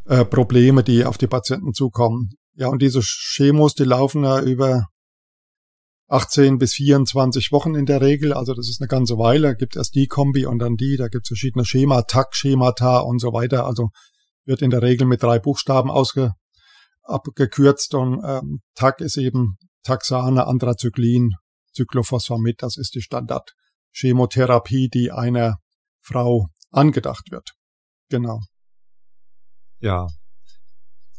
äh, 0.05 0.23
Probleme, 0.23 0.83
die 0.83 1.05
auf 1.05 1.17
die 1.17 1.27
Patienten 1.27 1.73
zukommen. 1.73 2.31
Ja, 2.55 2.67
und 2.67 2.81
diese 2.81 3.01
Chemos, 3.01 3.73
die 3.75 3.85
laufen 3.85 4.23
ja 4.23 4.39
über 4.41 4.87
18 6.11 6.57
bis 6.57 6.73
24 6.73 7.53
Wochen 7.53 7.73
in 7.73 7.85
der 7.85 8.01
Regel. 8.01 8.33
Also 8.33 8.53
das 8.53 8.67
ist 8.67 8.81
eine 8.81 8.89
ganze 8.89 9.17
Weile. 9.17 9.55
Gibt 9.55 9.77
erst 9.77 9.95
die 9.95 10.07
Kombi 10.07 10.45
und 10.45 10.59
dann 10.59 10.75
die. 10.75 10.97
Da 10.97 11.07
gibt 11.07 11.25
es 11.25 11.29
verschiedene 11.29 11.63
Schema, 11.63 12.01
TAC, 12.01 12.35
Schemata 12.35 12.99
und 12.99 13.19
so 13.19 13.31
weiter. 13.31 13.65
Also 13.65 13.89
wird 14.43 14.61
in 14.61 14.71
der 14.71 14.81
Regel 14.81 15.07
mit 15.07 15.23
drei 15.23 15.39
Buchstaben 15.39 15.89
ausge, 15.89 16.33
abgekürzt 17.03 17.95
und 17.95 18.21
ähm, 18.25 18.59
TAC 18.75 18.99
ist 18.99 19.15
eben 19.15 19.55
Taxane, 19.83 20.45
Anthracyclin, 20.47 21.31
Cyclophosphamid. 21.73 22.61
Das 22.61 22.75
ist 22.75 22.93
die 22.93 23.01
Standard-Chemotherapie, 23.01 24.89
die 24.89 25.11
einer 25.11 25.59
Frau 26.01 26.47
angedacht 26.71 27.31
wird. 27.31 27.51
Genau. 28.09 28.41
Ja, 29.79 30.07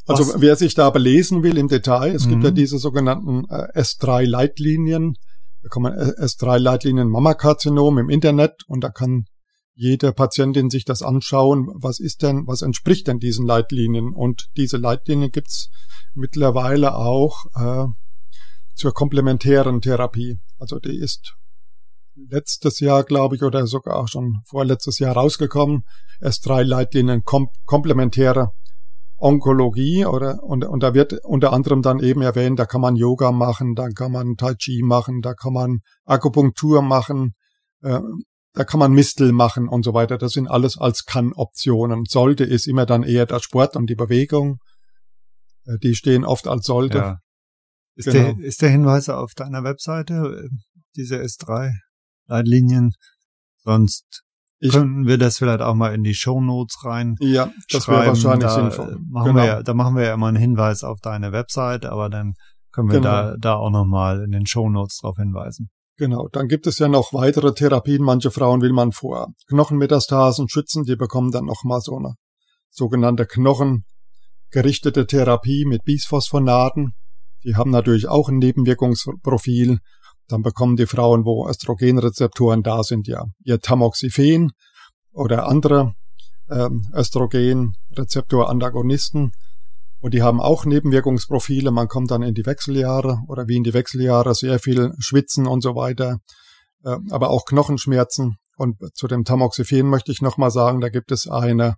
also 0.07 0.27
Was? 0.27 0.41
wer 0.41 0.57
sich 0.57 0.75
da 0.75 0.91
belesen 0.91 1.43
will 1.43 1.57
im 1.59 1.69
Detail, 1.69 2.15
es 2.15 2.27
mhm. 2.27 2.31
gibt 2.31 2.45
ja 2.45 2.51
mhm. 2.51 2.55
diese 2.55 2.79
sogenannten 2.79 3.45
äh, 3.49 3.81
S3-Leitlinien. 3.81 5.15
Da 5.63 5.69
kann 5.69 5.83
man 5.83 5.93
äh, 5.93 6.13
S3-Leitlinien 6.25 7.09
Mammakarzinom 7.09 7.99
im 7.99 8.11
Internet 8.11 8.65
und 8.67 8.83
da 8.83 8.89
kann 8.89 9.27
jede 9.75 10.13
Patientin 10.13 10.71
sich 10.71 10.85
das 10.85 11.03
anschauen, 11.03 11.69
was 11.75 11.99
ist 11.99 12.23
denn, 12.23 12.47
was 12.47 12.63
entspricht 12.63 13.07
denn 13.07 13.19
diesen 13.19 13.47
Leitlinien? 13.47 14.13
Und 14.13 14.49
diese 14.57 14.77
Leitlinien 14.77 15.31
gibt's 15.31 15.71
mittlerweile 16.15 16.95
auch 16.97 17.47
äh, 17.55 17.87
zur 18.75 18.93
komplementären 18.93 19.81
Therapie. 19.81 20.39
Also 20.59 20.79
die 20.79 20.99
ist 20.99 21.35
letztes 22.15 22.81
Jahr, 22.81 23.05
glaube 23.05 23.37
ich, 23.37 23.43
oder 23.43 23.67
sogar 23.67 23.97
auch 23.97 24.09
schon 24.09 24.43
vorletztes 24.47 24.99
Jahr 24.99 25.15
rausgekommen. 25.15 25.85
S3-Leitlinien 26.21 27.23
kom 27.25 27.49
komplementäre 27.65 28.53
Onkologie 29.23 30.05
oder 30.05 30.43
und, 30.43 30.65
und 30.65 30.83
da 30.83 30.95
wird 30.95 31.25
unter 31.25 31.53
anderem 31.53 31.81
dann 31.81 32.01
eben 32.01 32.23
erwähnt, 32.23 32.59
da 32.59 32.67
kann 32.67 32.81
man 32.81 32.97
Yoga 32.97 33.31
machen, 33.31 33.75
da 33.75 33.89
kann 33.89 34.13
man 34.13 34.37
Tai 34.37 34.55
Chi 34.55 34.83
machen, 34.83 35.21
da 35.21 35.35
kann 35.35 35.53
man 35.53 35.79
Akupunktur 36.05 36.83
machen, 36.83 37.35
äh, 37.83 38.01
da 38.53 38.65
kann 38.65 38.81
man 38.81 38.93
Mistel 38.93 39.33
machen 39.33 39.69
und 39.69 39.85
so 39.85 39.95
weiter. 39.95 40.19
Das 40.19 40.33
sind 40.33 40.49
alles 40.49 40.77
als 40.77 41.05
Kann-Optionen. 41.05 42.05
Sollte 42.07 42.45
ist 42.45 42.67
immer 42.67 42.85
dann 42.85 43.03
eher 43.03 43.27
der 43.27 43.41
Sport 43.41 43.77
und 43.77 43.89
die 43.89 43.95
Bewegung. 43.95 44.59
Äh, 45.67 45.79
die 45.83 45.95
stehen 45.95 46.25
oft 46.25 46.49
als 46.49 46.67
sollte. 46.67 46.99
Ja. 46.99 47.19
Ist, 47.95 48.07
genau. 48.07 48.35
der, 48.35 48.45
ist 48.45 48.61
der 48.61 48.71
Hinweis 48.71 49.09
auf 49.09 49.35
deiner 49.35 49.65
Webseite, 49.65 50.15
äh, 50.15 50.49
diese 50.97 51.21
S3-Leitlinien? 51.21 52.93
Sonst 53.59 54.23
ich, 54.65 54.71
Könnten 54.71 55.09
wir 55.09 55.19
das 55.19 55.39
vielleicht 55.39 55.61
auch 55.61 55.75
mal 55.75 55.93
in 55.93 56.05
die 56.05 56.15
Show 56.15 56.41
Notes 56.41 56.85
rein? 56.85 57.17
Ja, 57.19 57.51
das 57.73 57.89
wäre 57.89 58.07
wahrscheinlich 58.07 58.45
da 58.45 58.55
sinnvoll. 58.55 58.97
Machen 59.11 59.35
genau. 59.35 59.43
wir, 59.43 59.63
da 59.65 59.75
machen 59.75 59.97
wir 59.97 60.05
ja 60.05 60.15
immer 60.15 60.29
einen 60.29 60.37
Hinweis 60.37 60.85
auf 60.85 61.01
deine 61.01 61.33
Website, 61.33 61.85
aber 61.85 62.09
dann 62.09 62.35
können 62.71 62.89
wir 62.89 63.01
genau. 63.01 63.11
da, 63.11 63.37
da 63.37 63.55
auch 63.57 63.71
nochmal 63.71 64.23
in 64.23 64.31
den 64.31 64.47
Show 64.47 64.71
Notes 64.71 64.99
drauf 64.99 65.17
hinweisen. 65.17 65.71
Genau, 65.97 66.29
dann 66.29 66.47
gibt 66.47 66.69
es 66.69 66.79
ja 66.79 66.87
noch 66.87 67.13
weitere 67.13 67.55
Therapien. 67.55 68.05
Manche 68.05 68.31
Frauen 68.31 68.61
will 68.61 68.73
man 68.73 68.93
vor 68.93 69.33
Knochenmetastasen 69.49 70.49
schützen. 70.49 70.85
Die 70.85 70.95
bekommen 70.95 71.33
dann 71.33 71.47
nochmal 71.47 71.81
so 71.81 71.97
eine 71.97 72.15
sogenannte 72.71 73.27
knochengerichtete 73.27 75.09
Therapie 75.09 75.65
mit 75.65 75.83
Bisphosphonaten. 75.83 76.93
Die 77.43 77.57
haben 77.57 77.73
natürlich 77.73 78.07
auch 78.07 78.29
ein 78.29 78.39
Nebenwirkungsprofil. 78.39 79.81
Dann 80.29 80.43
bekommen 80.43 80.77
die 80.77 80.87
Frauen, 80.87 81.25
wo 81.25 81.49
Östrogenrezeptoren 81.49 82.63
da 82.63 82.83
sind, 82.83 83.09
ja 83.09 83.25
ihr 83.45 83.61
Tamoxifen 83.61 84.53
oder 85.13 85.49
andere 85.49 85.95
ähm, 86.51 86.83
Östrogenrezeptorantagonisten. 86.95 89.33
Und 90.01 90.15
die 90.15 90.23
haben 90.23 90.41
auch 90.41 90.65
Nebenwirkungsprofile. 90.65 91.71
Man 91.71 91.89
kommt 91.89 92.11
dann 92.11 92.23
in 92.23 92.33
die 92.35 92.47
Wechseljahre 92.47 93.19
oder 93.29 93.47
wie 93.47 93.57
in 93.57 93.63
die 93.63 93.75
Wechseljahre 93.75 94.35
sehr 94.35 94.59
viel 94.59 94.95
Schwitzen 94.99 95.47
und 95.47 95.63
so 95.63 95.77
weiter, 95.77 96.19
äh, 96.85 96.97
aber 97.11 97.31
auch 97.31 97.45
Knochenschmerzen. 97.45 98.39
Und 98.57 98.79
zu 98.95 99.07
dem 99.07 99.25
Tamoxifen 99.25 99.89
möchte 99.89 100.11
ich 100.13 100.21
nochmal 100.21 100.51
sagen, 100.51 100.81
da 100.81 100.89
gibt 100.89 101.13
es 101.13 101.29
eine, 101.29 101.77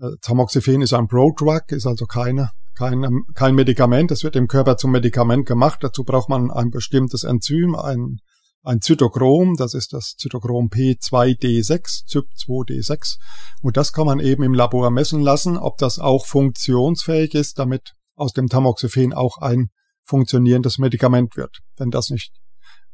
äh, 0.00 0.10
Tamoxifen 0.20 0.82
ist 0.82 0.92
ein 0.92 1.08
Prodrug, 1.08 1.72
ist 1.72 1.86
also 1.86 2.04
keine 2.06 2.50
kein, 2.80 3.24
kein 3.34 3.54
Medikament. 3.54 4.10
Das 4.10 4.24
wird 4.24 4.36
im 4.36 4.48
Körper 4.48 4.78
zum 4.78 4.90
Medikament 4.90 5.46
gemacht. 5.46 5.80
Dazu 5.82 6.02
braucht 6.02 6.30
man 6.30 6.50
ein 6.50 6.70
bestimmtes 6.70 7.24
Enzym, 7.24 7.74
ein, 7.74 8.16
ein 8.62 8.80
Zytochrom. 8.80 9.56
Das 9.56 9.74
ist 9.74 9.92
das 9.92 10.14
Zytochrom 10.16 10.68
P2D6, 10.68 12.06
ZYP2D6. 12.08 13.18
Und 13.60 13.76
das 13.76 13.92
kann 13.92 14.06
man 14.06 14.18
eben 14.18 14.42
im 14.42 14.54
Labor 14.54 14.90
messen 14.90 15.20
lassen, 15.20 15.58
ob 15.58 15.76
das 15.76 15.98
auch 15.98 16.24
funktionsfähig 16.24 17.34
ist, 17.34 17.58
damit 17.58 17.92
aus 18.14 18.32
dem 18.32 18.48
Tamoxifen 18.48 19.12
auch 19.12 19.36
ein 19.38 19.68
funktionierendes 20.02 20.78
Medikament 20.78 21.36
wird. 21.36 21.58
Wenn 21.76 21.90
das 21.90 22.08
nicht, 22.08 22.32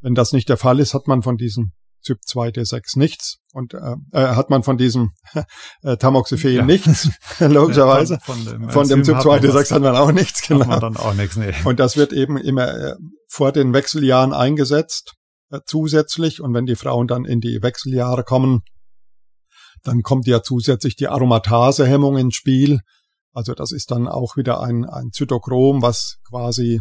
wenn 0.00 0.16
das 0.16 0.32
nicht 0.32 0.48
der 0.48 0.56
Fall 0.56 0.80
ist, 0.80 0.94
hat 0.94 1.06
man 1.06 1.22
von 1.22 1.36
diesem 1.36 1.70
Typ 2.06 2.20
2 2.24 2.50
D6 2.50 2.98
nichts 2.98 3.38
und 3.52 3.74
äh, 3.74 3.96
äh, 4.12 4.34
hat 4.34 4.50
man 4.50 4.62
von 4.62 4.78
diesem 4.78 5.12
äh, 5.82 5.96
Tamoxifen 5.96 6.52
ja. 6.52 6.64
nichts, 6.64 7.10
logischerweise. 7.40 8.18
Von, 8.22 8.36
von 8.36 8.46
dem, 8.46 8.70
von 8.70 8.88
dem 8.88 9.02
Typ 9.02 9.20
2 9.20 9.38
D6 9.38 9.72
hat 9.72 9.82
man 9.82 9.96
auch 9.96 10.12
nichts, 10.12 10.46
genau. 10.46 10.60
Hat 10.60 10.68
man 10.68 10.80
dann 10.80 10.96
auch 10.96 11.14
nichts, 11.14 11.36
nee. 11.36 11.52
Und 11.64 11.80
das 11.80 11.96
wird 11.96 12.12
eben 12.12 12.36
immer 12.36 12.68
äh, 12.68 12.94
vor 13.28 13.52
den 13.52 13.72
Wechseljahren 13.72 14.32
eingesetzt, 14.32 15.14
äh, 15.50 15.60
zusätzlich. 15.66 16.40
Und 16.40 16.54
wenn 16.54 16.66
die 16.66 16.76
Frauen 16.76 17.08
dann 17.08 17.24
in 17.24 17.40
die 17.40 17.62
Wechseljahre 17.62 18.22
kommen, 18.22 18.62
dann 19.82 20.02
kommt 20.02 20.26
ja 20.26 20.42
zusätzlich 20.42 20.96
die 20.96 21.08
Aromatasehemmung 21.08 22.18
ins 22.18 22.34
Spiel. 22.34 22.80
Also 23.32 23.54
das 23.54 23.72
ist 23.72 23.90
dann 23.90 24.08
auch 24.08 24.36
wieder 24.36 24.60
ein, 24.60 24.84
ein 24.84 25.10
Zytochrom, 25.12 25.82
was 25.82 26.18
quasi 26.28 26.80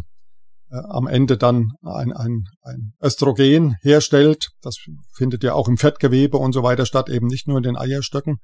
äh, 0.70 0.76
am 0.88 1.06
Ende 1.06 1.36
dann 1.36 1.72
ein, 1.82 2.12
ein, 2.12 2.44
ein 2.62 2.92
Östrogen 3.02 3.76
herstellt. 3.82 4.50
Das 4.62 4.78
findet 5.14 5.42
ja 5.44 5.54
auch 5.54 5.68
im 5.68 5.76
Fettgewebe 5.76 6.36
und 6.36 6.52
so 6.52 6.62
weiter 6.62 6.86
statt, 6.86 7.08
eben 7.08 7.26
nicht 7.26 7.46
nur 7.48 7.58
in 7.58 7.62
den 7.62 7.76
Eierstöcken. 7.76 8.38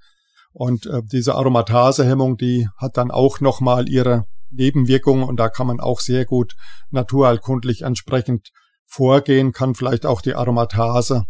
Und 0.52 0.86
äh, 0.86 1.00
diese 1.10 1.34
Aromatasehemmung, 1.34 2.36
die 2.36 2.68
hat 2.76 2.96
dann 2.96 3.10
auch 3.10 3.40
nochmal 3.40 3.88
ihre 3.88 4.24
Nebenwirkungen 4.50 5.24
und 5.24 5.38
da 5.38 5.48
kann 5.48 5.66
man 5.66 5.80
auch 5.80 6.00
sehr 6.00 6.24
gut 6.26 6.54
naturheilkundlich 6.90 7.82
entsprechend 7.82 8.50
vorgehen, 8.86 9.52
kann 9.52 9.74
vielleicht 9.74 10.04
auch 10.04 10.20
die 10.20 10.34
Aromatase 10.34 11.24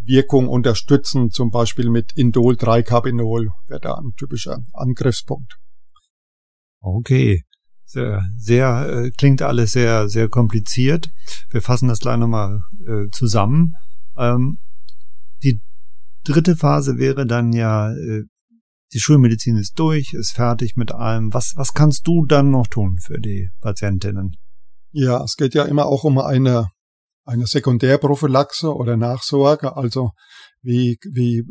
Wirkung 0.00 0.48
unterstützen, 0.48 1.30
zum 1.30 1.50
Beispiel 1.50 1.90
mit 1.90 2.12
Indol-3-Carbinol 2.16 3.48
wäre 3.66 3.80
da 3.80 3.94
ein 3.94 4.12
typischer 4.16 4.58
Angriffspunkt. 4.72 5.56
Okay. 6.80 7.42
Sehr, 7.90 8.22
sehr, 8.36 8.86
äh, 8.86 9.10
klingt 9.16 9.40
alles 9.40 9.72
sehr, 9.72 10.10
sehr 10.10 10.28
kompliziert. 10.28 11.08
Wir 11.48 11.62
fassen 11.62 11.88
das 11.88 12.00
gleich 12.00 12.18
nochmal 12.18 12.60
äh, 12.86 13.06
zusammen. 13.12 13.72
Ähm, 14.18 14.58
die 15.42 15.62
dritte 16.22 16.54
Phase 16.54 16.98
wäre 16.98 17.26
dann 17.26 17.54
ja, 17.54 17.90
äh, 17.90 18.24
die 18.92 19.00
Schulmedizin 19.00 19.56
ist 19.56 19.78
durch, 19.78 20.12
ist 20.12 20.32
fertig 20.32 20.76
mit 20.76 20.92
allem. 20.92 21.32
Was, 21.32 21.54
was 21.56 21.72
kannst 21.72 22.06
du 22.06 22.26
dann 22.26 22.50
noch 22.50 22.66
tun 22.66 22.98
für 23.02 23.18
die 23.20 23.48
Patientinnen? 23.62 24.36
Ja, 24.90 25.24
es 25.24 25.36
geht 25.36 25.54
ja 25.54 25.64
immer 25.64 25.86
auch 25.86 26.04
um 26.04 26.18
eine, 26.18 26.68
eine 27.24 27.46
Sekundärprophylaxe 27.46 28.74
oder 28.74 28.98
Nachsorge. 28.98 29.78
Also 29.78 30.10
wie, 30.60 30.98
wie 31.10 31.44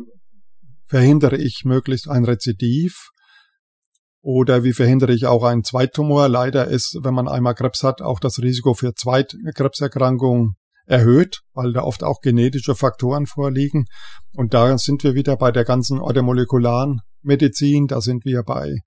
verhindere 0.86 1.36
ich 1.36 1.62
möglichst 1.64 2.08
ein 2.08 2.24
Rezidiv? 2.24 3.08
Oder 4.30 4.62
wie 4.62 4.74
verhindere 4.74 5.14
ich 5.14 5.24
auch 5.24 5.42
einen 5.42 5.64
Zweittumor? 5.64 6.28
Leider 6.28 6.66
ist, 6.66 6.98
wenn 7.00 7.14
man 7.14 7.28
einmal 7.28 7.54
Krebs 7.54 7.82
hat, 7.82 8.02
auch 8.02 8.20
das 8.20 8.42
Risiko 8.42 8.74
für 8.74 8.92
Zweitkrebserkrankungen 8.92 10.56
erhöht, 10.84 11.40
weil 11.54 11.72
da 11.72 11.80
oft 11.80 12.04
auch 12.04 12.20
genetische 12.20 12.74
Faktoren 12.74 13.24
vorliegen. 13.24 13.86
Und 14.34 14.52
da 14.52 14.76
sind 14.76 15.02
wir 15.02 15.14
wieder 15.14 15.38
bei 15.38 15.50
der 15.50 15.64
ganzen 15.64 15.98
orthomolekularen 15.98 17.00
Medizin. 17.22 17.86
Da 17.86 18.02
sind 18.02 18.26
wir 18.26 18.42
bei 18.42 18.80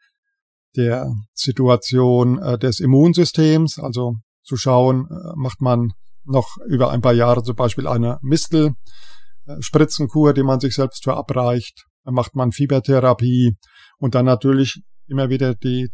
der 0.76 1.12
Situation 1.34 2.38
äh, 2.38 2.60
des 2.60 2.80
Immunsystems, 2.80 3.80
also 3.80 4.18
zu 4.44 4.58
schauen, 4.58 5.08
äh, 5.10 5.34
macht 5.36 5.60
man 5.60 5.94
noch 6.24 6.58
über 6.68 6.92
ein 6.92 7.02
paar 7.02 7.14
Jahre 7.14 7.42
zum 7.42 7.56
Beispiel 7.56 7.88
eine 7.88 8.20
Mistelspritzenkur, 8.22 10.36
die 10.36 10.44
man 10.44 10.60
sich 10.60 10.76
selbst 10.76 11.04
verabreicht, 11.04 11.88
macht 12.04 12.36
man 12.36 12.52
Fiebertherapie 12.52 13.58
und 13.98 14.14
dann 14.14 14.26
natürlich 14.26 14.84
immer 15.12 15.30
wieder 15.30 15.54
die, 15.54 15.90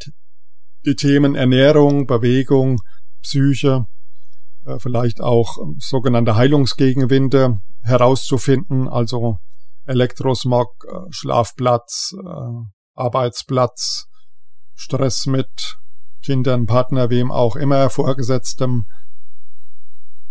die 0.86 0.96
Themen 0.96 1.36
Ernährung, 1.36 2.06
Bewegung, 2.06 2.80
Psyche, 3.24 3.88
äh, 4.66 4.78
vielleicht 4.80 5.20
auch 5.22 5.58
sogenannte 5.80 6.36
Heilungsgegenwinde 6.36 7.60
herauszufinden, 7.82 8.88
also 8.88 9.40
Elektrosmog, 9.86 10.86
äh, 10.88 11.12
Schlafplatz, 11.12 12.14
äh, 12.24 12.52
Arbeitsplatz, 12.94 14.06
Stress 14.76 15.26
mit 15.26 15.78
Kindern, 16.24 16.68
Partner, 16.68 17.10
wem 17.10 17.32
auch 17.32 17.56
immer, 17.56 17.90
Vorgesetztem, 17.90 18.86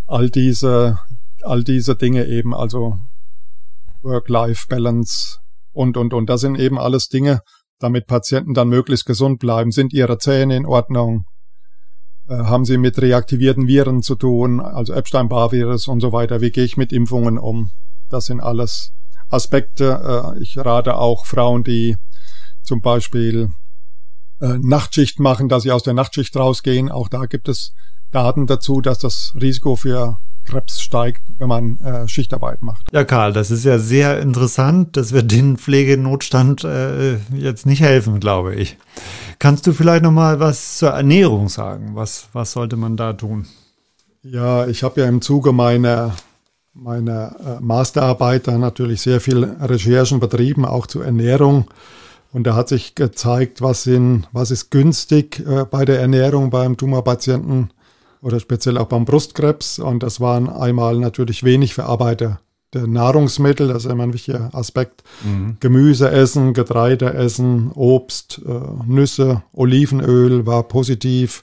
all 0.06 0.30
diese, 0.30 1.00
all 1.42 1.64
diese 1.64 1.96
Dinge 1.96 2.26
eben, 2.26 2.54
also 2.54 2.94
Work-Life-Balance 4.02 5.38
und, 5.72 5.96
und, 5.96 6.14
und. 6.14 6.30
Das 6.30 6.42
sind 6.42 6.56
eben 6.56 6.78
alles 6.78 7.08
Dinge, 7.08 7.40
damit 7.78 8.06
Patienten 8.06 8.54
dann 8.54 8.68
möglichst 8.68 9.06
gesund 9.06 9.38
bleiben? 9.38 9.70
Sind 9.70 9.92
ihre 9.92 10.18
Zähne 10.18 10.56
in 10.56 10.66
Ordnung? 10.66 11.24
Äh, 12.28 12.36
haben 12.36 12.64
sie 12.64 12.78
mit 12.78 13.00
reaktivierten 13.00 13.68
Viren 13.68 14.02
zu 14.02 14.14
tun, 14.16 14.60
also 14.60 14.92
Epstein-Barr-Virus 14.92 15.88
und 15.88 16.00
so 16.00 16.12
weiter? 16.12 16.40
Wie 16.40 16.50
gehe 16.50 16.64
ich 16.64 16.76
mit 16.76 16.92
Impfungen 16.92 17.38
um? 17.38 17.70
Das 18.08 18.26
sind 18.26 18.40
alles 18.40 18.92
Aspekte. 19.28 20.34
Äh, 20.36 20.42
ich 20.42 20.56
rate 20.58 20.96
auch 20.96 21.26
Frauen, 21.26 21.64
die 21.64 21.96
zum 22.62 22.80
Beispiel 22.80 23.48
äh, 24.40 24.58
Nachtschicht 24.60 25.20
machen, 25.20 25.48
dass 25.48 25.62
sie 25.62 25.72
aus 25.72 25.82
der 25.82 25.94
Nachtschicht 25.94 26.36
rausgehen. 26.36 26.90
Auch 26.90 27.08
da 27.08 27.26
gibt 27.26 27.48
es 27.48 27.72
Daten 28.10 28.46
dazu, 28.46 28.80
dass 28.80 28.98
das 28.98 29.32
Risiko 29.40 29.76
für 29.76 30.16
Krebs 30.46 30.80
steigt, 30.80 31.22
wenn 31.38 31.48
man 31.48 31.78
äh, 31.80 32.08
Schichtarbeit 32.08 32.62
macht. 32.62 32.86
Ja, 32.92 33.04
Karl, 33.04 33.32
das 33.32 33.50
ist 33.50 33.64
ja 33.64 33.78
sehr 33.78 34.20
interessant. 34.20 34.96
Das 34.96 35.12
wird 35.12 35.30
den 35.30 35.56
Pflegenotstand 35.56 36.64
äh, 36.64 37.16
jetzt 37.34 37.66
nicht 37.66 37.80
helfen, 37.80 38.20
glaube 38.20 38.54
ich. 38.54 38.76
Kannst 39.38 39.66
du 39.66 39.72
vielleicht 39.72 40.02
noch 40.02 40.12
mal 40.12 40.40
was 40.40 40.78
zur 40.78 40.90
Ernährung 40.90 41.48
sagen? 41.48 41.90
Was, 41.94 42.28
was 42.32 42.52
sollte 42.52 42.76
man 42.76 42.96
da 42.96 43.12
tun? 43.12 43.46
Ja, 44.22 44.66
ich 44.66 44.82
habe 44.82 45.00
ja 45.00 45.08
im 45.08 45.20
Zuge 45.20 45.52
meiner 45.52 46.14
meiner 46.76 47.36
äh, 47.40 47.62
Masterarbeit 47.62 48.48
da 48.48 48.58
natürlich 48.58 49.00
sehr 49.00 49.20
viel 49.20 49.44
Recherchen 49.44 50.20
betrieben, 50.20 50.64
auch 50.64 50.86
zur 50.86 51.04
Ernährung. 51.04 51.66
Und 52.32 52.46
da 52.46 52.54
hat 52.54 52.68
sich 52.68 52.94
gezeigt, 52.94 53.62
was, 53.62 53.84
sind, 53.84 54.28
was 54.32 54.50
ist 54.50 54.70
günstig 54.70 55.40
äh, 55.46 55.64
bei 55.64 55.84
der 55.84 56.00
Ernährung 56.00 56.50
beim 56.50 56.76
Tumorpatienten 56.76 57.70
oder 58.22 58.40
speziell 58.40 58.78
auch 58.78 58.86
beim 58.86 59.04
Brustkrebs. 59.04 59.78
Und 59.78 60.02
das 60.02 60.20
waren 60.20 60.48
einmal 60.48 60.98
natürlich 60.98 61.44
wenig 61.44 61.74
verarbeitete 61.74 62.38
Nahrungsmittel, 62.74 63.68
das 63.68 63.84
ist 63.84 63.90
immer 63.90 64.02
ein 64.02 64.12
wichtiger 64.12 64.50
Aspekt. 64.52 65.02
Mhm. 65.24 65.56
Gemüse 65.60 66.10
essen, 66.10 66.52
Getreide 66.52 67.14
essen, 67.14 67.70
Obst, 67.72 68.40
äh, 68.46 68.50
Nüsse, 68.86 69.42
Olivenöl 69.52 70.46
war 70.46 70.64
positiv. 70.64 71.42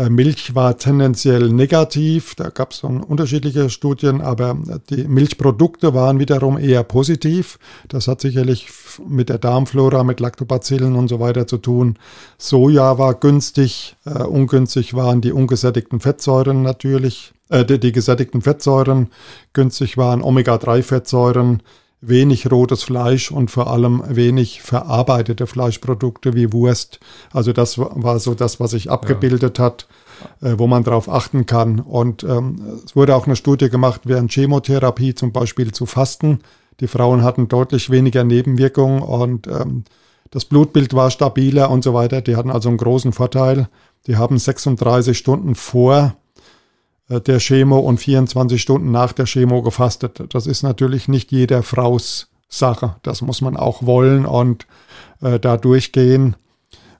Äh, 0.00 0.08
Milch 0.08 0.54
war 0.54 0.78
tendenziell 0.78 1.50
negativ, 1.50 2.34
da 2.34 2.48
gab 2.48 2.72
es 2.72 2.82
unterschiedliche 2.82 3.68
Studien, 3.68 4.22
aber 4.22 4.56
die 4.88 5.04
Milchprodukte 5.04 5.92
waren 5.92 6.18
wiederum 6.18 6.56
eher 6.58 6.84
positiv. 6.84 7.58
Das 7.88 8.08
hat 8.08 8.22
sicherlich 8.22 8.68
mit 9.06 9.28
der 9.28 9.38
Darmflora, 9.38 10.02
mit 10.02 10.20
Lactobacillen 10.20 10.96
und 10.96 11.08
so 11.08 11.20
weiter 11.20 11.46
zu 11.46 11.58
tun. 11.58 11.98
Soja 12.38 12.96
war 12.96 13.14
günstig, 13.14 13.96
uh, 14.06 14.24
ungünstig 14.24 14.94
waren 14.94 15.20
die 15.20 15.32
ungesättigten 15.32 16.00
Fettsäuren 16.00 16.62
natürlich, 16.62 17.32
äh, 17.50 17.66
die, 17.66 17.78
die 17.78 17.92
gesättigten 17.92 18.40
Fettsäuren, 18.40 19.08
günstig 19.52 19.98
waren 19.98 20.22
Omega-3-Fettsäuren, 20.22 21.62
wenig 22.00 22.50
rotes 22.50 22.82
Fleisch 22.82 23.30
und 23.30 23.50
vor 23.50 23.70
allem 23.70 24.02
wenig 24.08 24.62
verarbeitete 24.62 25.46
Fleischprodukte 25.46 26.34
wie 26.34 26.52
Wurst. 26.52 27.00
Also 27.32 27.52
das 27.52 27.78
war 27.78 28.18
so 28.18 28.34
das, 28.34 28.58
was 28.58 28.70
sich 28.70 28.90
abgebildet 28.90 29.58
ja. 29.58 29.64
hat, 29.64 29.86
äh, 30.40 30.54
wo 30.56 30.66
man 30.66 30.82
darauf 30.82 31.08
achten 31.08 31.46
kann. 31.46 31.80
Und 31.80 32.24
ähm, 32.24 32.80
es 32.84 32.96
wurde 32.96 33.14
auch 33.14 33.26
eine 33.26 33.36
Studie 33.36 33.68
gemacht, 33.68 34.02
während 34.04 34.32
Chemotherapie 34.32 35.14
zum 35.14 35.32
Beispiel 35.32 35.72
zu 35.72 35.86
fasten. 35.86 36.40
Die 36.80 36.88
Frauen 36.88 37.22
hatten 37.22 37.48
deutlich 37.48 37.90
weniger 37.90 38.24
Nebenwirkungen 38.24 39.02
und 39.02 39.46
ähm, 39.46 39.84
das 40.30 40.44
Blutbild 40.44 40.94
war 40.94 41.10
stabiler 41.10 41.70
und 41.70 41.82
so 41.82 41.92
weiter. 41.92 42.22
Die 42.22 42.36
hatten 42.36 42.50
also 42.50 42.68
einen 42.68 42.78
großen 42.78 43.12
Vorteil. 43.12 43.68
Die 44.06 44.16
haben 44.16 44.38
36 44.38 45.18
Stunden 45.18 45.54
vor 45.54 46.16
der 47.18 47.40
Chemo 47.40 47.78
und 47.78 47.98
24 47.98 48.62
Stunden 48.62 48.92
nach 48.92 49.12
der 49.12 49.26
Chemo 49.26 49.62
gefastet. 49.62 50.22
Das 50.30 50.46
ist 50.46 50.62
natürlich 50.62 51.08
nicht 51.08 51.32
jeder 51.32 51.62
Fraus 51.62 52.28
Sache. 52.48 52.96
Das 53.02 53.22
muss 53.22 53.40
man 53.40 53.56
auch 53.56 53.86
wollen 53.86 54.26
und 54.26 54.66
äh, 55.22 55.38
da 55.38 55.56
durchgehen. 55.56 56.36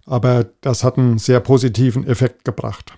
Aber 0.07 0.47
das 0.61 0.83
hat 0.83 0.99
einen 0.99 1.19
sehr 1.19 1.41
positiven 1.41 2.07
Effekt 2.07 2.45
gebracht. 2.45 2.95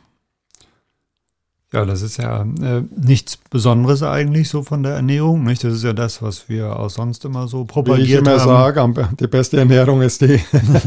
Ja, 1.72 1.86
das 1.86 2.02
ist 2.02 2.18
ja 2.18 2.42
äh, 2.42 2.82
nichts 2.94 3.38
Besonderes 3.38 4.02
eigentlich 4.02 4.50
so 4.50 4.62
von 4.62 4.82
der 4.82 4.92
Ernährung, 4.92 5.42
nicht? 5.44 5.64
Das 5.64 5.72
ist 5.72 5.84
ja 5.84 5.94
das, 5.94 6.20
was 6.20 6.50
wir 6.50 6.78
auch 6.78 6.90
sonst 6.90 7.24
immer 7.24 7.48
so 7.48 7.64
propagiert 7.64 8.08
Wie 8.08 8.12
ich 8.12 8.18
immer 8.18 8.38
haben. 8.38 8.94
sage, 8.94 9.08
die 9.18 9.26
beste 9.26 9.58
Ernährung 9.58 10.02
ist 10.02 10.20
die, 10.20 10.38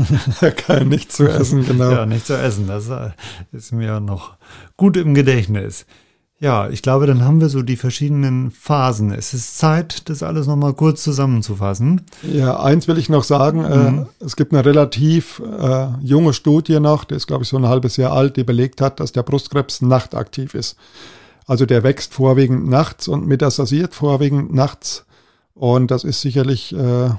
kein 0.57 0.89
nicht 0.89 1.11
zu 1.11 1.27
essen, 1.27 1.65
genau. 1.65 1.89
Ja, 1.89 2.05
nicht 2.05 2.27
zu 2.27 2.37
essen, 2.37 2.67
das 2.67 2.89
äh, 2.89 3.09
ist 3.51 3.71
mir 3.71 3.99
noch 3.99 4.35
gut 4.77 4.95
im 4.95 5.15
Gedächtnis. 5.15 5.87
Ja, 6.45 6.69
ich 6.69 6.83
glaube, 6.83 7.07
dann 7.07 7.23
haben 7.23 7.41
wir 7.41 7.49
so 7.49 7.63
die 7.63 7.75
verschiedenen 7.75 8.51
Phasen. 8.51 9.11
Es 9.11 9.33
ist 9.33 9.57
Zeit, 9.57 10.07
das 10.09 10.21
alles 10.21 10.45
nochmal 10.45 10.75
kurz 10.75 11.01
zusammenzufassen. 11.01 12.01
Ja, 12.21 12.59
eins 12.59 12.87
will 12.87 12.99
ich 12.99 13.09
noch 13.09 13.23
sagen. 13.23 13.65
Äh, 13.65 13.77
mhm. 13.77 13.99
Äh, 14.01 14.25
es 14.25 14.35
gibt 14.35 14.53
eine 14.53 14.63
relativ 14.63 15.39
äh, 15.39 15.87
junge 16.03 16.33
Studie 16.33 16.79
noch, 16.79 17.03
die 17.03 17.15
ist, 17.15 17.25
glaube 17.25 17.41
ich, 17.41 17.49
so 17.49 17.57
ein 17.57 17.67
halbes 17.67 17.97
Jahr 17.97 18.13
alt, 18.13 18.37
die 18.37 18.43
belegt 18.43 18.79
hat, 18.79 18.99
dass 18.99 19.11
der 19.11 19.23
Brustkrebs 19.23 19.81
nachtaktiv 19.81 20.53
ist. 20.53 20.77
Also 21.47 21.65
der 21.65 21.81
wächst 21.81 22.13
vorwiegend 22.13 22.69
nachts 22.69 23.07
und 23.07 23.25
metastasiert 23.25 23.95
vorwiegend 23.95 24.53
nachts. 24.53 25.07
Und 25.55 25.89
das 25.89 26.03
ist 26.03 26.21
sicherlich 26.21 26.75
äh, 26.75 27.09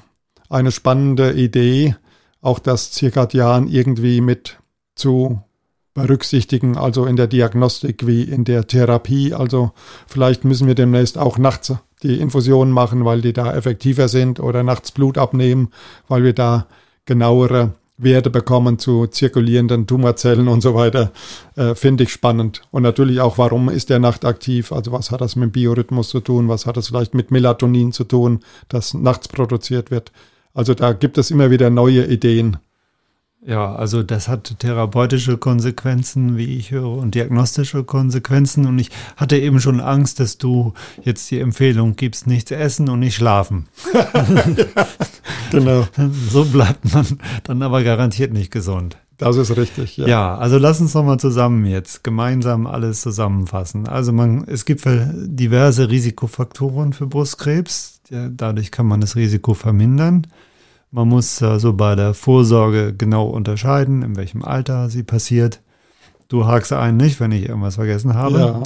eine 0.49 0.71
spannende 0.71 1.33
Idee, 1.33 1.97
auch 2.43 2.61
das 2.61 2.93
Zirkadian 2.93 3.67
irgendwie 3.67 4.21
mit 4.21 4.61
zu 4.95 5.43
berücksichtigen, 5.97 6.77
also 6.77 7.07
in 7.07 7.17
der 7.17 7.27
Diagnostik 7.27 8.07
wie 8.07 8.23
in 8.23 8.45
der 8.45 8.67
Therapie. 8.67 9.33
Also 9.33 9.73
vielleicht 10.07 10.45
müssen 10.45 10.67
wir 10.67 10.75
demnächst 10.75 11.17
auch 11.17 11.39
nachts 11.39 11.73
die 12.03 12.21
Infusionen 12.21 12.73
machen, 12.73 13.07
weil 13.07 13.23
die 13.23 13.33
da 13.33 13.55
effektiver 13.55 14.09
sind 14.09 14.39
oder 14.39 14.63
nachts 14.63 14.93
Blut 14.93 15.17
abnehmen, 15.17 15.71
weil 16.07 16.23
wir 16.23 16.35
da 16.35 16.67
genauere 17.07 17.73
Werte 17.97 18.29
bekommen 18.29 18.79
zu 18.79 19.07
zirkulierenden 19.07 19.87
Tumorzellen 19.87 20.49
und 20.49 20.61
so 20.61 20.75
weiter, 20.75 21.13
äh, 21.55 21.75
finde 21.75 22.05
ich 22.05 22.13
spannend. 22.13 22.61
Und 22.71 22.83
natürlich 22.83 23.21
auch, 23.21 23.39
warum 23.39 23.71
ist 23.71 23.89
der 23.89 23.99
nachtaktiv? 23.99 24.73
Also 24.73 24.93
was 24.93 25.11
hat 25.11 25.23
das 25.23 25.35
mit 25.35 25.47
dem 25.47 25.53
Biorhythmus 25.53 26.11
zu 26.11 26.21
tun? 26.21 26.51
Was 26.51 26.67
hat 26.67 26.77
das 26.77 26.89
vielleicht 26.89 27.15
mit 27.15 27.31
Melatonin 27.31 27.93
zu 27.93 28.05
tun, 28.05 28.41
das 28.69 28.93
nachts 28.93 29.29
produziert 29.29 29.91
wird? 29.91 30.13
Also 30.53 30.75
da 30.75 30.93
gibt 30.93 31.17
es 31.17 31.31
immer 31.31 31.51
wieder 31.51 31.71
neue 31.71 32.05
Ideen. 32.05 32.59
Ja, 33.47 33.77
also 33.77 34.03
das 34.03 34.27
hat 34.27 34.59
therapeutische 34.59 35.39
Konsequenzen, 35.39 36.37
wie 36.37 36.57
ich 36.57 36.73
höre, 36.73 36.91
und 36.91 37.15
diagnostische 37.15 37.85
Konsequenzen. 37.85 38.67
Und 38.67 38.77
ich 38.81 38.91
hatte 39.17 39.39
eben 39.39 39.61
schon 39.61 39.81
Angst, 39.81 40.19
dass 40.19 40.37
du 40.37 40.75
jetzt 41.05 41.31
die 41.31 41.39
Empfehlung 41.39 41.95
gibst, 41.95 42.27
nichts 42.27 42.51
essen 42.51 42.89
und 42.89 42.99
nicht 42.99 43.15
schlafen. 43.15 43.69
ja, 43.95 44.09
genau. 45.53 45.87
So 46.29 46.45
bleibt 46.45 46.93
man 46.93 47.07
dann 47.45 47.63
aber 47.63 47.85
garantiert 47.85 48.33
nicht 48.33 48.51
gesund. 48.51 48.97
Das 49.17 49.37
ist 49.37 49.57
richtig, 49.57 49.97
ja. 49.97 50.07
Ja, 50.09 50.37
also 50.37 50.59
lass 50.59 50.81
uns 50.81 50.93
nochmal 50.95 51.19
zusammen 51.21 51.65
jetzt 51.67 52.03
gemeinsam 52.03 52.67
alles 52.67 53.01
zusammenfassen. 53.01 53.87
Also 53.89 54.13
man, 54.13 54.45
es 54.49 54.65
gibt 54.65 54.83
diverse 54.85 55.89
Risikofaktoren 55.89 56.93
für 56.93 57.07
Brustkrebs. 57.07 58.01
Dadurch 58.11 58.73
kann 58.73 58.87
man 58.87 59.01
das 59.01 59.15
Risiko 59.17 59.55
vermindern. 59.55 60.27
Man 60.91 61.09
muss 61.09 61.43
also 61.43 61.73
bei 61.73 61.95
der 61.95 62.15
Vorsorge 62.15 62.95
genau 62.97 63.27
unterscheiden, 63.27 64.03
in 64.03 64.17
welchem 64.17 64.43
Alter 64.43 64.89
sie 64.89 65.03
passiert. 65.03 65.61
Du 66.29 66.47
hakst 66.47 66.73
ein 66.73 66.97
nicht, 66.97 67.21
wenn 67.21 67.33
ich 67.33 67.49
irgendwas 67.49 67.77
vergessen 67.77 68.15
habe. 68.15 68.63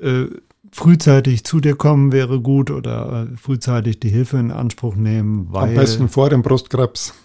Ja. 0.00 0.08
Äh, 0.08 0.28
frühzeitig 0.72 1.44
zu 1.44 1.60
dir 1.60 1.76
kommen 1.76 2.12
wäre 2.12 2.40
gut 2.40 2.70
oder 2.70 3.28
äh, 3.32 3.36
frühzeitig 3.36 4.00
die 4.00 4.10
Hilfe 4.10 4.38
in 4.38 4.50
Anspruch 4.50 4.94
nehmen. 4.94 5.48
Weil, 5.50 5.70
Am 5.70 5.74
besten 5.74 6.08
vor 6.08 6.30
dem 6.30 6.42
Brustkrebs. 6.42 7.14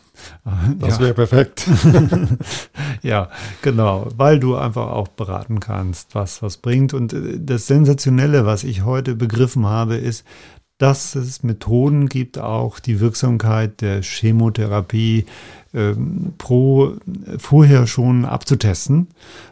Das 0.79 0.97
ja. 0.97 1.05
wäre 1.05 1.13
perfekt. 1.15 1.67
ja, 3.01 3.29
genau, 3.63 4.07
weil 4.15 4.39
du 4.39 4.55
einfach 4.55 4.91
auch 4.91 5.07
beraten 5.07 5.59
kannst, 5.59 6.13
was 6.13 6.41
was 6.43 6.57
bringt. 6.57 6.93
Und 6.93 7.13
äh, 7.13 7.39
das 7.39 7.65
Sensationelle, 7.65 8.45
was 8.45 8.63
ich 8.63 8.83
heute 8.85 9.15
begriffen 9.15 9.65
habe, 9.65 9.95
ist, 9.95 10.23
dass 10.77 11.15
es 11.15 11.43
Methoden 11.43 12.09
gibt, 12.09 12.39
auch 12.39 12.79
die 12.79 12.99
Wirksamkeit 12.99 13.81
der 13.81 14.01
Chemotherapie 14.01 15.25
ähm, 15.73 16.33
pro 16.37 16.93
vorher 17.37 17.87
schon 17.87 18.25
abzutesten. 18.25 19.07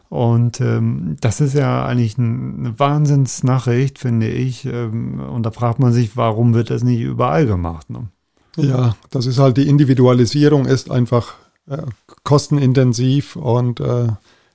Und 0.10 0.60
ähm, 0.60 1.16
das 1.22 1.40
ist 1.40 1.54
ja 1.54 1.86
eigentlich 1.86 2.18
eine 2.18 2.78
Wahnsinnsnachricht, 2.78 3.98
finde 3.98 4.28
ich. 4.28 4.66
Ähm, 4.66 5.20
und 5.20 5.46
da 5.46 5.52
fragt 5.52 5.80
man 5.80 5.94
sich, 5.94 6.18
warum 6.18 6.54
wird 6.54 6.70
das 6.70 6.84
nicht 6.84 7.00
überall 7.00 7.46
gemacht? 7.46 7.90
Ne? 7.90 8.10
Ja, 8.58 8.96
das 9.10 9.26
ist 9.26 9.40
halt 9.40 9.58
die 9.58 9.70
Individualisierung 9.70 10.66
ist 10.66 10.92
einfach 10.92 11.36
äh, 11.70 11.78
kostenintensiv 12.24 13.36
und 13.36 13.80
äh, 13.80 14.10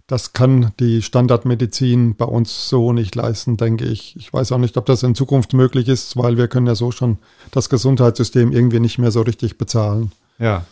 das 0.07 0.33
kann 0.33 0.73
die 0.79 1.03
Standardmedizin 1.03 2.15
bei 2.15 2.27
uns 2.27 2.69
so 2.69 2.93
nicht 2.93 3.15
leisten, 3.17 3.57
denke 3.57 3.85
ich. 3.87 4.15
Ich 4.17 4.33
weiß 4.33 4.53
auch 4.53 4.59
nicht, 4.59 4.77
ob 4.77 4.87
das 4.87 5.03
in 5.03 5.17
Zukunft 5.17 5.53
möglich 5.53 5.89
ist, 5.89 6.17
weil 6.17 6.37
wir 6.37 6.47
können 6.47 6.69
ja 6.69 6.77
so 6.77 6.93
schon 6.93 7.19
das 7.51 7.69
Gesundheitssystem 7.69 8.53
irgendwie 8.53 8.79
nicht 8.79 8.99
mehr 8.99 9.11
so 9.11 9.23
richtig 9.23 9.59
bezahlen. 9.59 10.13
Ja. 10.39 10.65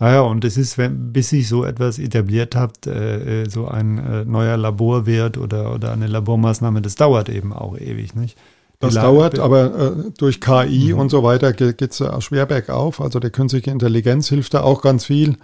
Naja, 0.00 0.20
und 0.20 0.44
es 0.44 0.56
ist, 0.56 0.76
wenn, 0.76 1.12
bis 1.12 1.30
sich 1.30 1.48
so 1.48 1.64
etwas 1.64 1.98
etabliert 1.98 2.56
habt, 2.56 2.86
äh, 2.86 3.42
äh, 3.42 3.48
so 3.48 3.68
ein 3.68 3.98
äh, 3.98 4.24
neuer 4.24 4.56
Laborwert 4.56 5.38
oder, 5.38 5.72
oder 5.72 5.92
eine 5.92 6.06
Labormaßnahme, 6.06 6.82
das 6.82 6.96
dauert 6.96 7.28
eben 7.28 7.52
auch 7.52 7.78
ewig, 7.78 8.14
nicht? 8.14 8.36
Das 8.80 8.94
dauert, 8.94 9.38
aber 9.38 9.74
äh, 9.74 10.10
durch 10.18 10.42
KI 10.42 10.92
mhm. 10.92 10.98
und 10.98 11.08
so 11.08 11.22
weiter 11.22 11.54
geht 11.54 11.80
es 11.80 12.02
schwer 12.22 12.44
bergauf. 12.44 13.00
Also 13.00 13.18
die 13.18 13.30
künstliche 13.30 13.70
Intelligenz 13.70 14.28
hilft 14.28 14.52
da 14.52 14.62
auch 14.62 14.82
ganz 14.82 15.06
viel. 15.06 15.38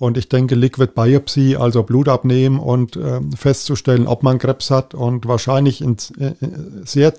Und 0.00 0.16
ich 0.16 0.30
denke, 0.30 0.54
Liquid 0.54 0.92
Biopsy, 0.94 1.56
also 1.56 1.82
Blut 1.82 2.08
abnehmen 2.08 2.58
und 2.58 2.96
äh, 2.96 3.20
festzustellen, 3.36 4.06
ob 4.06 4.22
man 4.22 4.38
Krebs 4.38 4.70
hat 4.70 4.94
und 4.94 5.28
wahrscheinlich 5.28 5.82
in 5.82 5.98
äh, 6.18 6.32
sehr 6.86 7.12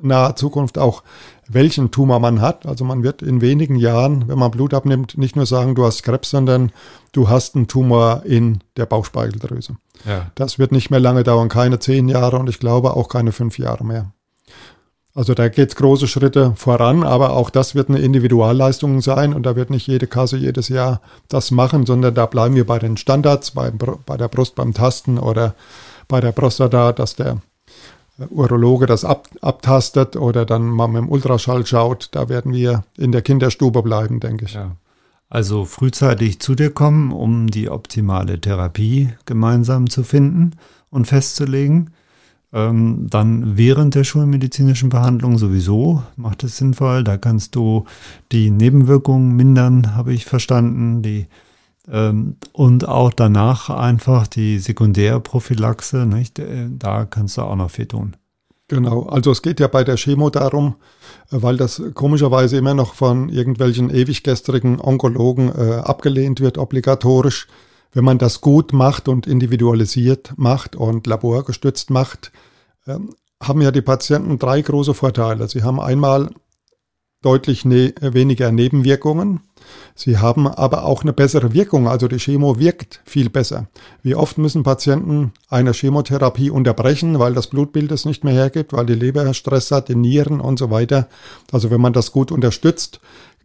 naher 0.00 0.34
Zukunft 0.34 0.78
auch, 0.78 1.02
welchen 1.48 1.90
Tumor 1.90 2.18
man 2.18 2.40
hat. 2.40 2.64
Also 2.64 2.86
man 2.86 3.02
wird 3.02 3.20
in 3.20 3.42
wenigen 3.42 3.76
Jahren, 3.76 4.26
wenn 4.26 4.38
man 4.38 4.50
Blut 4.50 4.72
abnimmt, 4.72 5.18
nicht 5.18 5.36
nur 5.36 5.44
sagen, 5.44 5.74
du 5.74 5.84
hast 5.84 6.02
Krebs, 6.02 6.30
sondern 6.30 6.72
du 7.12 7.28
hast 7.28 7.56
einen 7.56 7.68
Tumor 7.68 8.22
in 8.24 8.60
der 8.78 8.86
Bauchspeicheldrüse. 8.86 9.76
Ja. 10.06 10.30
Das 10.34 10.58
wird 10.58 10.72
nicht 10.72 10.90
mehr 10.90 11.00
lange 11.00 11.24
dauern, 11.24 11.50
keine 11.50 11.78
zehn 11.78 12.08
Jahre 12.08 12.38
und 12.38 12.48
ich 12.48 12.58
glaube 12.58 12.96
auch 12.96 13.10
keine 13.10 13.32
fünf 13.32 13.58
Jahre 13.58 13.84
mehr. 13.84 14.12
Also 15.14 15.34
da 15.34 15.48
geht 15.48 15.70
es 15.70 15.76
große 15.76 16.06
Schritte 16.06 16.52
voran, 16.56 17.02
aber 17.02 17.30
auch 17.30 17.50
das 17.50 17.74
wird 17.74 17.88
eine 17.88 17.98
Individualleistung 17.98 19.00
sein 19.00 19.34
und 19.34 19.44
da 19.44 19.56
wird 19.56 19.70
nicht 19.70 19.86
jede 19.86 20.06
Kasse 20.06 20.36
jedes 20.36 20.68
Jahr 20.68 21.00
das 21.28 21.50
machen, 21.50 21.86
sondern 21.86 22.14
da 22.14 22.26
bleiben 22.26 22.54
wir 22.54 22.66
bei 22.66 22.78
den 22.78 22.96
Standards, 22.96 23.52
bei, 23.52 23.70
bei 23.70 24.16
der 24.16 24.28
Brust 24.28 24.54
beim 24.54 24.74
Tasten 24.74 25.18
oder 25.18 25.54
bei 26.06 26.20
der 26.20 26.32
Prostata, 26.32 26.92
dass 26.92 27.16
der 27.16 27.38
Urologe 28.30 28.86
das 28.86 29.04
ab, 29.04 29.28
abtastet 29.40 30.16
oder 30.16 30.44
dann 30.44 30.66
mal 30.66 30.88
mit 30.88 31.02
dem 31.02 31.08
Ultraschall 31.08 31.64
schaut. 31.66 32.08
Da 32.12 32.28
werden 32.28 32.52
wir 32.52 32.84
in 32.96 33.12
der 33.12 33.22
Kinderstube 33.22 33.82
bleiben, 33.82 34.20
denke 34.20 34.46
ich. 34.46 34.54
Ja. 34.54 34.76
Also 35.30 35.64
frühzeitig 35.64 36.40
zu 36.40 36.54
dir 36.54 36.70
kommen, 36.70 37.12
um 37.12 37.48
die 37.48 37.70
optimale 37.70 38.40
Therapie 38.40 39.12
gemeinsam 39.26 39.88
zu 39.90 40.02
finden 40.02 40.52
und 40.90 41.06
festzulegen. 41.06 41.90
Ähm, 42.52 43.06
dann 43.10 43.58
während 43.58 43.94
der 43.94 44.04
schulmedizinischen 44.04 44.88
Behandlung 44.88 45.36
sowieso 45.36 46.02
macht 46.16 46.44
es 46.44 46.56
sinnvoll. 46.56 47.04
Da 47.04 47.18
kannst 47.18 47.54
du 47.54 47.84
die 48.32 48.50
Nebenwirkungen 48.50 49.36
mindern, 49.36 49.94
habe 49.94 50.14
ich 50.14 50.24
verstanden. 50.24 51.02
Die, 51.02 51.26
ähm, 51.90 52.36
und 52.52 52.88
auch 52.88 53.12
danach 53.12 53.68
einfach 53.68 54.26
die 54.26 54.58
Sekundärprophylaxe, 54.58 56.06
nicht? 56.06 56.38
Äh, 56.38 56.68
da 56.70 57.04
kannst 57.04 57.36
du 57.36 57.42
auch 57.42 57.56
noch 57.56 57.70
viel 57.70 57.86
tun. 57.86 58.16
Genau, 58.68 59.04
also 59.04 59.30
es 59.30 59.40
geht 59.40 59.60
ja 59.60 59.66
bei 59.66 59.82
der 59.82 59.96
Chemo 59.96 60.28
darum, 60.28 60.74
weil 61.30 61.56
das 61.56 61.82
komischerweise 61.94 62.58
immer 62.58 62.74
noch 62.74 62.94
von 62.94 63.30
irgendwelchen 63.30 63.88
ewiggestrigen 63.88 64.78
Onkologen 64.78 65.48
äh, 65.48 65.76
abgelehnt 65.76 66.40
wird, 66.40 66.58
obligatorisch 66.58 67.46
wenn 67.92 68.04
man 68.04 68.18
das 68.18 68.40
gut 68.40 68.72
macht 68.72 69.08
und 69.08 69.26
individualisiert 69.26 70.32
macht 70.36 70.76
und 70.76 71.06
laborgestützt 71.06 71.90
macht, 71.90 72.32
ähm, 72.86 73.14
haben 73.42 73.62
ja 73.62 73.70
die 73.70 73.82
Patienten 73.82 74.38
drei 74.38 74.60
große 74.60 74.94
Vorteile. 74.94 75.48
Sie 75.48 75.62
haben 75.62 75.80
einmal 75.80 76.30
deutlich 77.22 77.64
ne 77.64 77.94
weniger 78.00 78.52
Nebenwirkungen. 78.52 79.40
Sie 79.94 80.18
haben 80.18 80.46
aber 80.46 80.84
auch 80.84 81.02
eine 81.02 81.12
bessere 81.12 81.52
Wirkung, 81.52 81.88
also 81.88 82.06
die 82.08 82.18
Chemo 82.18 82.58
wirkt 82.58 83.00
viel 83.04 83.28
besser. 83.28 83.66
Wie 84.02 84.14
oft 84.14 84.38
müssen 84.38 84.62
Patienten 84.62 85.32
eine 85.48 85.72
Chemotherapie 85.72 86.50
unterbrechen, 86.50 87.18
weil 87.18 87.34
das 87.34 87.48
Blutbild 87.48 87.90
es 87.90 88.04
nicht 88.04 88.22
mehr 88.24 88.34
hergibt, 88.34 88.72
weil 88.72 88.86
die 88.86 88.94
Leber 88.94 89.34
Stress 89.34 89.70
hat, 89.70 89.88
die 89.88 89.96
Nieren 89.96 90.40
und 90.40 90.58
so 90.58 90.70
weiter. 90.70 91.08
Also 91.50 91.70
wenn 91.70 91.80
man 91.80 91.92
das 91.92 92.12
gut 92.12 92.30
unterstützt, 92.30 93.00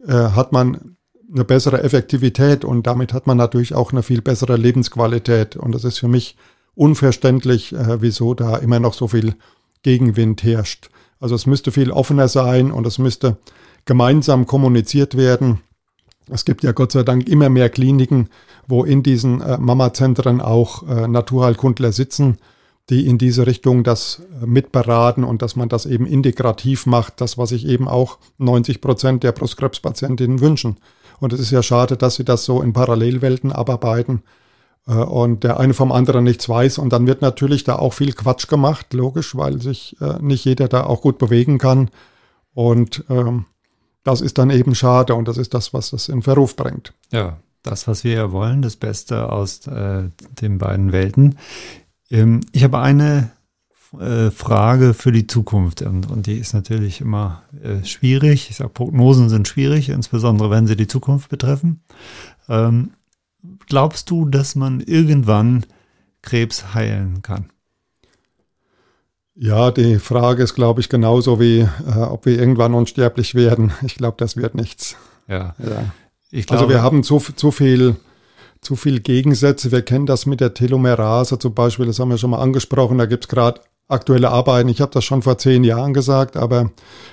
äh, 0.06 0.12
hat 0.12 0.52
man 0.52 0.93
eine 1.34 1.44
bessere 1.44 1.82
Effektivität 1.82 2.64
und 2.64 2.86
damit 2.86 3.12
hat 3.12 3.26
man 3.26 3.36
natürlich 3.36 3.74
auch 3.74 3.92
eine 3.92 4.02
viel 4.02 4.22
bessere 4.22 4.56
Lebensqualität. 4.56 5.56
Und 5.56 5.74
das 5.74 5.84
ist 5.84 5.98
für 5.98 6.08
mich 6.08 6.36
unverständlich, 6.74 7.72
äh, 7.72 8.00
wieso 8.00 8.34
da 8.34 8.56
immer 8.56 8.78
noch 8.78 8.94
so 8.94 9.08
viel 9.08 9.34
Gegenwind 9.82 10.42
herrscht. 10.44 10.90
Also 11.20 11.34
es 11.34 11.46
müsste 11.46 11.72
viel 11.72 11.90
offener 11.90 12.28
sein 12.28 12.70
und 12.70 12.86
es 12.86 12.98
müsste 12.98 13.38
gemeinsam 13.84 14.46
kommuniziert 14.46 15.16
werden. 15.16 15.60
Es 16.30 16.44
gibt 16.44 16.62
ja 16.62 16.72
Gott 16.72 16.92
sei 16.92 17.02
Dank 17.02 17.28
immer 17.28 17.50
mehr 17.50 17.68
Kliniken, 17.68 18.28
wo 18.66 18.84
in 18.84 19.02
diesen 19.02 19.40
äh, 19.40 19.58
Mama-Zentren 19.58 20.40
auch 20.40 20.88
äh, 20.88 21.08
Naturheilkundler 21.08 21.92
sitzen, 21.92 22.38
die 22.90 23.06
in 23.06 23.18
diese 23.18 23.46
Richtung 23.46 23.82
das 23.84 24.22
äh, 24.40 24.46
mitberaten 24.46 25.24
und 25.24 25.42
dass 25.42 25.56
man 25.56 25.68
das 25.68 25.84
eben 25.84 26.06
integrativ 26.06 26.86
macht, 26.86 27.20
das, 27.20 27.36
was 27.38 27.50
sich 27.50 27.66
eben 27.66 27.88
auch 27.88 28.18
90 28.38 28.80
Prozent 28.80 29.22
der 29.22 29.32
Brustkrebspatientinnen 29.32 30.40
wünschen. 30.40 30.76
Und 31.20 31.32
es 31.32 31.40
ist 31.40 31.50
ja 31.50 31.62
schade, 31.62 31.96
dass 31.96 32.16
sie 32.16 32.24
das 32.24 32.44
so 32.44 32.62
in 32.62 32.72
Parallelwelten 32.72 33.52
abarbeiten 33.52 34.22
äh, 34.86 34.94
und 34.94 35.44
der 35.44 35.60
eine 35.60 35.74
vom 35.74 35.92
anderen 35.92 36.24
nichts 36.24 36.48
weiß. 36.48 36.78
Und 36.78 36.92
dann 36.92 37.06
wird 37.06 37.22
natürlich 37.22 37.64
da 37.64 37.76
auch 37.76 37.92
viel 37.92 38.12
Quatsch 38.12 38.48
gemacht, 38.48 38.92
logisch, 38.92 39.36
weil 39.36 39.60
sich 39.60 39.96
äh, 40.00 40.20
nicht 40.20 40.44
jeder 40.44 40.68
da 40.68 40.84
auch 40.84 41.00
gut 41.00 41.18
bewegen 41.18 41.58
kann. 41.58 41.90
Und 42.52 43.04
ähm, 43.08 43.46
das 44.04 44.20
ist 44.20 44.38
dann 44.38 44.50
eben 44.50 44.74
schade 44.74 45.14
und 45.14 45.26
das 45.26 45.38
ist 45.38 45.54
das, 45.54 45.72
was 45.72 45.90
das 45.90 46.08
in 46.08 46.22
Verruf 46.22 46.56
bringt. 46.56 46.92
Ja, 47.10 47.38
das, 47.62 47.88
was 47.88 48.04
wir 48.04 48.12
ja 48.12 48.32
wollen, 48.32 48.62
das 48.62 48.76
Beste 48.76 49.32
aus 49.32 49.66
äh, 49.66 50.10
den 50.40 50.58
beiden 50.58 50.92
Welten. 50.92 51.38
Ähm, 52.10 52.40
ich 52.52 52.62
habe 52.62 52.78
eine 52.78 53.32
äh, 54.00 54.30
Frage 54.30 54.94
für 54.94 55.12
die 55.12 55.26
Zukunft 55.26 55.82
und, 55.82 56.10
und 56.10 56.26
die 56.26 56.38
ist 56.38 56.54
natürlich 56.54 57.00
immer 57.00 57.42
äh, 57.62 57.84
schwierig. 57.84 58.50
Ich 58.50 58.56
sage, 58.56 58.70
Prognosen 58.70 59.28
sind 59.28 59.48
schwierig, 59.48 59.88
insbesondere 59.88 60.50
wenn 60.50 60.66
sie 60.66 60.76
die 60.76 60.86
Zukunft 60.86 61.28
betreffen. 61.28 61.82
Ähm, 62.48 62.90
glaubst 63.66 64.10
du, 64.10 64.26
dass 64.26 64.54
man 64.54 64.80
irgendwann 64.80 65.66
Krebs 66.22 66.74
heilen 66.74 67.22
kann? 67.22 67.50
Ja, 69.36 69.70
die 69.70 69.98
Frage 69.98 70.42
ist, 70.42 70.54
glaube 70.54 70.80
ich, 70.80 70.88
genauso 70.88 71.40
wie, 71.40 71.60
äh, 71.60 71.98
ob 71.98 72.26
wir 72.26 72.38
irgendwann 72.38 72.74
unsterblich 72.74 73.34
werden. 73.34 73.72
Ich 73.84 73.96
glaube, 73.96 74.16
das 74.18 74.36
wird 74.36 74.54
nichts. 74.54 74.96
Ja. 75.26 75.54
ja. 75.58 75.92
Glaube, 76.30 76.50
also 76.50 76.68
wir 76.68 76.82
haben 76.82 77.02
zu, 77.02 77.18
zu 77.18 77.50
viel 77.50 77.96
zu 78.64 78.76
viel 78.76 79.00
Gegensätze. 79.00 79.70
Wir 79.70 79.82
kennen 79.82 80.06
das 80.06 80.26
mit 80.26 80.40
der 80.40 80.54
Telomerase 80.54 81.38
zum 81.38 81.54
Beispiel, 81.54 81.86
das 81.86 81.98
haben 81.98 82.10
wir 82.10 82.18
schon 82.18 82.30
mal 82.30 82.40
angesprochen. 82.40 82.98
Da 82.98 83.06
gibt 83.06 83.24
es 83.24 83.28
gerade 83.28 83.60
aktuelle 83.88 84.30
Arbeiten. 84.30 84.70
Ich 84.70 84.80
habe 84.80 84.92
das 84.92 85.04
schon 85.04 85.22
vor 85.22 85.36
zehn 85.36 85.62
Jahren 85.62 85.92
gesagt, 85.92 86.36
aber 86.36 86.70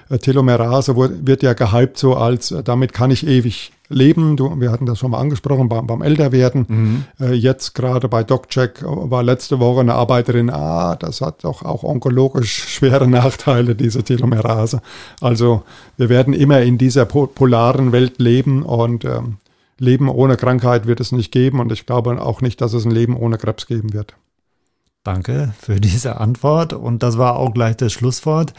äh, 0.09 0.17
Telomerase 0.17 0.95
wird 0.95 1.43
ja 1.43 1.53
gehypt 1.53 1.97
so 1.97 2.15
als, 2.15 2.51
äh, 2.51 2.63
damit 2.63 2.93
kann 2.93 3.11
ich 3.11 3.27
ewig 3.27 3.73
leben. 3.89 4.37
Du, 4.37 4.57
wir 4.59 4.71
hatten 4.71 4.85
das 4.85 4.99
schon 4.99 5.11
mal 5.11 5.19
angesprochen 5.19 5.67
beim, 5.67 5.85
beim 5.85 6.01
Älterwerden. 6.01 6.65
Mhm. 6.67 7.03
Äh, 7.19 7.33
jetzt 7.33 7.75
gerade 7.75 8.07
bei 8.07 8.23
DocCheck 8.23 8.83
war 8.83 9.21
letzte 9.21 9.59
Woche 9.59 9.81
eine 9.81 9.95
Arbeiterin, 9.95 10.49
ah, 10.49 10.95
das 10.95 11.19
hat 11.19 11.43
doch 11.43 11.63
auch 11.63 11.83
onkologisch 11.83 12.53
schwere 12.69 13.07
Nachteile, 13.07 13.75
diese 13.75 14.03
Telomerase. 14.03 14.81
Also 15.19 15.63
wir 15.97 16.07
werden 16.07 16.33
immer 16.33 16.61
in 16.61 16.77
dieser 16.77 17.05
polaren 17.05 17.91
Welt 17.91 18.19
leben 18.19 18.63
und 18.63 19.03
ähm, 19.03 19.37
Leben 19.77 20.09
ohne 20.09 20.37
Krankheit 20.37 20.85
wird 20.85 20.99
es 20.99 21.11
nicht 21.11 21.31
geben 21.31 21.59
und 21.59 21.71
ich 21.71 21.87
glaube 21.87 22.21
auch 22.21 22.41
nicht, 22.41 22.61
dass 22.61 22.73
es 22.73 22.85
ein 22.85 22.91
Leben 22.91 23.17
ohne 23.17 23.39
Krebs 23.39 23.65
geben 23.65 23.93
wird. 23.93 24.13
Danke 25.03 25.51
für 25.59 25.79
diese 25.81 26.19
Antwort 26.19 26.73
und 26.73 27.01
das 27.01 27.17
war 27.17 27.35
auch 27.35 27.53
gleich 27.53 27.75
das 27.75 27.91
Schlusswort. 27.91 28.53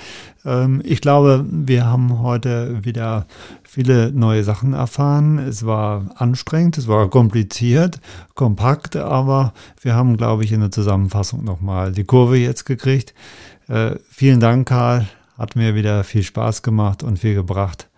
Ähm, 0.45 0.83
ich 0.85 1.01
glaube, 1.01 1.47
wir 1.49 1.87
haben 1.87 2.21
heute 2.21 2.85
wieder 2.85 3.27
viele 3.63 4.11
neue 4.11 4.43
Sachen 4.43 4.73
erfahren. 4.73 5.39
Es 5.39 5.65
war 5.65 6.11
anstrengend, 6.17 6.79
es 6.79 6.89
war 6.89 7.09
kompliziert, 7.11 8.01
kompakt, 8.35 8.97
aber 8.97 9.53
wir 9.81 9.95
haben, 9.95 10.17
glaube 10.17 10.43
ich, 10.43 10.51
in 10.51 10.61
der 10.61 10.73
Zusammenfassung 10.73 11.45
nochmal 11.45 11.93
die 11.93 12.05
Kurve 12.05 12.37
jetzt 12.39 12.65
gekriegt. 12.65 13.15
Äh, 13.69 13.97
vielen 14.11 14.41
Dank, 14.41 14.69
Karl. 14.69 15.07
Hat 15.39 15.55
mir 15.55 15.77
wieder 15.77 16.03
viel 16.03 16.25
Spaß 16.25 16.63
gemacht 16.63 17.05
und 17.05 17.21
viel 17.21 17.35
gebracht. 17.35 17.89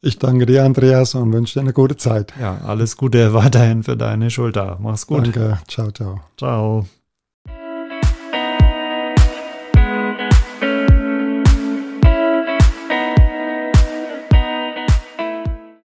Ich 0.00 0.18
danke 0.18 0.46
dir, 0.46 0.64
Andreas, 0.64 1.14
und 1.14 1.32
wünsche 1.32 1.54
dir 1.54 1.60
eine 1.60 1.72
gute 1.72 1.96
Zeit. 1.96 2.32
Ja, 2.40 2.58
alles 2.64 2.96
Gute 2.96 3.34
weiterhin 3.34 3.82
für 3.82 3.96
deine 3.96 4.30
Schulter. 4.30 4.78
Mach's 4.80 5.06
gut. 5.06 5.26
Danke. 5.26 5.58
Ciao, 5.68 5.90
ciao. 5.90 6.20
Ciao. 6.36 6.86